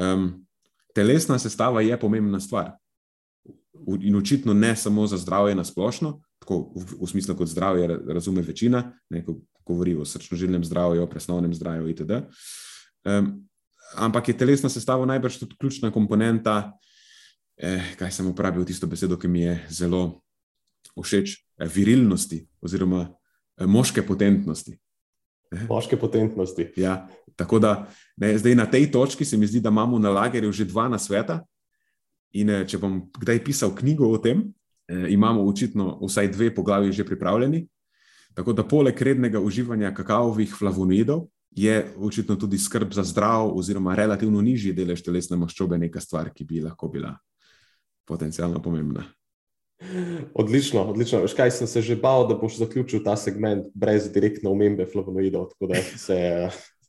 um, 0.00 0.46
telesna 0.94 1.38
sestava 1.38 1.80
je 1.80 2.00
pomembna 2.00 2.40
stvar. 2.40 2.72
In 4.00 4.16
očitno 4.16 4.54
ne 4.54 4.76
samo 4.76 5.06
za 5.06 5.16
zdravje 5.16 5.54
na 5.54 5.64
splošno, 5.64 6.20
tako 6.38 6.72
v, 6.76 6.84
v 7.00 7.08
smislu, 7.08 7.34
kot 7.36 7.48
zdravje 7.48 7.98
razume 8.06 8.42
večina, 8.42 8.92
ne 9.10 9.24
ko 9.24 9.36
govori 9.66 9.94
o 9.96 10.04
srčno-žilnem 10.04 10.64
zdravju, 10.64 11.02
o 11.02 11.06
presnovnem 11.06 11.54
zdravju 11.54 11.88
itd. 11.88 12.12
Um, 13.04 13.48
ampak 13.96 14.28
je 14.28 14.38
telesna 14.38 14.68
sestava 14.68 15.06
najbrž 15.06 15.38
tudi 15.38 15.56
ključna 15.60 15.92
komponenta. 15.92 16.72
Eh, 17.56 17.94
kaj 17.98 18.10
sem 18.10 18.26
uporabil 18.26 18.64
tisto 18.66 18.86
besedo, 18.86 19.16
ki 19.16 19.28
mi 19.28 19.46
je 19.46 19.58
zelo 19.70 20.22
všeč, 20.98 21.36
eh, 21.58 21.68
virilnosti 21.68 22.46
oziroma 22.60 23.06
eh, 23.58 23.66
moške 23.66 24.02
potentnosti. 24.02 24.78
Eh? 25.54 25.66
Moške 25.68 25.96
potentnosti. 25.96 26.72
Ja, 26.76 27.06
tako 27.36 27.58
da 27.58 27.86
ne, 28.16 28.38
zdaj 28.38 28.54
na 28.54 28.66
tej 28.66 28.90
točki 28.90 29.24
se 29.24 29.36
mi 29.36 29.46
zdi, 29.46 29.60
da 29.60 29.68
imamo 29.68 29.98
na 29.98 30.10
lagerju 30.10 30.52
že 30.52 30.64
dva 30.64 30.88
na 30.88 30.98
sveta. 30.98 31.44
In 32.34 32.50
eh, 32.50 32.64
če 32.66 32.78
bom 32.82 32.98
kdaj 33.20 33.44
pisal 33.44 33.74
knjigo 33.74 34.08
o 34.10 34.18
tem, 34.18 34.42
eh, 34.88 35.06
imamo 35.14 35.44
očitno 35.46 35.98
vsaj 36.02 36.32
dve 36.34 36.50
poglavji 36.54 36.92
že 36.92 37.06
pripravljeni. 37.06 37.66
Tako 38.34 38.52
da 38.52 38.66
poleg 38.66 39.02
rednega 39.02 39.40
uživanja 39.40 39.94
kakavovih 39.94 40.54
flavonoidov 40.58 41.28
je 41.54 41.94
očitno 41.98 42.36
tudi 42.36 42.58
skrb 42.58 42.92
za 42.92 43.02
zdrav, 43.02 43.52
oziroma 43.58 43.94
relativno 43.94 44.42
nižji 44.42 44.72
delež 44.72 45.02
telesne 45.02 45.36
maščobe 45.38 45.78
neka 45.78 46.00
stvar, 46.00 46.32
ki 46.34 46.44
bi 46.44 46.62
lahko 46.64 46.88
bila 46.88 47.14
potencialno 48.04 48.62
pomembna. 48.62 49.04
Odlično, 50.34 50.82
odlično. 50.90 51.20
Veš 51.24 51.34
kaj, 51.34 51.50
sem 51.50 51.66
se 51.66 51.82
že 51.82 51.96
bal, 51.96 52.26
da 52.28 52.36
boš 52.38 52.58
zaključil 52.58 53.02
ta 53.04 53.16
segment 53.16 53.66
brez 53.74 54.08
direktne 54.12 54.50
omembe 54.50 54.86
flavonoidov. 54.86 55.48
Tako 55.52 55.72
da 55.72 55.82
se, 55.82 56.18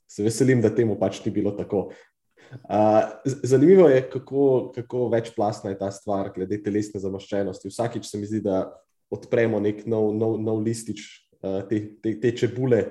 se 0.07 0.23
veselim, 0.23 0.61
da 0.61 0.73
temu 0.75 0.97
pač 0.99 1.23
ni 1.25 1.31
bilo 1.31 1.51
tako. 1.51 1.89
Uh, 2.55 3.33
zanimivo 3.43 3.89
je, 3.89 4.01
kako, 4.09 4.71
kako 4.75 5.09
večplastna 5.09 5.69
je 5.69 5.77
ta 5.77 5.91
stvar 5.91 6.31
glede 6.35 6.61
telesne 6.63 6.99
zamaščenosti. 6.99 7.69
Vsakič 7.69 8.05
se 8.05 8.17
mi 8.17 8.29
zdi, 8.29 8.41
da 8.45 8.69
odpremo 9.11 9.59
nek 9.59 9.83
nov, 9.89 10.13
nov, 10.15 10.37
nov 10.41 10.61
listič 10.63 11.03
uh, 11.41 11.65
te, 11.69 11.81
te, 12.01 12.15
te 12.21 12.31
čebule, 12.37 12.83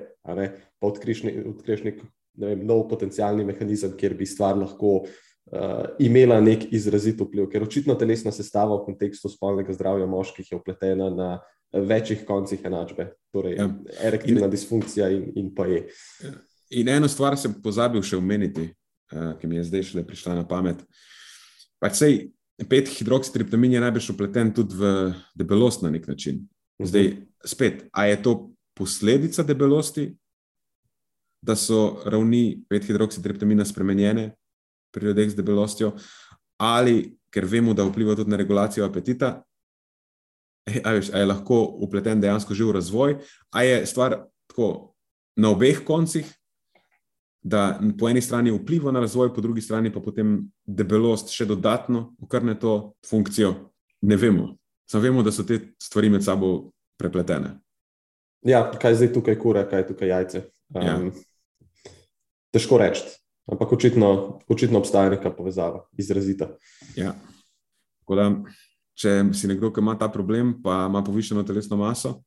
pa 0.84 0.92
odkriješ, 0.92 1.22
ne, 1.24 1.32
odkriješ 1.48 1.84
nek 1.88 2.02
ne 2.36 2.52
vem, 2.52 2.66
nov 2.66 2.84
potencijalni 2.90 3.46
mehanizem, 3.46 3.94
kjer 3.96 4.14
bi 4.18 4.26
stvar 4.26 4.56
lahko 4.58 4.94
uh, 5.00 5.86
imela 6.02 6.40
nek 6.44 6.66
izrazit 6.74 7.20
vpliv. 7.20 7.48
Ker 7.52 7.64
očitno 7.64 7.96
telesna 7.98 8.32
sestava 8.34 8.76
v 8.76 8.84
kontekstu 8.88 9.30
spolnega 9.32 9.74
zdravja 9.76 10.08
moških 10.10 10.52
je 10.52 10.58
upletena 10.58 11.10
na 11.14 11.30
večjih 11.74 12.22
koncih 12.26 12.62
enačbe, 12.66 13.08
torej 13.34 13.56
ja. 13.58 13.68
erektilna 14.06 14.46
in, 14.46 14.52
disfunkcija 14.52 15.10
in, 15.10 15.28
in 15.40 15.50
pa 15.54 15.66
je. 15.70 15.84
In 16.78 16.90
eno 16.90 17.10
stvar 17.10 17.38
sem 17.38 17.54
pozabil 17.62 18.02
še 18.06 18.18
omeniti, 18.18 18.68
uh, 19.14 19.34
ki 19.40 19.50
mi 19.50 19.58
je 19.60 19.68
zdaj 19.70 19.90
šele 19.90 20.06
prišla 20.06 20.38
na 20.40 20.46
pamet. 20.48 20.82
Pač 21.82 22.00
sej, 22.02 22.18
pet 22.70 22.90
hidroksitriptamin 22.94 23.74
je 23.74 23.82
najbolj 23.82 24.10
upleten 24.14 24.52
tudi 24.54 24.78
v 24.78 24.90
debelost 25.38 25.82
na 25.86 25.90
nek 25.94 26.06
način. 26.10 26.44
Mhm. 26.82 26.90
Zdaj, 26.90 27.08
spet, 27.46 27.86
a 27.94 28.06
je 28.10 28.20
to 28.22 28.34
posledica 28.74 29.44
debelosti, 29.46 30.08
da 31.44 31.56
so 31.56 32.00
ravni 32.08 32.62
pet 32.68 32.86
hidroksitriptamina 32.88 33.64
spremenjene, 33.64 34.30
pri 34.94 35.10
ljudeh 35.10 35.30
z 35.30 35.36
debelostjo, 35.36 35.92
ali 36.62 37.16
ker 37.34 37.44
vemo, 37.50 37.74
da 37.74 37.84
vpliva 37.84 38.14
tudi 38.16 38.30
na 38.30 38.38
regulacijo 38.38 38.86
apetita, 38.86 39.42
ali 40.84 41.02
je, 41.02 41.10
je 41.18 41.26
lahko 41.26 41.58
upleten 41.84 42.20
dejansko 42.20 42.54
že 42.54 42.64
v 42.64 42.76
razvoj, 42.78 43.16
ali 43.50 43.68
je 43.68 43.86
stvar 43.86 44.16
tako 44.48 44.94
na 45.36 45.50
obeh 45.50 45.82
koncih, 45.84 46.30
da 47.44 47.80
po 47.98 48.08
eni 48.08 48.22
strani 48.24 48.54
vpliva 48.54 48.92
na 48.92 49.02
razvoj, 49.04 49.34
po 49.34 49.40
drugi 49.40 49.60
strani 49.60 49.92
pa 49.92 50.00
potem 50.00 50.38
debelost 50.64 51.34
še 51.34 51.44
dodatno 51.44 52.14
ukrne 52.18 52.54
to 52.58 52.94
funkcijo. 53.04 53.52
Ne 54.02 54.16
vemo. 54.16 54.54
Samo 54.88 55.02
vemo, 55.02 55.22
da 55.22 55.32
so 55.32 55.44
te 55.44 55.58
stvari 55.82 56.08
med 56.12 56.24
sabo 56.24 56.70
prepletene. 57.00 57.58
Ja, 58.44 58.64
kaj 58.80 58.92
je 58.92 58.96
zdaj 59.00 59.12
tukaj 59.12 59.38
kura, 59.40 59.64
kaj 59.68 59.80
je 59.80 59.86
tukaj 59.92 60.08
jajce. 60.08 60.42
Um, 60.74 60.82
ja. 60.84 60.96
Težko 62.54 62.78
reči. 62.78 63.02
Ampak 63.50 63.72
očitno, 63.76 64.40
očitno 64.48 64.80
obstaja 64.80 65.10
neka 65.12 65.30
povezava, 65.34 65.82
izrazita. 66.00 66.54
Ja. 66.96 67.12
Da, 68.08 68.28
če 68.96 69.16
si 69.36 69.50
nekdo, 69.50 69.68
ki 69.74 69.82
ima 69.84 69.98
ta 70.00 70.08
problem, 70.08 70.54
pa 70.64 70.86
ima 70.88 71.02
povišeno 71.04 71.42
telesno 71.44 71.76
maso, 71.76 72.22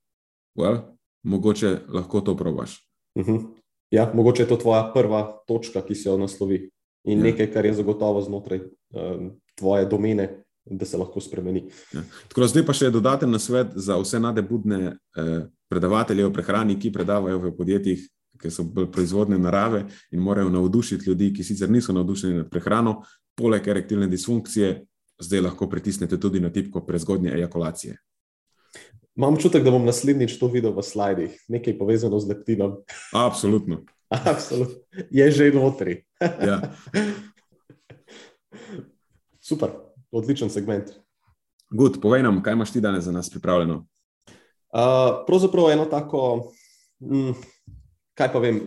well, 0.57 0.83
mogoče 1.25 1.87
lahko 1.89 2.21
to 2.21 2.35
probaš. 2.37 2.77
Uh 3.15 3.23
mhm. 3.23 3.37
-huh. 3.37 3.45
Ja, 3.91 4.11
mogoče 4.13 4.43
je 4.43 4.47
to 4.47 4.57
tvoja 4.57 4.91
prva 4.93 5.43
točka, 5.47 5.81
ki 5.81 5.95
se 5.95 6.09
jo 6.09 6.17
naslovi. 6.17 6.69
In 7.03 7.19
ja. 7.19 7.23
nekaj, 7.23 7.53
kar 7.53 7.65
je 7.65 7.73
zagotovo 7.73 8.21
znotraj 8.21 8.59
um, 8.59 9.31
tvoje 9.55 9.85
domene, 9.85 10.43
da 10.65 10.85
se 10.85 10.97
lahko 10.97 11.19
spremeni. 11.19 11.69
Ja. 11.93 12.03
Tako 12.27 12.41
da 12.41 12.47
zdaj 12.47 12.65
pa 12.65 12.73
še 12.73 12.91
dodaten 12.91 13.31
nasvet 13.31 13.67
za 13.75 13.97
vse 13.97 14.19
nadebudne 14.19 14.79
eh, 14.91 15.45
predavatelje 15.69 16.25
o 16.25 16.33
prehrani, 16.33 16.79
ki 16.79 16.91
predavajo 16.91 17.39
v 17.39 17.53
podjetjih, 17.57 18.03
ki 18.37 18.51
so 18.51 18.63
bolj 18.63 18.91
proizvodne 18.91 19.37
narave 19.37 19.85
in 20.11 20.19
morajo 20.19 20.49
navdušiti 20.49 21.09
ljudi, 21.09 21.33
ki 21.33 21.43
sicer 21.43 21.69
niso 21.69 21.93
navdušeni 21.93 22.41
nad 22.41 22.49
prehrano, 22.49 23.01
poleg 23.35 23.67
erektilne 23.67 24.07
disfunkcije, 24.07 24.85
zdaj 25.19 25.41
lahko 25.41 25.69
pritisnete 25.69 26.19
tudi 26.19 26.39
na 26.39 26.49
tipko 26.49 26.85
prezgodnje 26.85 27.33
ejakulacije. 27.35 27.97
Imam 29.17 29.33
občutek, 29.33 29.63
da 29.63 29.71
bom 29.73 29.85
naslednjič 29.85 30.35
to 30.37 30.47
videl 30.53 30.75
v 30.77 30.83
slajdih, 30.85 31.37
nekaj 31.49 31.77
povezano 31.77 32.19
z 32.19 32.29
leptinom. 32.29 32.77
Absolutno. 33.13 33.81
Absolutno. 34.31 34.77
Je 35.09 35.31
že 35.31 35.51
notri. 35.51 36.03
ja. 36.49 36.61
Super, 39.41 39.73
odličen 40.11 40.49
segment. 40.53 40.93
Gud, 41.69 41.97
povej 42.01 42.23
nam, 42.23 42.43
kaj 42.43 42.53
imaš 42.53 42.71
ti 42.71 42.81
danes 42.81 43.03
za 43.03 43.11
nas 43.11 43.29
pripravljeno? 43.29 43.87
Uh, 44.69 45.25
pravzaprav 45.27 45.71
eno 45.71 45.85
tako. 45.85 46.51
Mm, 46.99 47.33
kaj 48.17 48.31
pa 48.33 48.41
vem, 48.41 48.61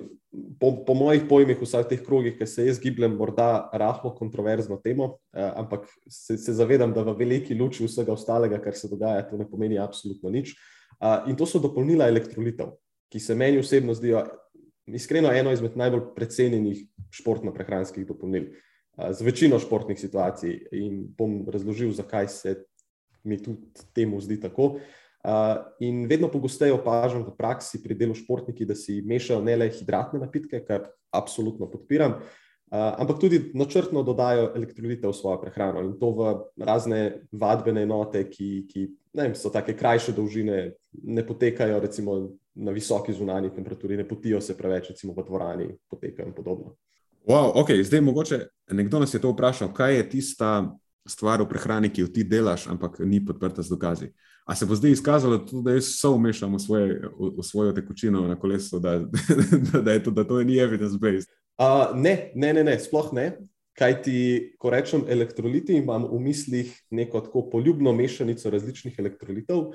po, 0.61 0.73
po 0.87 0.95
mojih 0.95 1.25
pojmih, 1.29 1.59
vsaj 1.59 1.85
v 1.85 1.91
teh 1.91 2.03
krogih, 2.07 2.37
ki 2.39 2.47
se 2.47 2.67
jaz 2.69 2.79
gibljem, 2.83 3.17
morda 3.19 3.69
rahlo 3.75 4.13
kontroverzno 4.15 4.79
temo, 4.83 5.17
eh, 5.35 5.43
ampak 5.59 5.89
se, 6.07 6.39
se 6.39 6.55
zavedam, 6.55 6.95
da 6.95 7.03
v 7.07 7.17
veliki 7.19 7.57
luči 7.59 7.87
vsega 7.87 8.15
ostalega, 8.15 8.61
kar 8.63 8.79
se 8.79 8.91
dogaja, 8.91 9.27
to 9.27 9.41
ne 9.41 9.49
pomeni 9.51 9.81
absolutno 9.83 10.31
nič. 10.31 10.55
Uh, 11.01 11.25
in 11.33 11.37
to 11.37 11.47
so 11.49 11.57
dopolnila 11.57 12.11
elektrolitev, 12.13 12.75
ki 13.09 13.21
se 13.25 13.33
meni 13.35 13.57
osebno 13.57 13.95
zdijo 13.97 14.21
iskreno 14.85 15.31
eno 15.33 15.53
izmed 15.55 15.79
najbolj 15.81 16.11
precenjenih 16.13 16.83
športno-prehranskih 17.17 18.05
dopolnil. 18.05 18.51
Uh, 18.99 19.09
z 19.17 19.25
večino 19.25 19.57
športnih 19.63 19.97
situacij 19.97 20.59
in 20.77 21.07
bom 21.17 21.47
razložil, 21.49 21.95
zakaj 21.97 22.29
se 22.29 22.55
mi 23.25 23.41
tudi 23.41 23.87
temu 23.97 24.21
zdi 24.21 24.37
tako. 24.45 24.75
Uh, 24.77 25.01
in 25.81 26.07
vedno 26.09 26.31
pogosteje 26.33 26.73
opažam 26.73 27.25
v 27.27 27.35
praksi 27.37 27.83
pri 27.83 27.95
delu 27.95 28.15
športniki, 28.17 28.65
da 28.65 28.75
si 28.75 29.03
mešajo 29.05 29.43
ne 29.45 29.57
le 29.57 29.69
hidratne 29.69 30.21
napitke, 30.21 30.63
kar 30.65 30.89
absolutno 31.13 31.69
podpiram, 31.69 32.21
ampak 32.71 33.19
tudi 33.21 33.41
načrtno 33.55 34.03
dodajo 34.07 34.53
elektrolite 34.57 35.09
v 35.09 35.13
svojo 35.13 35.41
prehrano 35.43 35.83
in 35.85 35.97
to 35.99 36.13
v 36.15 36.35
razne 36.65 37.27
vadbene 37.33 37.83
enote, 37.83 38.23
ki, 38.31 38.67
ki 38.71 38.87
vem, 39.13 39.35
so 39.35 39.51
take 39.51 39.75
krajše 39.77 40.15
dolžine, 40.17 40.73
ne 41.03 41.27
potekajo 41.27 41.81
recimo 41.81 42.21
na 42.55 42.73
visoki 42.73 43.13
zunanji 43.13 43.51
temperaturi, 43.55 43.97
ne 43.97 44.09
potijo 44.09 44.41
se 44.41 44.57
preveč, 44.57 44.91
recimo 44.95 45.13
v 45.17 45.25
dvorani, 45.27 45.67
potekajo 45.91 46.29
in 46.29 46.35
podobno. 46.35 46.77
Wow, 47.29 47.53
okay. 47.61 47.83
Zdaj, 47.85 48.01
mogoče 48.01 48.47
nekdo 48.73 48.99
nas 48.99 49.15
je 49.15 49.21
to 49.21 49.35
vprašal, 49.35 49.75
kaj 49.75 49.97
je 49.97 50.09
tista 50.09 50.77
stvar 51.09 51.43
v 51.43 51.49
prehrani, 51.49 51.91
ki 51.91 52.07
jo 52.07 52.09
ti 52.09 52.25
delaš, 52.25 52.67
ampak 52.71 53.01
ni 53.05 53.21
podprta 53.25 53.63
z 53.63 53.69
dokazi. 53.69 54.13
A 54.51 54.55
se 54.55 54.67
bo 54.67 54.75
zdaj 54.75 54.91
izkazalo, 54.91 55.39
tudi, 55.39 55.63
da 55.63 55.77
jaz 55.77 55.93
so 55.95 56.11
umešam 56.17 56.57
v, 56.59 56.79
v 57.39 57.43
svojo 57.47 57.73
tekočino 57.73 58.25
na 58.27 58.35
kolesu, 58.35 58.81
da, 58.83 58.99
da, 59.73 59.81
da, 59.81 59.95
to, 60.03 60.11
da 60.11 60.25
to 60.27 60.41
ni 60.43 60.57
evidence-based? 60.59 61.31
Uh, 61.55 61.95
ne, 61.95 62.33
ne, 62.35 62.51
ne, 62.53 62.65
ne, 62.67 62.75
sploh 62.83 63.13
ne. 63.15 63.29
Kaj 63.79 63.95
ti, 64.03 64.17
ko 64.59 64.73
rečem 64.75 65.05
elektroliti, 65.09 65.79
imam 65.79 66.03
v 66.11 66.19
mislih 66.25 66.73
neko 66.91 67.21
tako 67.29 67.45
poljubno 67.53 67.93
mešanico 67.95 68.51
različnih 68.51 68.99
elektrolitov, 68.99 69.71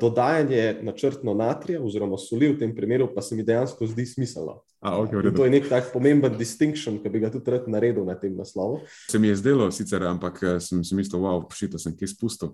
dodajanje 0.00 0.78
načrtno 0.82 1.34
natrija, 1.34 1.80
oziroma 1.80 2.18
soli 2.20 2.50
v 2.52 2.58
tem 2.60 2.74
primeru, 2.76 3.08
pa 3.14 3.22
se 3.22 3.36
mi 3.36 3.42
dejansko 3.42 3.86
zdi 3.86 4.04
smiselno. 4.06 4.60
A, 4.82 4.98
okay, 4.98 5.30
to 5.36 5.44
je 5.46 5.50
nek 5.50 5.68
tak 5.70 5.92
pomemben 5.92 6.34
distinction, 6.34 6.96
ki 6.98 7.10
bi 7.14 7.20
ga 7.22 7.30
tudi 7.30 7.52
rad 7.54 7.68
naredil 7.70 8.02
na 8.02 8.16
tem 8.18 8.34
naslovu. 8.34 8.80
Se 9.10 9.18
mi 9.22 9.30
je 9.30 9.36
zdelo, 9.38 9.70
sicer, 9.70 10.02
ampak 10.02 10.40
eh, 10.42 10.56
sem 10.60 10.82
si 10.84 10.98
mislil, 10.98 11.22
wow, 11.22 11.38
pošito 11.46 11.78
sem 11.78 11.94
kje 11.94 12.10
spustil. 12.10 12.50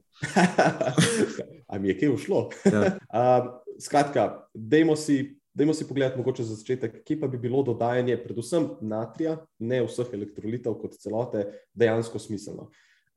A 1.72 1.80
mi 1.80 1.88
je 1.88 1.96
kje 1.98 2.10
ušlo? 2.12 2.42
Ja. 2.68 2.98
uh, 3.08 3.48
skratka, 3.86 4.44
dajmo 4.54 4.96
si. 4.96 5.34
Dajmo 5.58 5.74
si 5.74 5.88
pogledati, 5.88 6.20
mogoče 6.20 6.44
za 6.46 6.54
začetek, 6.54 7.00
kje 7.02 7.16
pa 7.18 7.26
bi 7.26 7.38
bilo 7.42 7.64
dodajanje, 7.66 8.14
predvsem 8.22 8.68
natrija, 8.78 9.32
ne 9.58 9.80
vseh 9.82 10.12
elektrolitov 10.14 10.76
kot 10.78 10.94
celote, 11.02 11.48
dejansko 11.74 12.20
smiselno. 12.22 12.68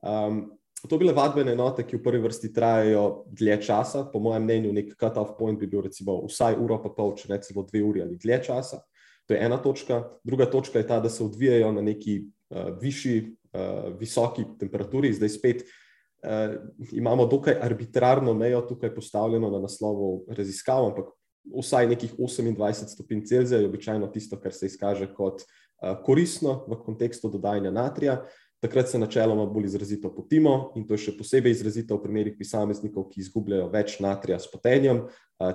Um, 0.01 0.47
To 0.89 0.97
bile 0.97 1.13
vadbene 1.13 1.53
enote, 1.53 1.83
ki 1.85 1.99
v 1.99 2.03
prvi 2.03 2.21
vrsti 2.23 2.49
trajajo 2.53 3.25
dlje 3.29 3.59
časa. 3.67 4.05
Po 4.09 4.19
mojem 4.19 4.47
mnenju, 4.47 4.71
nek 4.73 4.95
cut-off 4.97 5.35
point 5.37 5.59
bi 5.59 5.69
bil 5.69 5.83
recimo 5.85 6.17
vsaj 6.25 6.57
uro 6.57 6.79
pa 6.81 6.89
pol, 6.95 7.13
če 7.17 7.29
ne 7.29 7.37
celo 7.43 7.65
dve 7.67 7.83
uri 7.85 8.01
ali 8.01 8.17
dlje 8.17 8.39
časa. 8.49 8.81
To 9.29 9.35
je 9.35 9.43
ena 9.45 9.59
točka. 9.61 10.01
Druga 10.25 10.49
točka 10.49 10.81
je 10.81 10.87
ta, 10.87 10.99
da 10.99 11.09
se 11.09 11.23
odvijajo 11.23 11.71
na 11.71 11.85
neki 11.85 12.17
uh, 12.25 12.73
višji, 12.81 13.21
uh, 13.53 13.93
visoki 13.99 14.47
temperaturi. 14.59 15.13
Zdaj 15.13 15.29
spet 15.29 15.61
uh, 15.63 16.57
imamo 16.91 17.29
dokaj 17.29 17.61
arbitrarno 17.61 18.33
mejo 18.33 18.61
tukaj 18.65 18.95
postavljeno 18.95 19.51
na 19.53 19.61
naslovu 19.61 20.25
raziskav, 20.33 20.89
ampak 20.89 21.13
vsaj 21.61 21.87
nekih 21.93 22.17
28 22.17 22.89
stopinj 22.95 23.25
Celzija 23.29 23.61
je 23.61 23.69
običajno 23.69 24.07
tisto, 24.07 24.39
kar 24.41 24.53
se 24.53 24.65
izkaže 24.65 25.13
kot 25.13 25.45
uh, 25.45 25.93
koristno 26.05 26.63
v 26.67 26.81
kontekstu 26.81 27.29
dodajanja 27.29 27.71
natrija. 27.71 28.23
Takrat 28.61 28.89
se 28.89 28.99
načeloma 28.99 29.45
bolj 29.49 29.65
izrazito 29.65 30.11
potimo 30.13 30.71
in 30.77 30.83
to 30.85 30.93
je 30.93 31.07
še 31.07 31.15
posebej 31.17 31.55
izrazito 31.55 31.95
v 31.97 32.03
primerih 32.03 32.35
posameznikov, 32.37 33.07
ki 33.09 33.23
izgubljajo 33.23 33.71
več 33.73 33.95
natrija 34.03 34.37
s 34.37 34.51
potenjem, 34.51 35.07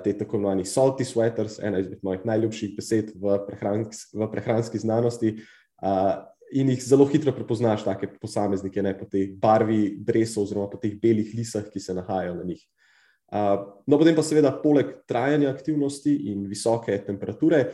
te 0.02 0.14
tako 0.18 0.40
imenovani 0.40 0.66
salty 0.66 1.06
sweaters, 1.06 1.60
ena 1.62 1.78
izmed 1.78 2.02
mojih 2.02 2.24
najljubših 2.26 2.72
besed 2.74 3.12
v, 3.14 3.36
prehrans 3.46 4.08
v 4.10 4.26
prehranski 4.32 4.82
znanosti. 4.82 5.36
in 6.52 6.68
jih 6.70 6.82
zelo 6.82 7.06
hitro 7.06 7.32
prepoznaš, 7.34 7.84
take 7.84 8.06
posameznike, 8.22 8.82
ne 8.82 8.98
po 8.98 9.04
tej 9.04 9.32
barvi 9.38 9.98
dresov, 9.98 10.44
oziroma 10.46 10.70
po 10.70 10.78
teh 10.78 10.94
belih 11.02 11.34
lisah, 11.34 11.64
ki 11.70 11.80
se 11.80 11.94
nahajajo 11.94 12.34
na 12.34 12.44
njih. 12.44 12.62
Uh, 13.26 13.82
no, 13.86 13.98
potem 13.98 14.14
pa 14.14 14.22
seveda, 14.22 14.52
poleg 14.62 15.02
trajanja 15.10 15.50
aktivnosti 15.50 16.12
in 16.30 16.44
visoke 16.46 16.94
temperature, 17.06 17.64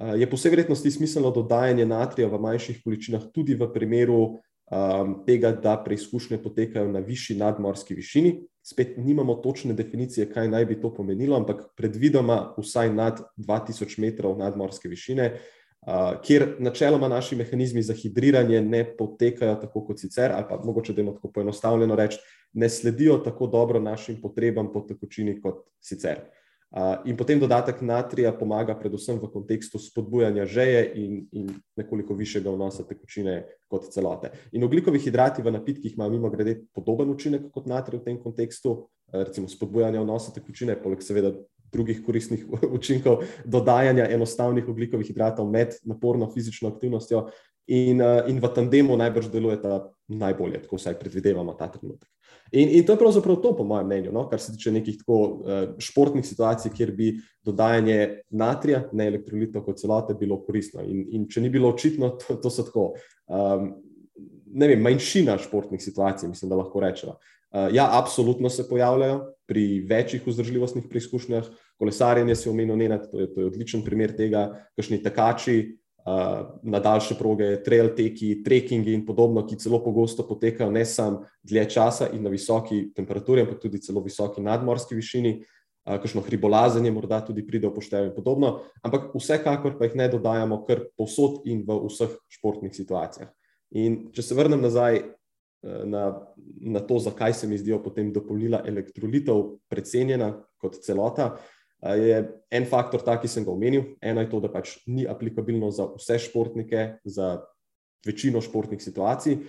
uh, 0.00 0.14
je 0.16 0.24
po 0.24 0.40
vsej 0.40 0.54
verjetnosti 0.54 0.90
smiselno 0.90 1.30
dodajanje 1.30 1.84
natrija 1.84 2.30
v 2.32 2.40
manjših 2.40 2.80
količinah, 2.80 3.28
tudi 3.34 3.52
v 3.52 3.68
primeru 3.74 4.40
um, 4.72 5.16
tega, 5.26 5.52
da 5.52 5.76
preizkušnje 5.84 6.38
potekajo 6.42 6.88
na 6.92 6.98
višji 6.98 7.36
nadmorski 7.36 7.94
višini. 7.94 8.40
Spet 8.62 8.96
nimamo 8.96 9.34
točne 9.34 9.74
definicije, 9.74 10.28
kaj 10.32 10.48
naj 10.48 10.66
bi 10.66 10.80
to 10.80 10.92
pomenilo, 10.94 11.36
ampak 11.36 11.64
predvidoma 11.76 12.54
vsaj 12.58 12.92
nad 12.94 13.20
2000 13.36 14.00
metrov 14.00 14.38
nadmorske 14.38 14.88
višine. 14.88 15.32
Uh, 15.82 16.14
kjer 16.22 16.46
načeloma 16.62 17.08
naši 17.08 17.36
mehanizmi 17.36 17.82
za 17.82 17.94
hidriranje 17.94 18.60
ne 18.60 18.84
potekajo 18.96 19.56
tako 19.64 19.82
kot 19.86 20.00
sicer, 20.00 20.30
ali 20.32 20.44
pa 20.48 20.60
mogoče 20.64 20.92
da 20.92 21.02
jim 21.02 21.14
tako 21.14 21.32
poenostavljeno 21.32 21.96
reči, 21.96 22.20
ne 22.52 22.68
sledijo 22.68 23.18
tako 23.18 23.46
dobro 23.46 23.80
našim 23.80 24.20
potrebam 24.22 24.72
po 24.72 24.80
tekočini 24.80 25.40
kot 25.42 25.66
sicer. 25.80 26.20
In 27.04 27.16
potem 27.16 27.40
dodatek 27.40 27.82
natrija 27.84 28.30
pomaga 28.32 28.72
predvsem 28.78 29.18
v 29.20 29.28
kontekstu 29.32 29.78
spodbujanja 29.78 30.46
žeje 30.48 30.84
in, 30.96 31.18
in 31.32 31.50
nekoliko 31.76 32.16
višjega 32.16 32.50
vnosa 32.50 32.86
tekočine 32.88 33.42
kot 33.68 33.90
celote. 33.92 34.30
In 34.56 34.64
oglikovi 34.64 35.00
hidrati 35.02 35.44
v 35.44 35.52
napitkih 35.52 35.92
imajo 35.92 36.14
mimo 36.16 36.30
grede 36.32 36.62
podoben 36.72 37.12
učinek 37.12 37.50
kot 37.52 37.68
natrij 37.68 38.00
v 38.00 38.04
tem 38.06 38.20
kontekstu, 38.22 38.86
recimo 39.12 39.52
spodbujanja 39.52 40.00
vnosa 40.00 40.32
tekočine, 40.32 40.78
poleg 40.80 41.04
seveda 41.04 41.34
drugih 41.72 42.00
koristnih 42.06 42.46
učinkov 42.76 43.24
dodajanja 43.44 44.08
enostavnih 44.12 44.68
oglikovih 44.68 45.12
hidratov 45.12 45.50
med 45.52 45.76
naporno 45.84 46.30
fizično 46.32 46.72
aktivnostjo, 46.72 47.26
in, 47.66 48.00
eh, 48.00 48.24
in 48.28 48.40
v 48.40 48.54
tandemu 48.54 48.96
najbrž 48.96 49.30
delujeta 49.30 49.92
najbolje, 50.08 50.62
tako 50.62 50.76
vsaj 50.76 50.98
predvidevamo 51.00 51.54
ta 51.54 51.68
trenutek. 51.72 52.08
In, 52.52 52.68
in 52.68 52.84
to 52.84 52.92
je 52.92 53.00
pravzaprav 53.00 53.38
to, 53.40 53.54
po 53.56 53.64
mojem 53.64 53.86
mnenju, 53.86 54.12
no, 54.12 54.26
kar 54.28 54.40
se 54.40 54.52
tiče 54.52 54.72
nekih 54.72 54.98
tako 55.00 55.18
uh, 55.22 55.62
športnih 55.80 56.26
situacij, 56.26 56.72
kjer 56.76 56.90
bi 56.92 57.14
dodajanje 57.44 58.24
natrija, 58.28 58.82
ne 58.92 59.06
elektrolitov 59.08 59.64
kot 59.64 59.80
celote, 59.80 60.14
bilo 60.20 60.36
koristno. 60.44 60.84
In, 60.84 61.06
in 61.16 61.24
če 61.32 61.40
ni 61.40 61.48
bilo 61.52 61.70
očitno, 61.72 62.12
to, 62.20 62.36
to 62.42 62.52
so 62.52 62.66
tako. 62.68 62.90
Um, 63.24 63.70
ne 64.52 64.68
vem, 64.68 64.82
manjšina 64.84 65.38
športnih 65.40 65.80
situacij, 65.80 66.28
mislim, 66.28 66.52
da 66.52 66.60
lahko 66.60 66.82
rečemo. 66.84 67.16
Uh, 67.52 67.70
ja, 67.72 67.88
absolutno 67.96 68.50
se 68.52 68.68
pojavljajo 68.68 69.22
pri 69.48 69.86
večjih 69.88 70.26
vzdržljivostnih 70.26 70.90
preizkušnjah, 70.92 71.48
kolesarjenje 71.80 72.36
si 72.36 72.50
omenil, 72.52 72.76
ne, 72.76 73.00
to, 73.00 73.26
to 73.32 73.46
je 73.46 73.48
odličen 73.48 73.80
primer 73.84 74.12
tega, 74.16 74.50
kakšni 74.76 75.00
tekači 75.04 75.56
uh, 76.04 76.58
na 76.62 76.80
daljše 76.80 77.16
proge, 77.18 77.54
trail 77.64 77.92
teki, 77.96 78.42
trekkingi 78.44 78.94
in 78.94 79.06
podobno, 79.06 79.44
ki 79.46 79.58
celo 79.60 79.82
pogosto 79.84 80.26
potekajo 80.28 80.70
ne 80.70 80.84
samo 80.86 81.24
dlje 81.42 81.64
časa 81.70 82.10
in 82.12 82.22
na 82.22 82.30
visoki 82.30 82.92
temperaturi, 82.96 83.42
ampak 83.46 83.62
tudi 83.62 83.80
celo 83.82 84.02
visoki 84.04 84.42
nadmorski 84.42 84.98
višini. 84.98 85.40
Uh, 85.82 85.96
kakšno 85.98 86.22
hribolazenje 86.22 86.92
morda 86.94 87.18
tudi 87.26 87.42
pride 87.42 87.66
v 87.66 87.74
poštev 87.74 88.04
in 88.06 88.12
podobno, 88.14 88.60
ampak 88.86 89.10
vsekakor 89.16 89.74
pa 89.78 89.88
jih 89.88 89.96
ne 89.98 90.06
dodajamo 90.12 90.60
kar 90.68 90.84
povsod 90.94 91.42
in 91.50 91.64
v 91.66 91.80
vseh 91.88 92.12
športnih 92.30 92.74
situacijah. 92.74 93.32
In 93.74 94.12
če 94.14 94.22
se 94.22 94.36
vrnem 94.38 94.62
nazaj 94.62 95.00
Eh, 95.62 95.86
na, 95.86 96.26
na 96.60 96.80
to, 96.80 96.98
zakaj 96.98 97.34
se 97.34 97.46
mi 97.46 97.58
zdijo 97.58 97.78
potem 97.82 98.12
dopolnila 98.12 98.64
elektrolitov 98.66 99.58
precenjena 99.70 100.32
kot 100.58 100.80
celota. 100.82 101.36
Je 101.82 102.18
en 102.50 102.66
faktor, 102.70 103.02
ta, 103.02 103.16
ki 103.18 103.28
sem 103.30 103.44
ga 103.46 103.50
omenil. 103.50 103.96
Eno 104.02 104.22
je 104.22 104.30
to, 104.30 104.38
da 104.44 104.50
pač 104.52 104.76
ni 104.86 105.06
aplikabilno 105.08 105.72
za 105.74 105.88
vse 105.96 106.20
športnike, 106.28 107.02
za 107.04 107.40
večino 108.06 108.42
športnih 108.42 108.82
situacij. 108.82 109.40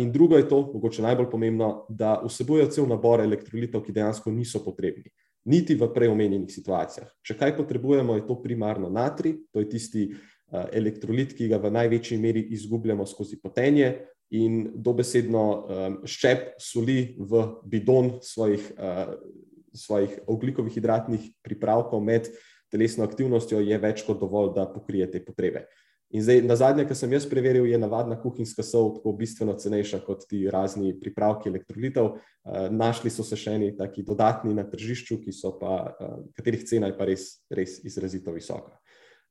In 0.00 0.12
drugo 0.12 0.38
je 0.40 0.48
to, 0.48 0.62
mogoče 0.72 1.04
najbolj 1.04 1.28
pomembno, 1.28 1.86
da 1.92 2.16
vsebujejo 2.24 2.70
cel 2.72 2.88
nabor 2.88 3.20
elektrolitov, 3.20 3.84
ki 3.84 3.92
dejansko 3.92 4.32
niso 4.32 4.62
potrebni, 4.64 5.12
niti 5.44 5.76
v 5.76 5.90
preomenjenih 5.92 6.48
situacijah. 6.48 7.10
Če 7.20 7.36
kaj 7.36 7.56
potrebujemo, 7.60 8.16
je 8.16 8.24
to 8.28 8.38
primarno 8.40 8.88
natrij, 8.88 9.36
to 9.52 9.60
je 9.60 9.68
tisti 9.68 10.06
elektrolit, 10.48 11.36
ki 11.36 11.50
ga 11.52 11.60
v 11.60 11.74
največji 11.76 12.16
meri 12.16 12.46
izgubljamo 12.56 13.04
skozi 13.04 13.36
potenje, 13.42 13.92
in 14.36 14.66
dobesedno 14.74 15.42
um, 15.42 15.94
ščep 16.04 16.58
soli 16.60 17.16
v 17.16 17.44
bidon 17.64 18.18
svojih, 18.24 18.66
uh, 18.76 19.14
svojih 19.78 20.18
oglikovih 20.26 20.74
hidratnih 20.74 21.30
pripravkov 21.42 22.02
med 22.04 22.28
telesno 22.72 23.06
aktivnostjo, 23.08 23.60
je 23.64 23.78
več 23.80 24.04
kot 24.06 24.20
dovolj, 24.20 24.52
da 24.56 24.68
pokrije 24.68 25.10
te 25.10 25.22
potrebe. 25.24 25.66
In 26.10 26.22
zdaj, 26.24 26.40
na 26.48 26.56
zadnje, 26.56 26.86
kar 26.88 26.96
sem 26.96 27.12
jaz 27.12 27.26
preveril, 27.28 27.66
je 27.68 27.78
navadna 27.78 28.16
kuhinjska 28.16 28.64
sol 28.64 28.94
tako 28.94 29.12
bistveno 29.18 29.52
cenejša 29.60 30.00
kot 30.06 30.24
ti 30.28 30.46
razni 30.48 30.94
pripravki 30.96 31.50
elektrolitov. 31.50 32.14
Uh, 32.16 32.70
našli 32.72 33.12
so 33.12 33.24
se 33.26 33.36
še 33.36 33.58
eni 33.58 33.74
taki 33.76 34.06
dodatni 34.08 34.54
na 34.56 34.64
tržišču, 34.64 35.20
pa, 35.60 35.74
uh, 35.92 36.14
katerih 36.38 36.64
cena 36.64 36.88
je 36.88 36.96
pa 36.96 37.08
res, 37.10 37.28
res 37.52 37.76
izrazito 37.84 38.32
visoka. 38.32 38.72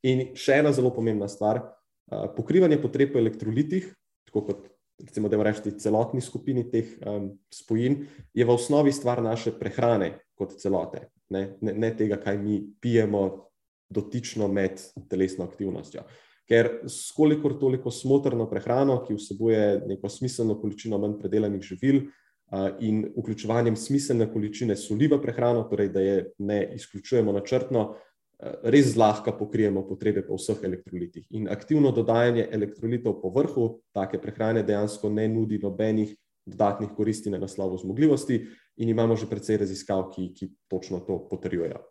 In 0.05 0.37
še 0.37 0.59
ena 0.61 0.69
zelo 0.69 0.93
pomembna 0.93 1.25
stvar, 1.25 1.63
uh, 1.65 2.29
pokrivanje 2.37 2.77
potreb 2.77 3.15
po 3.15 3.23
elektrolitih, 3.25 3.89
tako 4.29 4.45
kot 4.51 4.69
recimo, 4.99 5.29
da 5.29 5.43
rečemo, 5.43 5.77
celotni 5.79 6.21
skupini 6.21 6.65
teh 6.71 6.97
um, 7.05 7.31
spojin, 7.53 8.05
je 8.33 8.45
v 8.45 8.53
osnovi 8.53 8.91
stvar 8.91 9.21
naše 9.23 9.53
prehrane 9.59 10.17
kot 10.37 10.57
celote, 10.61 11.09
ne, 11.29 11.57
ne, 11.61 11.73
ne 11.73 11.91
tega, 11.97 12.17
kaj 12.21 12.37
mi 12.37 12.61
pijemo 12.81 13.49
dotično 13.89 14.47
med 14.47 14.81
telesno 15.09 15.45
aktivnostjo. 15.45 16.03
Ker 16.47 16.69
s 16.87 17.11
kolikor 17.11 17.57
toliko 17.59 17.91
smotrno 17.91 18.47
prehrano, 18.49 19.01
ki 19.03 19.17
vsebuje 19.17 19.81
neko 19.87 20.09
smiselno 20.09 20.55
količino 20.61 20.99
manj 20.99 21.17
predelanih 21.19 21.63
živil 21.63 22.03
uh, 22.05 22.69
in 22.79 23.03
vključevanjem 23.17 23.75
smiselne 23.75 24.29
količine 24.31 24.75
soli 24.75 25.09
v 25.11 25.19
prehrano, 25.21 25.65
torej 25.69 25.89
da 25.91 26.03
je 26.03 26.19
ne 26.39 26.61
izključujemo 26.75 27.35
načrtno, 27.35 27.89
Eh, 27.93 28.06
res 28.39 28.93
zlahka 28.93 29.31
pokrijemo 29.33 29.81
potrebe 29.87 30.21
po 30.21 30.37
vseh 30.37 30.61
elektrolitih. 30.63 31.25
In 31.33 31.49
aktivno 31.49 31.91
dodajanje 31.91 32.47
elektrolitov 32.51 33.21
po 33.21 33.31
vrhu 33.33 33.67
take 33.93 34.21
prehrane 34.21 34.63
dejansko 34.63 35.09
ne 35.09 35.27
nudi 35.27 35.57
nobenih 35.63 36.13
dodatnih 36.47 36.93
koristi 36.95 37.29
na 37.29 37.37
naslovu 37.37 37.77
zmogljivosti, 37.77 38.45
in 38.77 38.89
imamo 38.89 39.15
že 39.15 39.27
precej 39.29 39.57
raziskav, 39.57 40.09
ki, 40.15 40.31
ki 40.33 40.49
točno 40.69 40.99
to 40.99 41.19
potrjujejo. 41.29 41.81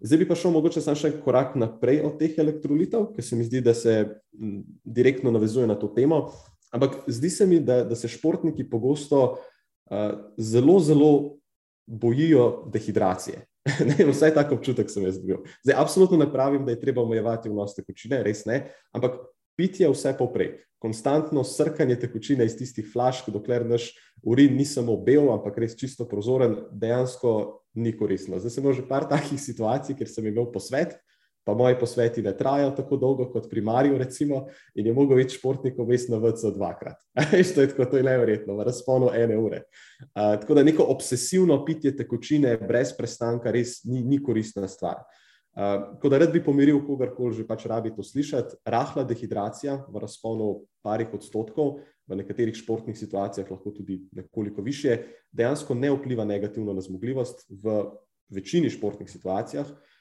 Zdaj 0.00 0.18
bi 0.18 0.28
pa 0.28 0.34
šel 0.34 0.52
mogoče 0.54 0.80
samo 0.84 0.98
še 0.98 1.10
korak 1.24 1.54
naprej 1.58 2.02
od 2.06 2.18
teh 2.20 2.38
elektrolitov, 2.38 3.12
ker 3.14 3.24
se 3.24 3.36
mi 3.36 3.44
zdi, 3.46 3.60
da 3.64 3.74
se 3.74 4.20
direktno 4.84 5.32
navezuje 5.34 5.66
na 5.66 5.76
to 5.80 5.88
temo. 5.94 6.28
Ampak 6.74 7.04
zdi 7.06 7.30
se 7.30 7.46
mi, 7.46 7.60
da, 7.60 7.82
da 7.86 7.96
se 7.96 8.10
športniki 8.10 8.66
pogosto 8.70 9.22
uh, 9.30 10.10
zelo, 10.38 10.78
zelo 10.80 11.10
bojijo 11.86 12.66
dehidracije. 12.72 13.44
ne, 13.88 13.96
vsaj 14.10 14.34
tako 14.36 14.58
občutek 14.58 14.90
sem 14.92 15.06
jaz 15.06 15.18
dobil. 15.20 15.40
Zdaj, 15.64 15.76
absolutno 15.80 16.18
ne 16.20 16.28
pravim, 16.32 16.64
da 16.66 16.74
je 16.74 16.80
treba 16.80 17.02
omejevati 17.02 17.48
vnos 17.48 17.76
tekočine, 17.76 18.20
res 18.26 18.44
ne, 18.48 18.60
ampak 18.92 19.22
pitje 19.56 19.88
vse 19.88 20.12
poprek. 20.18 20.60
Konstantno 20.84 21.40
srkanje 21.48 21.96
tekočine 22.02 22.44
iz 22.44 22.58
tistih 22.58 22.84
flašk, 22.92 23.30
dokler 23.32 23.64
naš 23.64 23.88
urin 24.22 24.52
ni 24.56 24.66
samo 24.68 24.98
bel, 25.00 25.30
ampak 25.32 25.56
res 25.62 25.78
čisto 25.80 26.04
prozoren, 26.08 26.58
dejansko 26.76 27.62
ni 27.80 27.94
koristno. 27.96 28.36
Zdaj 28.38 28.52
sem 28.52 28.64
imel 28.64 28.76
že 28.76 28.84
par 28.88 29.08
takih 29.08 29.40
situacij, 29.48 29.96
kjer 29.96 30.12
sem 30.12 30.28
imel 30.28 30.50
posvet, 30.52 30.98
pa 31.44 31.54
moji 31.54 31.76
posveti 31.80 32.22
ne 32.22 32.32
trajajo 32.36 32.70
tako 32.76 32.96
dolgo 32.96 33.26
kot 33.32 33.50
pri 33.50 33.60
Mariju, 33.60 33.98
recimo, 33.98 34.46
in 34.74 34.86
je 34.86 34.94
mogel 34.96 35.20
več 35.20 35.36
športnikov 35.36 35.88
vesti 35.88 36.12
na 36.12 36.18
VC 36.22 36.54
dvakrat. 36.56 37.02
to 37.54 37.60
je 37.60 37.68
tako, 37.72 37.88
to 37.90 38.00
je 38.00 38.06
nevrjetno, 38.06 38.56
v 38.56 38.64
razponu 38.64 39.10
ene 39.14 39.36
ure. 39.38 39.64
Uh, 40.00 40.38
tako 40.40 40.56
da 40.56 40.64
neko 40.64 40.88
obsesivno 40.94 41.60
pitje 41.64 41.92
tekočine 41.96 42.56
brez 42.60 42.94
prestanka 42.96 43.52
res 43.52 43.82
ni, 43.84 44.00
ni 44.04 44.22
koristna 44.22 44.68
stvar. 44.68 45.04
Uh, 45.54 45.98
ko 46.02 46.10
da 46.10 46.18
rad 46.18 46.32
bi 46.34 46.42
pomiril 46.42 46.80
kogarkoli 46.82 47.36
že 47.36 47.46
pač 47.46 47.68
rabi 47.70 47.92
to 47.94 48.02
slišati, 48.02 48.56
rahla 48.66 49.04
dehidracija 49.06 49.84
v 49.86 50.02
razponu 50.02 50.64
parih 50.82 51.12
odstotkov, 51.14 51.76
v 52.08 52.16
nekaterih 52.18 52.56
športnih 52.56 52.96
situacijah 52.98 53.50
lahko 53.52 53.70
tudi 53.72 54.00
nekoliko 54.12 54.64
više, 54.64 54.98
dejansko 55.32 55.76
ne 55.76 55.92
vpliva 55.92 56.24
negativno 56.24 56.72
na 56.72 56.82
zmogljivost 56.84 57.46
v 57.48 57.84
večini 58.34 58.72
športnih 58.72 59.10
situacijah. 59.10 59.68
Uh, 59.68 59.93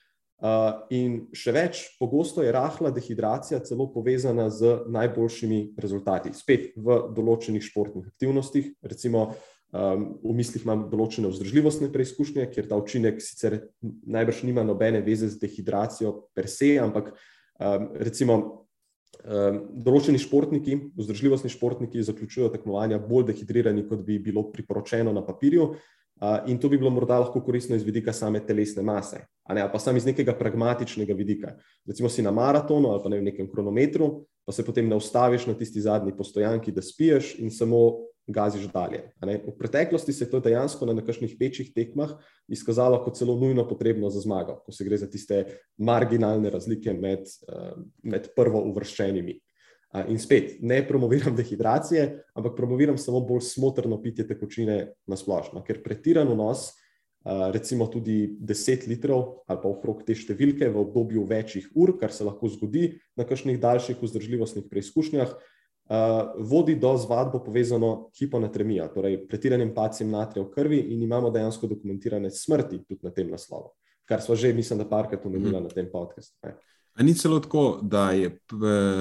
in 0.92 1.20
še 1.32 1.54
več, 1.56 1.82
pogosto 2.00 2.44
je 2.44 2.52
rahla 2.52 2.92
dehidracija 2.92 3.62
celo 3.64 3.88
povezana 3.94 4.50
z 4.52 4.84
najboljšimi 4.92 5.60
rezultati. 5.80 6.34
Spet 6.36 6.74
v 6.76 6.98
določenih 7.16 7.64
športnih 7.64 8.10
aktivnostih, 8.12 8.74
recimo 8.84 9.30
um, 9.72 10.10
v 10.20 10.36
mislih 10.36 10.66
imam 10.68 10.88
določene 10.92 11.32
vzdržljivostne 11.32 11.88
preizkušnje, 11.94 12.50
kjer 12.52 12.68
ta 12.68 12.80
učinek 12.82 13.24
sicer 13.24 13.62
najbrž 13.84 14.44
nima 14.50 14.68
nobene 14.68 15.00
veze 15.06 15.32
z 15.32 15.40
dehidracijo 15.40 16.14
per 16.36 16.52
se, 16.52 16.76
ampak 16.82 17.14
um, 17.14 17.88
recimo 18.04 18.40
um, 19.24 19.64
določeni 19.80 20.20
športniki, 20.20 20.80
vzdržljivostni 21.00 21.54
športniki, 21.56 22.04
zaključujejo 22.04 22.52
tekmovanja 22.58 23.00
bolj 23.00 23.32
dehidrirani, 23.32 23.88
kot 23.88 24.04
bi 24.04 24.20
bilo 24.20 24.50
priporočeno 24.52 25.16
na 25.16 25.24
papirju. 25.24 25.72
In 26.48 26.60
to 26.60 26.70
bi 26.70 26.78
bilo 26.78 26.90
morda 26.90 27.20
lahko 27.20 27.42
koristno 27.42 27.76
iz 27.76 27.84
vidika 27.84 28.14
same 28.14 28.40
telesne 28.46 28.84
mase, 28.84 29.26
ne, 29.50 29.62
ali 29.62 29.72
pa 29.72 29.80
samo 29.80 29.98
iz 29.98 30.06
nekega 30.06 30.34
pragmatičnega 30.34 31.14
vidika. 31.14 31.56
Recimo 31.86 32.10
si 32.10 32.22
na 32.22 32.32
maratonu 32.32 32.90
ali 32.90 33.04
pa 33.04 33.10
ne 33.10 33.20
v 33.20 33.28
nekem 33.28 33.50
kronometru, 33.52 34.26
pa 34.46 34.52
se 34.52 34.66
potem 34.66 34.88
ne 34.88 34.96
ustaviš 34.96 35.48
na 35.48 35.54
tisti 35.54 35.82
zadnji 35.82 36.16
postojanki, 36.18 36.72
da 36.72 36.82
spiješ 36.82 37.36
in 37.40 37.52
samo 37.52 38.08
gaziš 38.28 38.70
dalje. 38.72 39.02
V 39.20 39.52
preteklosti 39.60 40.14
se 40.14 40.24
je 40.24 40.30
to 40.32 40.40
dejansko 40.40 40.86
na 40.86 40.94
nekakšnih 40.94 41.36
večjih 41.40 41.74
tekmah 41.76 42.14
izkazalo 42.48 43.02
kot 43.04 43.18
celo 43.20 43.36
nujno 43.36 43.68
potrebno 43.68 44.10
za 44.10 44.22
zmago, 44.24 44.62
ko 44.66 44.72
se 44.72 44.86
gre 44.88 44.98
za 44.98 45.10
tiste 45.12 45.44
marginalne 45.78 46.50
razlike 46.50 46.94
med, 46.94 47.28
med 48.04 48.30
prvo 48.36 48.64
uvrščenimi. 48.72 49.42
In 50.10 50.18
spet, 50.20 50.56
ne 50.62 50.82
promoviram 50.88 51.36
dehidracije, 51.40 52.08
ampak 52.34 52.56
promoviram 52.58 52.98
samo 52.98 53.22
bolj 53.22 53.46
smotrno 53.54 54.02
pitje 54.02 54.28
tekočine 54.28 54.78
na 55.08 55.18
splošno, 55.18 55.62
ker 55.66 55.84
pretiran 55.84 56.30
vnos, 56.34 56.72
recimo 57.24 57.88
tudi 57.88 58.36
10 58.42 58.88
litrov 58.88 59.46
ali 59.48 59.60
pa 59.62 59.70
okrog 59.70 60.02
te 60.04 60.16
številke 60.16 60.68
v 60.68 60.80
obdobju 60.82 61.24
večjih 61.24 61.70
ur, 61.80 61.96
kar 62.00 62.12
se 62.12 62.26
lahko 62.28 62.50
zgodi 62.52 62.98
na 63.16 63.24
kakšnih 63.24 63.62
daljših 63.64 64.02
vzdržljivostnih 64.02 64.68
preizkušnjah, 64.68 65.32
vodi 66.40 66.76
do 66.80 66.92
z 66.98 67.08
vadbo 67.08 67.40
povezano 67.44 68.10
hiponatremijo, 68.20 68.90
torej 68.92 69.22
pretiranim 69.28 69.74
pacijem 69.76 70.12
natrija 70.12 70.44
v 70.44 70.52
krvi 70.52 70.80
in 70.96 71.02
imamo 71.04 71.32
dejansko 71.32 71.68
dokumentirane 71.68 72.32
smrti 72.32 72.84
tudi 72.88 73.04
na 73.04 73.12
tem 73.12 73.32
naslovu, 73.32 73.72
kar 74.08 74.24
smo 74.24 74.36
že, 74.36 74.54
mislim, 74.54 74.80
da 74.80 74.90
parkrat 74.90 75.26
omenili 75.26 75.60
na 75.60 75.72
tem 75.72 75.88
podkastu. 75.92 76.36
A 76.94 77.04
ni 77.04 77.16
celo 77.18 77.40
tako, 77.40 77.80
da 77.82 78.12
je 78.12 78.38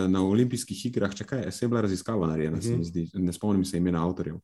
na 0.08 0.22
olimpijskih 0.24 0.86
igrah, 0.86 1.12
če 1.14 1.24
kaj, 1.28 1.50
se 1.52 1.64
je 1.64 1.68
bila 1.68 1.82
raziskava 1.84 2.26
narejena, 2.26 2.56
mm 2.56 2.60
-hmm. 2.60 2.84
zdi, 2.84 3.08
ne 3.14 3.32
spomnim 3.32 3.64
se 3.64 3.76
imena 3.76 4.06
avtorjev, 4.06 4.38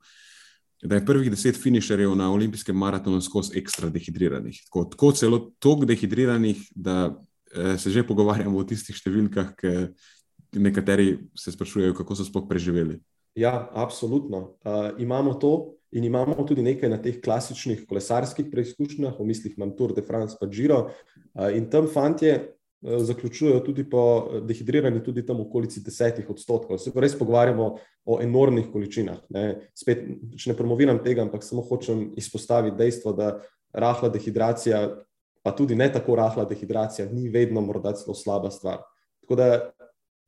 da 0.82 0.94
je 0.94 1.07
prvih 1.07 1.30
deset 1.30 1.57
finišerjev 1.57 2.14
na 2.16 2.32
olimpijskem 2.32 2.76
maratonu 2.76 3.20
skozi 3.20 3.59
ekstra 3.59 3.88
dehidriranih. 3.88 4.61
Tako, 4.64 4.84
tako 4.84 5.12
celo 5.12 5.38
toliko 5.59 5.84
dehidriranih, 5.84 6.59
da 6.74 7.22
eh, 7.55 7.78
se 7.78 7.90
že 7.90 8.07
pogovarjamo 8.07 8.59
o 8.59 8.64
tistih 8.64 8.96
številkah, 8.96 9.55
ki 9.57 10.61
nekateri 10.61 11.18
se 11.36 11.53
sprašujejo, 11.53 11.94
kako 11.94 12.14
so 12.14 12.24
sploh 12.24 12.46
preživeli. 12.49 13.01
Ja, 13.34 13.70
absolutno. 13.72 14.38
Uh, 14.38 14.90
imamo 14.99 15.34
to 15.34 15.74
in 15.92 16.05
imamo 16.05 16.44
tudi 16.44 16.62
nekaj 16.62 16.90
na 16.90 16.99
teh 17.03 17.20
klasičnih 17.20 17.86
kolesarskih 17.88 18.46
preizkušnjah, 18.51 19.14
v 19.18 19.24
mislih 19.24 19.55
imam 19.57 19.76
Tour 19.76 19.94
de 19.94 20.03
France, 20.03 20.36
pa 20.40 20.46
Giro. 20.46 20.90
Uh, 21.34 21.57
in 21.57 21.70
tam 21.70 21.86
fantje 21.88 22.57
zaključujejo 22.83 23.61
tudi 23.61 23.91
po 23.91 24.29
eh, 24.33 24.41
dehidriranju, 24.41 25.03
tudi 25.05 25.26
tam 25.26 25.41
okolici 25.41 25.81
desetih 25.85 26.31
odstotkov. 26.31 26.79
Se 26.79 26.93
res 26.95 27.16
pogovarjamo 27.18 27.68
o 28.05 28.20
enormnih 28.22 28.70
količinah. 28.72 29.18
Ne. 29.35 29.70
Spet, 29.74 30.05
ne 30.47 30.57
promoviram 30.57 31.03
tega, 31.05 31.22
ampak 31.22 31.45
samo 31.45 31.62
hočem 31.62 32.12
izpostaviti 32.16 32.76
dejstvo, 32.79 33.12
da 33.12 33.41
rahla 33.72 34.09
dehidracija, 34.09 34.87
pa 35.43 35.53
tudi 35.57 35.74
ne 35.74 35.91
tako 35.93 36.16
rahla 36.16 36.45
dehidracija, 36.45 37.09
ni 37.12 37.29
vedno 37.29 37.61
morda 37.61 37.93
celo 37.99 38.14
slaba 38.14 38.51
stvar. 38.51 38.83
Tako 39.20 39.35
da, 39.37 39.49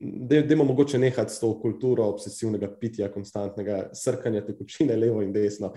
da 0.01 0.37
imamo 0.37 0.73
mogoče 0.73 0.99
nehati 0.99 1.35
s 1.35 1.41
to 1.41 1.55
kulturo 1.61 2.05
obsesivnega 2.05 2.69
pitja, 2.81 3.13
konstantnega 3.13 3.91
srkanja 3.95 4.45
tekočine 4.47 4.97
levo 4.97 5.23
in 5.23 5.33
desno. 5.33 5.73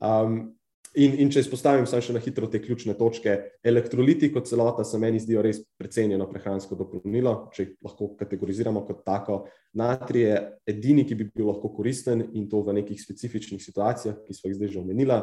Um, 0.00 0.54
In, 0.94 1.16
in 1.18 1.30
če 1.32 1.42
izpostavim 1.42 1.88
samo 1.90 2.04
še 2.06 2.14
na 2.14 2.20
hitro 2.22 2.46
te 2.46 2.60
ključne 2.62 2.94
točke, 2.94 3.32
elektroliti 3.66 4.28
kot 4.30 4.46
celota 4.46 4.84
se 4.86 4.98
meni 5.02 5.18
zdijo 5.18 5.42
res 5.42 5.58
precenjeno 5.80 6.28
prehransko 6.30 6.78
dopolnilo, 6.78 7.32
če 7.54 7.64
jih 7.64 7.72
lahko 7.82 8.12
kategoriziramo 8.20 8.84
kot 8.86 9.00
tako. 9.06 9.40
Natrij 9.80 10.26
je 10.28 10.36
edini, 10.70 11.02
ki 11.08 11.18
bi 11.18 11.26
bil 11.34 11.50
lahko 11.50 11.72
koristen 11.74 12.22
in 12.38 12.46
to 12.50 12.62
v 12.62 12.76
nekih 12.78 13.00
specifičnih 13.02 13.62
situacijah, 13.64 14.20
ki 14.22 14.38
smo 14.38 14.52
jih 14.52 14.60
zdaj 14.60 14.70
že 14.76 14.82
omenila. 14.84 15.18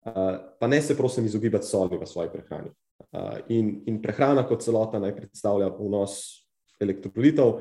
Uh, 0.00 0.38
pa 0.56 0.70
ne 0.72 0.80
se 0.80 0.96
prosim 0.96 1.26
izogibati 1.28 1.68
soli 1.68 2.00
v 2.00 2.08
svoji 2.08 2.32
prehrani. 2.32 2.72
Uh, 3.12 3.42
in, 3.52 3.74
in 3.92 4.00
prehrana 4.00 4.46
kot 4.48 4.64
celota 4.64 5.02
naj 5.02 5.12
predstavlja 5.18 5.68
vnos 5.76 6.39
elektrolitov. 6.80 7.60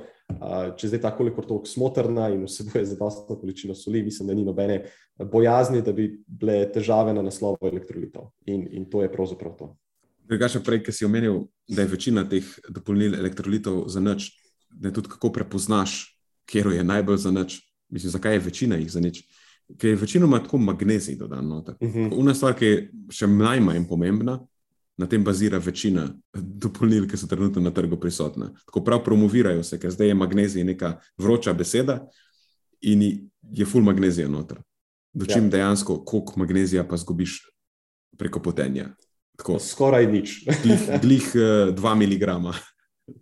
Če 0.78 0.86
je 0.86 0.89
zdaj 0.93 1.01
ta 1.01 1.11
kolikor 1.17 1.45
toliko 1.47 1.70
smotrna 1.70 2.30
in 2.30 2.45
vsebuje 2.45 2.86
zadostno 2.86 3.38
količino 3.39 3.76
soli, 3.76 4.03
mislim, 4.05 4.28
da 4.30 4.38
ni 4.38 4.45
nobene 4.45 4.84
bojazni, 5.32 5.82
da 5.82 5.93
bi 5.93 6.11
bile 6.28 6.61
težave 6.74 7.13
na 7.13 7.24
naslovu 7.26 7.70
elektrolitov. 7.72 8.30
In, 8.45 8.67
in 8.72 8.86
to 8.89 9.01
je 9.03 9.11
pravzaprav 9.11 9.55
to. 9.57 9.72
Drugače, 10.30 10.61
prej, 10.61 10.84
ki 10.86 10.93
si 10.93 11.07
omenil, 11.07 11.41
da 11.67 11.82
je 11.82 11.89
večina 11.95 12.24
teh 12.30 12.45
dopolnil 12.70 13.17
elektrolitov 13.17 13.88
za 13.89 14.01
nič, 14.03 14.30
da 14.70 14.93
tudi 14.93 15.09
kako 15.09 15.34
prepoznaš, 15.34 16.03
kje 16.49 16.78
je 16.78 16.86
najbolj 16.86 17.17
za 17.26 17.32
nič. 17.34 17.59
Mislim, 17.89 18.13
zakaj 18.13 18.38
je 18.38 18.45
večina 18.45 18.78
jih 18.78 18.91
za 18.91 19.01
nič? 19.01 19.24
Ker 19.78 19.89
je 19.89 20.01
večinoma 20.01 20.39
tako 20.43 20.57
magnezij 20.57 21.15
dodan. 21.17 21.51
Uh 21.51 21.63
-huh. 21.80 22.13
Una 22.13 22.34
stvar, 22.34 22.53
ki 22.53 22.65
je 22.65 22.91
še 23.09 23.28
najmanj 23.28 23.88
pomembna, 23.89 24.39
na 25.00 25.08
tem 25.08 25.24
bazira 25.24 25.58
večina 25.64 26.10
dopolnil, 26.36 27.06
ki 27.08 27.18
so 27.18 27.28
trenutno 27.28 27.62
na 27.64 27.72
trgu 27.72 27.95
prisotna. 28.00 28.50
Tako 28.66 28.84
prav 28.84 29.04
promovirajo 29.04 29.64
se, 29.64 29.80
ker 29.80 29.93
zdaj 29.95 30.12
je 30.12 30.16
magnezij 30.20 30.64
neka 30.68 30.97
vroča 31.18 31.54
beseda 31.54 32.02
in 32.82 33.06
je 33.52 33.66
full 33.66 33.84
magnezija 33.84 34.28
noter. 34.28 34.60
Dočim 35.14 35.47
ja. 35.47 35.50
dejansko, 35.56 36.02
koliko 36.06 36.39
magnezija 36.43 36.84
pa 36.84 36.97
zgubiš 37.00 37.39
preko 38.18 38.41
potenja. 38.43 38.89
Tako, 39.39 39.60
Skoraj 39.64 40.08
nič. 40.12 40.43
glih, 40.64 40.84
glih 41.02 41.32
uh, 41.36 41.72
dva 41.76 41.95
miligrama. 41.95 42.54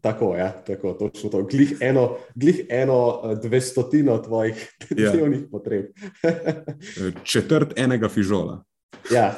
Tako 0.02 0.34
je, 0.36 0.40
ja, 0.40 0.52
tako, 0.68 0.94
točno 0.94 1.30
to. 1.30 1.44
Glih 1.44 1.78
eno, 1.80 2.18
glih 2.36 2.66
eno 2.70 3.22
eh, 3.24 3.36
dvestotino 3.44 4.18
tvojih 4.18 4.70
ja. 4.98 5.12
dnevnih 5.12 5.46
potreb. 5.52 5.86
Eh, 6.24 7.12
četrt 7.24 7.78
enega 7.80 8.10
fižola. 8.10 8.64
Ja, 9.12 9.32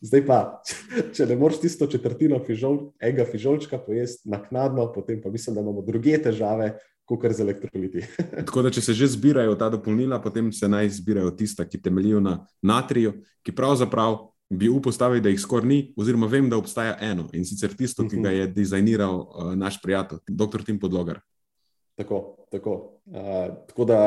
zdaj 0.00 0.22
pa, 0.26 0.38
če 1.14 1.26
ne 1.28 1.36
moreš 1.36 1.60
tisto 1.64 1.88
četrtino 1.90 2.38
fižol, 2.44 2.92
enega 3.00 3.26
fižolčka 3.28 3.78
pojesti 3.82 4.30
naknadno, 4.32 4.88
potem 4.92 5.20
pa 5.22 5.30
mislim, 5.30 5.56
da 5.56 5.64
imamo 5.64 5.84
druge 5.84 6.16
težave, 6.22 6.74
kot 7.06 7.20
kar 7.22 7.32
z 7.32 7.44
elektroliti. 7.44 8.04
Tako 8.46 8.66
da, 8.66 8.72
če 8.74 8.82
se 8.82 8.96
že 8.96 9.10
zbirajo 9.14 9.56
ta 9.58 9.68
dopolnila, 9.72 10.20
potem 10.22 10.50
se 10.52 10.68
naj 10.68 10.90
zbirajo 10.98 11.34
tista, 11.38 11.66
ki 11.68 11.80
temeljijo 11.82 12.20
na 12.20 12.38
natriju, 12.62 13.14
ki 13.46 13.54
pravzaprav 13.54 14.18
bi 14.50 14.68
upostavili, 14.70 15.22
da 15.22 15.30
jih 15.30 15.40
skoraj 15.42 15.68
ni, 15.68 15.78
oziroma 15.98 16.28
vem, 16.30 16.50
da 16.50 16.58
obstaja 16.58 16.96
eno 17.02 17.26
in 17.34 17.44
sicer 17.46 17.74
tisto, 17.74 18.06
ki 18.06 18.22
ga 18.22 18.32
je 18.34 18.46
dizajniral 18.54 19.20
uh, 19.20 19.54
naš 19.58 19.80
prijatelj, 19.82 20.22
dr. 20.28 20.62
Tim 20.66 20.78
Podlogar. 20.82 21.20
Tako, 21.98 22.46
tako. 22.52 22.74
Uh, 23.06 23.54
tako 23.66 23.84
da 23.84 24.00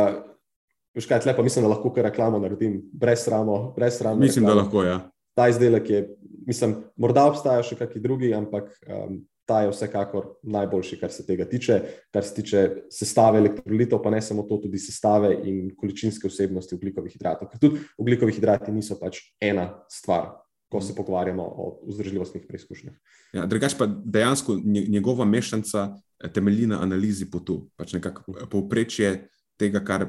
Veš 0.96 1.06
kaj, 1.06 1.22
tle 1.24 1.36
pa 1.38 1.44
mislim, 1.46 1.66
da 1.66 1.70
lahko 1.74 1.92
kar 1.94 2.08
reklamo 2.10 2.40
naredim, 2.42 2.80
brez 2.94 3.24
sramo. 3.26 3.74
Brez 3.76 3.98
sramo 3.98 4.20
mislim, 4.20 4.46
reklamo. 4.46 4.56
da 4.56 4.64
lahko, 4.64 4.84
ja. 4.84 5.00
Ta 5.38 5.48
izdelek 5.48 5.90
je, 5.90 6.00
mislim, 6.48 6.76
morda 6.98 7.28
obstajajo 7.30 7.64
še 7.64 7.78
kakšni 7.80 8.02
drugi, 8.02 8.34
ampak 8.36 8.72
um, 8.88 9.22
ta 9.50 9.62
je 9.62 9.72
vsekakor 9.72 10.28
najboljši, 10.44 11.00
kar 11.02 11.12
se 11.14 11.26
tega 11.26 11.46
tiče, 11.50 11.80
kar 12.14 12.26
se 12.26 12.36
tiče 12.36 12.66
sestave 12.94 13.40
elektrolitov, 13.42 14.04
pa 14.04 14.12
ne 14.14 14.22
samo 14.22 14.44
to, 14.50 14.60
tudi 14.66 14.78
sestave 14.82 15.32
in 15.50 15.72
količinske 15.78 16.30
vsebnosti 16.30 16.76
ugljikovih 16.78 17.16
hidratov. 17.16 17.50
Ker 17.50 17.62
tudi 17.62 17.82
ugljikovih 17.98 18.38
hidrati 18.38 18.74
niso 18.76 19.00
pač 19.02 19.24
ena 19.42 19.72
stvar. 19.90 20.36
Ko 20.70 20.84
se 20.86 20.94
pogovarjamo 20.94 21.42
o 21.42 21.64
vzdržljivostnih 21.88 22.44
preizkušnjah. 22.46 22.94
Ja, 23.34 23.48
drugač 23.50 23.74
pa 23.74 23.88
dejansko 23.90 24.60
njegova 24.64 25.26
mešanica 25.26 25.88
temelji 26.34 26.68
na 26.70 26.84
analizi 26.86 27.26
potu. 27.26 27.64
Pač 27.74 27.96
nekako 27.98 28.36
povprečje 28.52 29.16
tega, 29.58 29.82
kar 29.82 30.06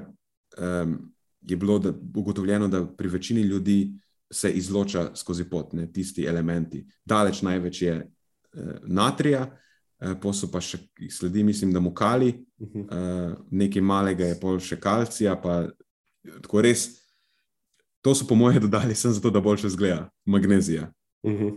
um, 0.58 1.12
je 1.40 1.56
bilo 1.56 1.82
ugotovljeno, 2.16 2.68
da 2.68 2.86
pri 2.86 3.08
večini 3.08 3.40
ljudi 3.40 3.92
se 4.32 4.50
izloča 4.50 5.10
skozi 5.16 5.44
pot, 5.44 5.72
ne, 5.72 5.92
tisti 5.92 6.24
elementi. 6.24 6.86
Daleč 7.04 7.42
največ 7.42 7.82
je 7.82 7.96
uh, 7.96 8.62
natrija, 8.82 9.46
uh, 9.46 10.14
posel 10.22 10.50
pa 10.52 10.60
še 10.60 10.78
sledi, 11.10 11.44
mislim, 11.44 11.72
da 11.72 11.80
mokali, 11.80 12.34
uh, 12.58 13.34
nekaj 13.50 13.82
malega 13.82 14.30
je 14.30 14.40
pol 14.40 14.60
še 14.60 14.78
kalcija, 14.80 15.36
pa 15.40 15.64
tako 16.42 16.62
res. 16.62 16.88
To 18.00 18.14
so 18.14 18.24
po 18.24 18.34
moje 18.34 18.60
dodali 18.60 18.94
samo 18.94 19.14
zato, 19.14 19.30
da 19.30 19.40
boljše 19.40 19.68
zgleda 19.68 20.08
magnezija, 20.24 20.92
uh 21.22 21.32
-huh. 21.32 21.50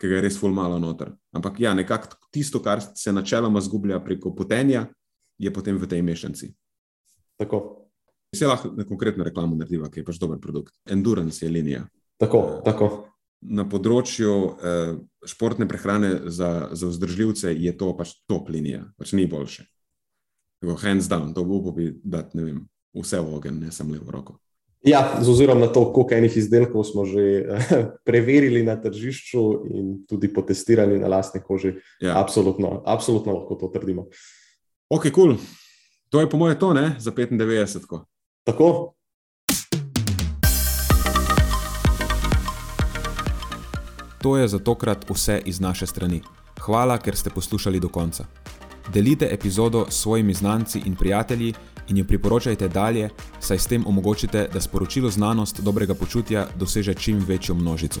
ki 0.00 0.08
ga 0.08 0.14
je 0.14 0.20
res 0.20 0.38
ful 0.40 0.52
malo 0.52 0.78
noter. 0.78 1.12
Ampak 1.32 1.60
ja, 1.60 1.74
nekako 1.74 2.16
tisto, 2.30 2.62
kar 2.62 2.80
se 2.94 3.12
načeloma 3.12 3.60
zgublja 3.60 4.00
preko 4.04 4.34
potenja, 4.34 4.86
je 5.38 5.52
potem 5.52 5.76
v 5.76 5.86
tej 5.86 6.02
mešanici. 6.02 6.54
Tako. 7.36 7.83
Se 8.34 8.46
lahko 8.46 8.70
na 8.76 8.84
konkretno 8.84 9.24
reklamo 9.24 9.56
narediva, 9.56 9.90
ki 9.90 10.02
je 10.02 10.06
pač 10.06 10.20
dober 10.22 10.38
produkt. 10.42 10.74
Endurance 10.90 11.44
je 11.44 11.50
linija. 11.52 11.84
Tako, 12.20 12.60
tako. 12.66 12.90
Na 13.44 13.66
področju 13.68 14.32
uh, 14.32 14.94
športne 15.28 15.68
prehrane 15.68 16.30
za, 16.32 16.70
za 16.72 16.88
vzdržljivce 16.88 17.52
je 17.52 17.72
to 17.76 17.90
pač 17.98 18.14
top 18.30 18.48
linija, 18.52 18.86
pač 18.98 19.12
ni 19.16 19.26
boljše. 19.28 19.66
Tako, 20.62 20.78
hands 20.80 21.10
down, 21.10 21.34
to 21.36 21.44
bo 21.44 21.74
bi 21.76 21.90
dati, 22.00 22.38
ne 22.38 22.46
vem, 22.46 22.62
vse 22.96 23.20
v 23.20 23.36
ogen, 23.36 23.60
ne 23.60 23.74
samo 23.74 23.96
levo 23.98 24.14
roko. 24.14 24.38
Ja, 24.84 25.16
z 25.20 25.28
ozirom 25.32 25.60
na 25.60 25.70
to, 25.72 25.86
koliko 25.96 26.12
enih 26.12 26.34
izdelkov 26.36 26.84
smo 26.84 27.06
že 27.08 27.48
preverili 28.08 28.60
na 28.64 28.76
tržišču 28.76 29.44
in 29.72 29.92
tudi 30.08 30.28
potestirali 30.28 31.00
na 31.00 31.08
lastni 31.08 31.40
koži, 31.40 31.78
ja. 32.04 32.16
absolutno, 32.20 32.82
absolutno 32.84 33.32
lahko 33.32 33.56
to 33.60 33.72
trdimo. 33.72 34.08
Ok, 34.92 35.08
kul. 35.08 35.36
Cool. 35.36 35.36
To 36.14 36.20
je 36.20 36.30
po 36.30 36.38
mojem 36.38 36.58
to, 36.58 36.70
ne, 36.76 36.94
za 36.98 37.10
95. 37.10 38.04
Tako. 38.44 38.92
To 44.22 44.36
je 44.36 44.48
za 44.48 44.58
tokrat 44.58 45.10
vse 45.10 45.42
iz 45.44 45.60
naše 45.60 45.86
strani. 45.86 46.20
Hvala, 46.60 46.98
ker 46.98 47.16
ste 47.16 47.30
poslušali 47.30 47.80
do 47.80 47.88
konca. 47.88 48.24
Delite 48.92 49.28
epizodo 49.32 49.86
s 49.88 50.02
svojimi 50.02 50.34
znanci 50.34 50.82
in 50.84 50.96
prijatelji 50.96 51.54
in 51.88 51.96
jo 51.96 52.04
priporočajte 52.04 52.68
dalje, 52.68 53.10
saj 53.40 53.58
s 53.58 53.66
tem 53.66 53.84
omogočite, 53.86 54.48
da 54.52 54.60
sporočilo 54.60 55.10
znanost 55.10 55.60
dobrega 55.60 55.94
počutja 55.94 56.46
doseže 56.56 56.94
čim 56.94 57.24
večjo 57.28 57.54
množico. 57.54 58.00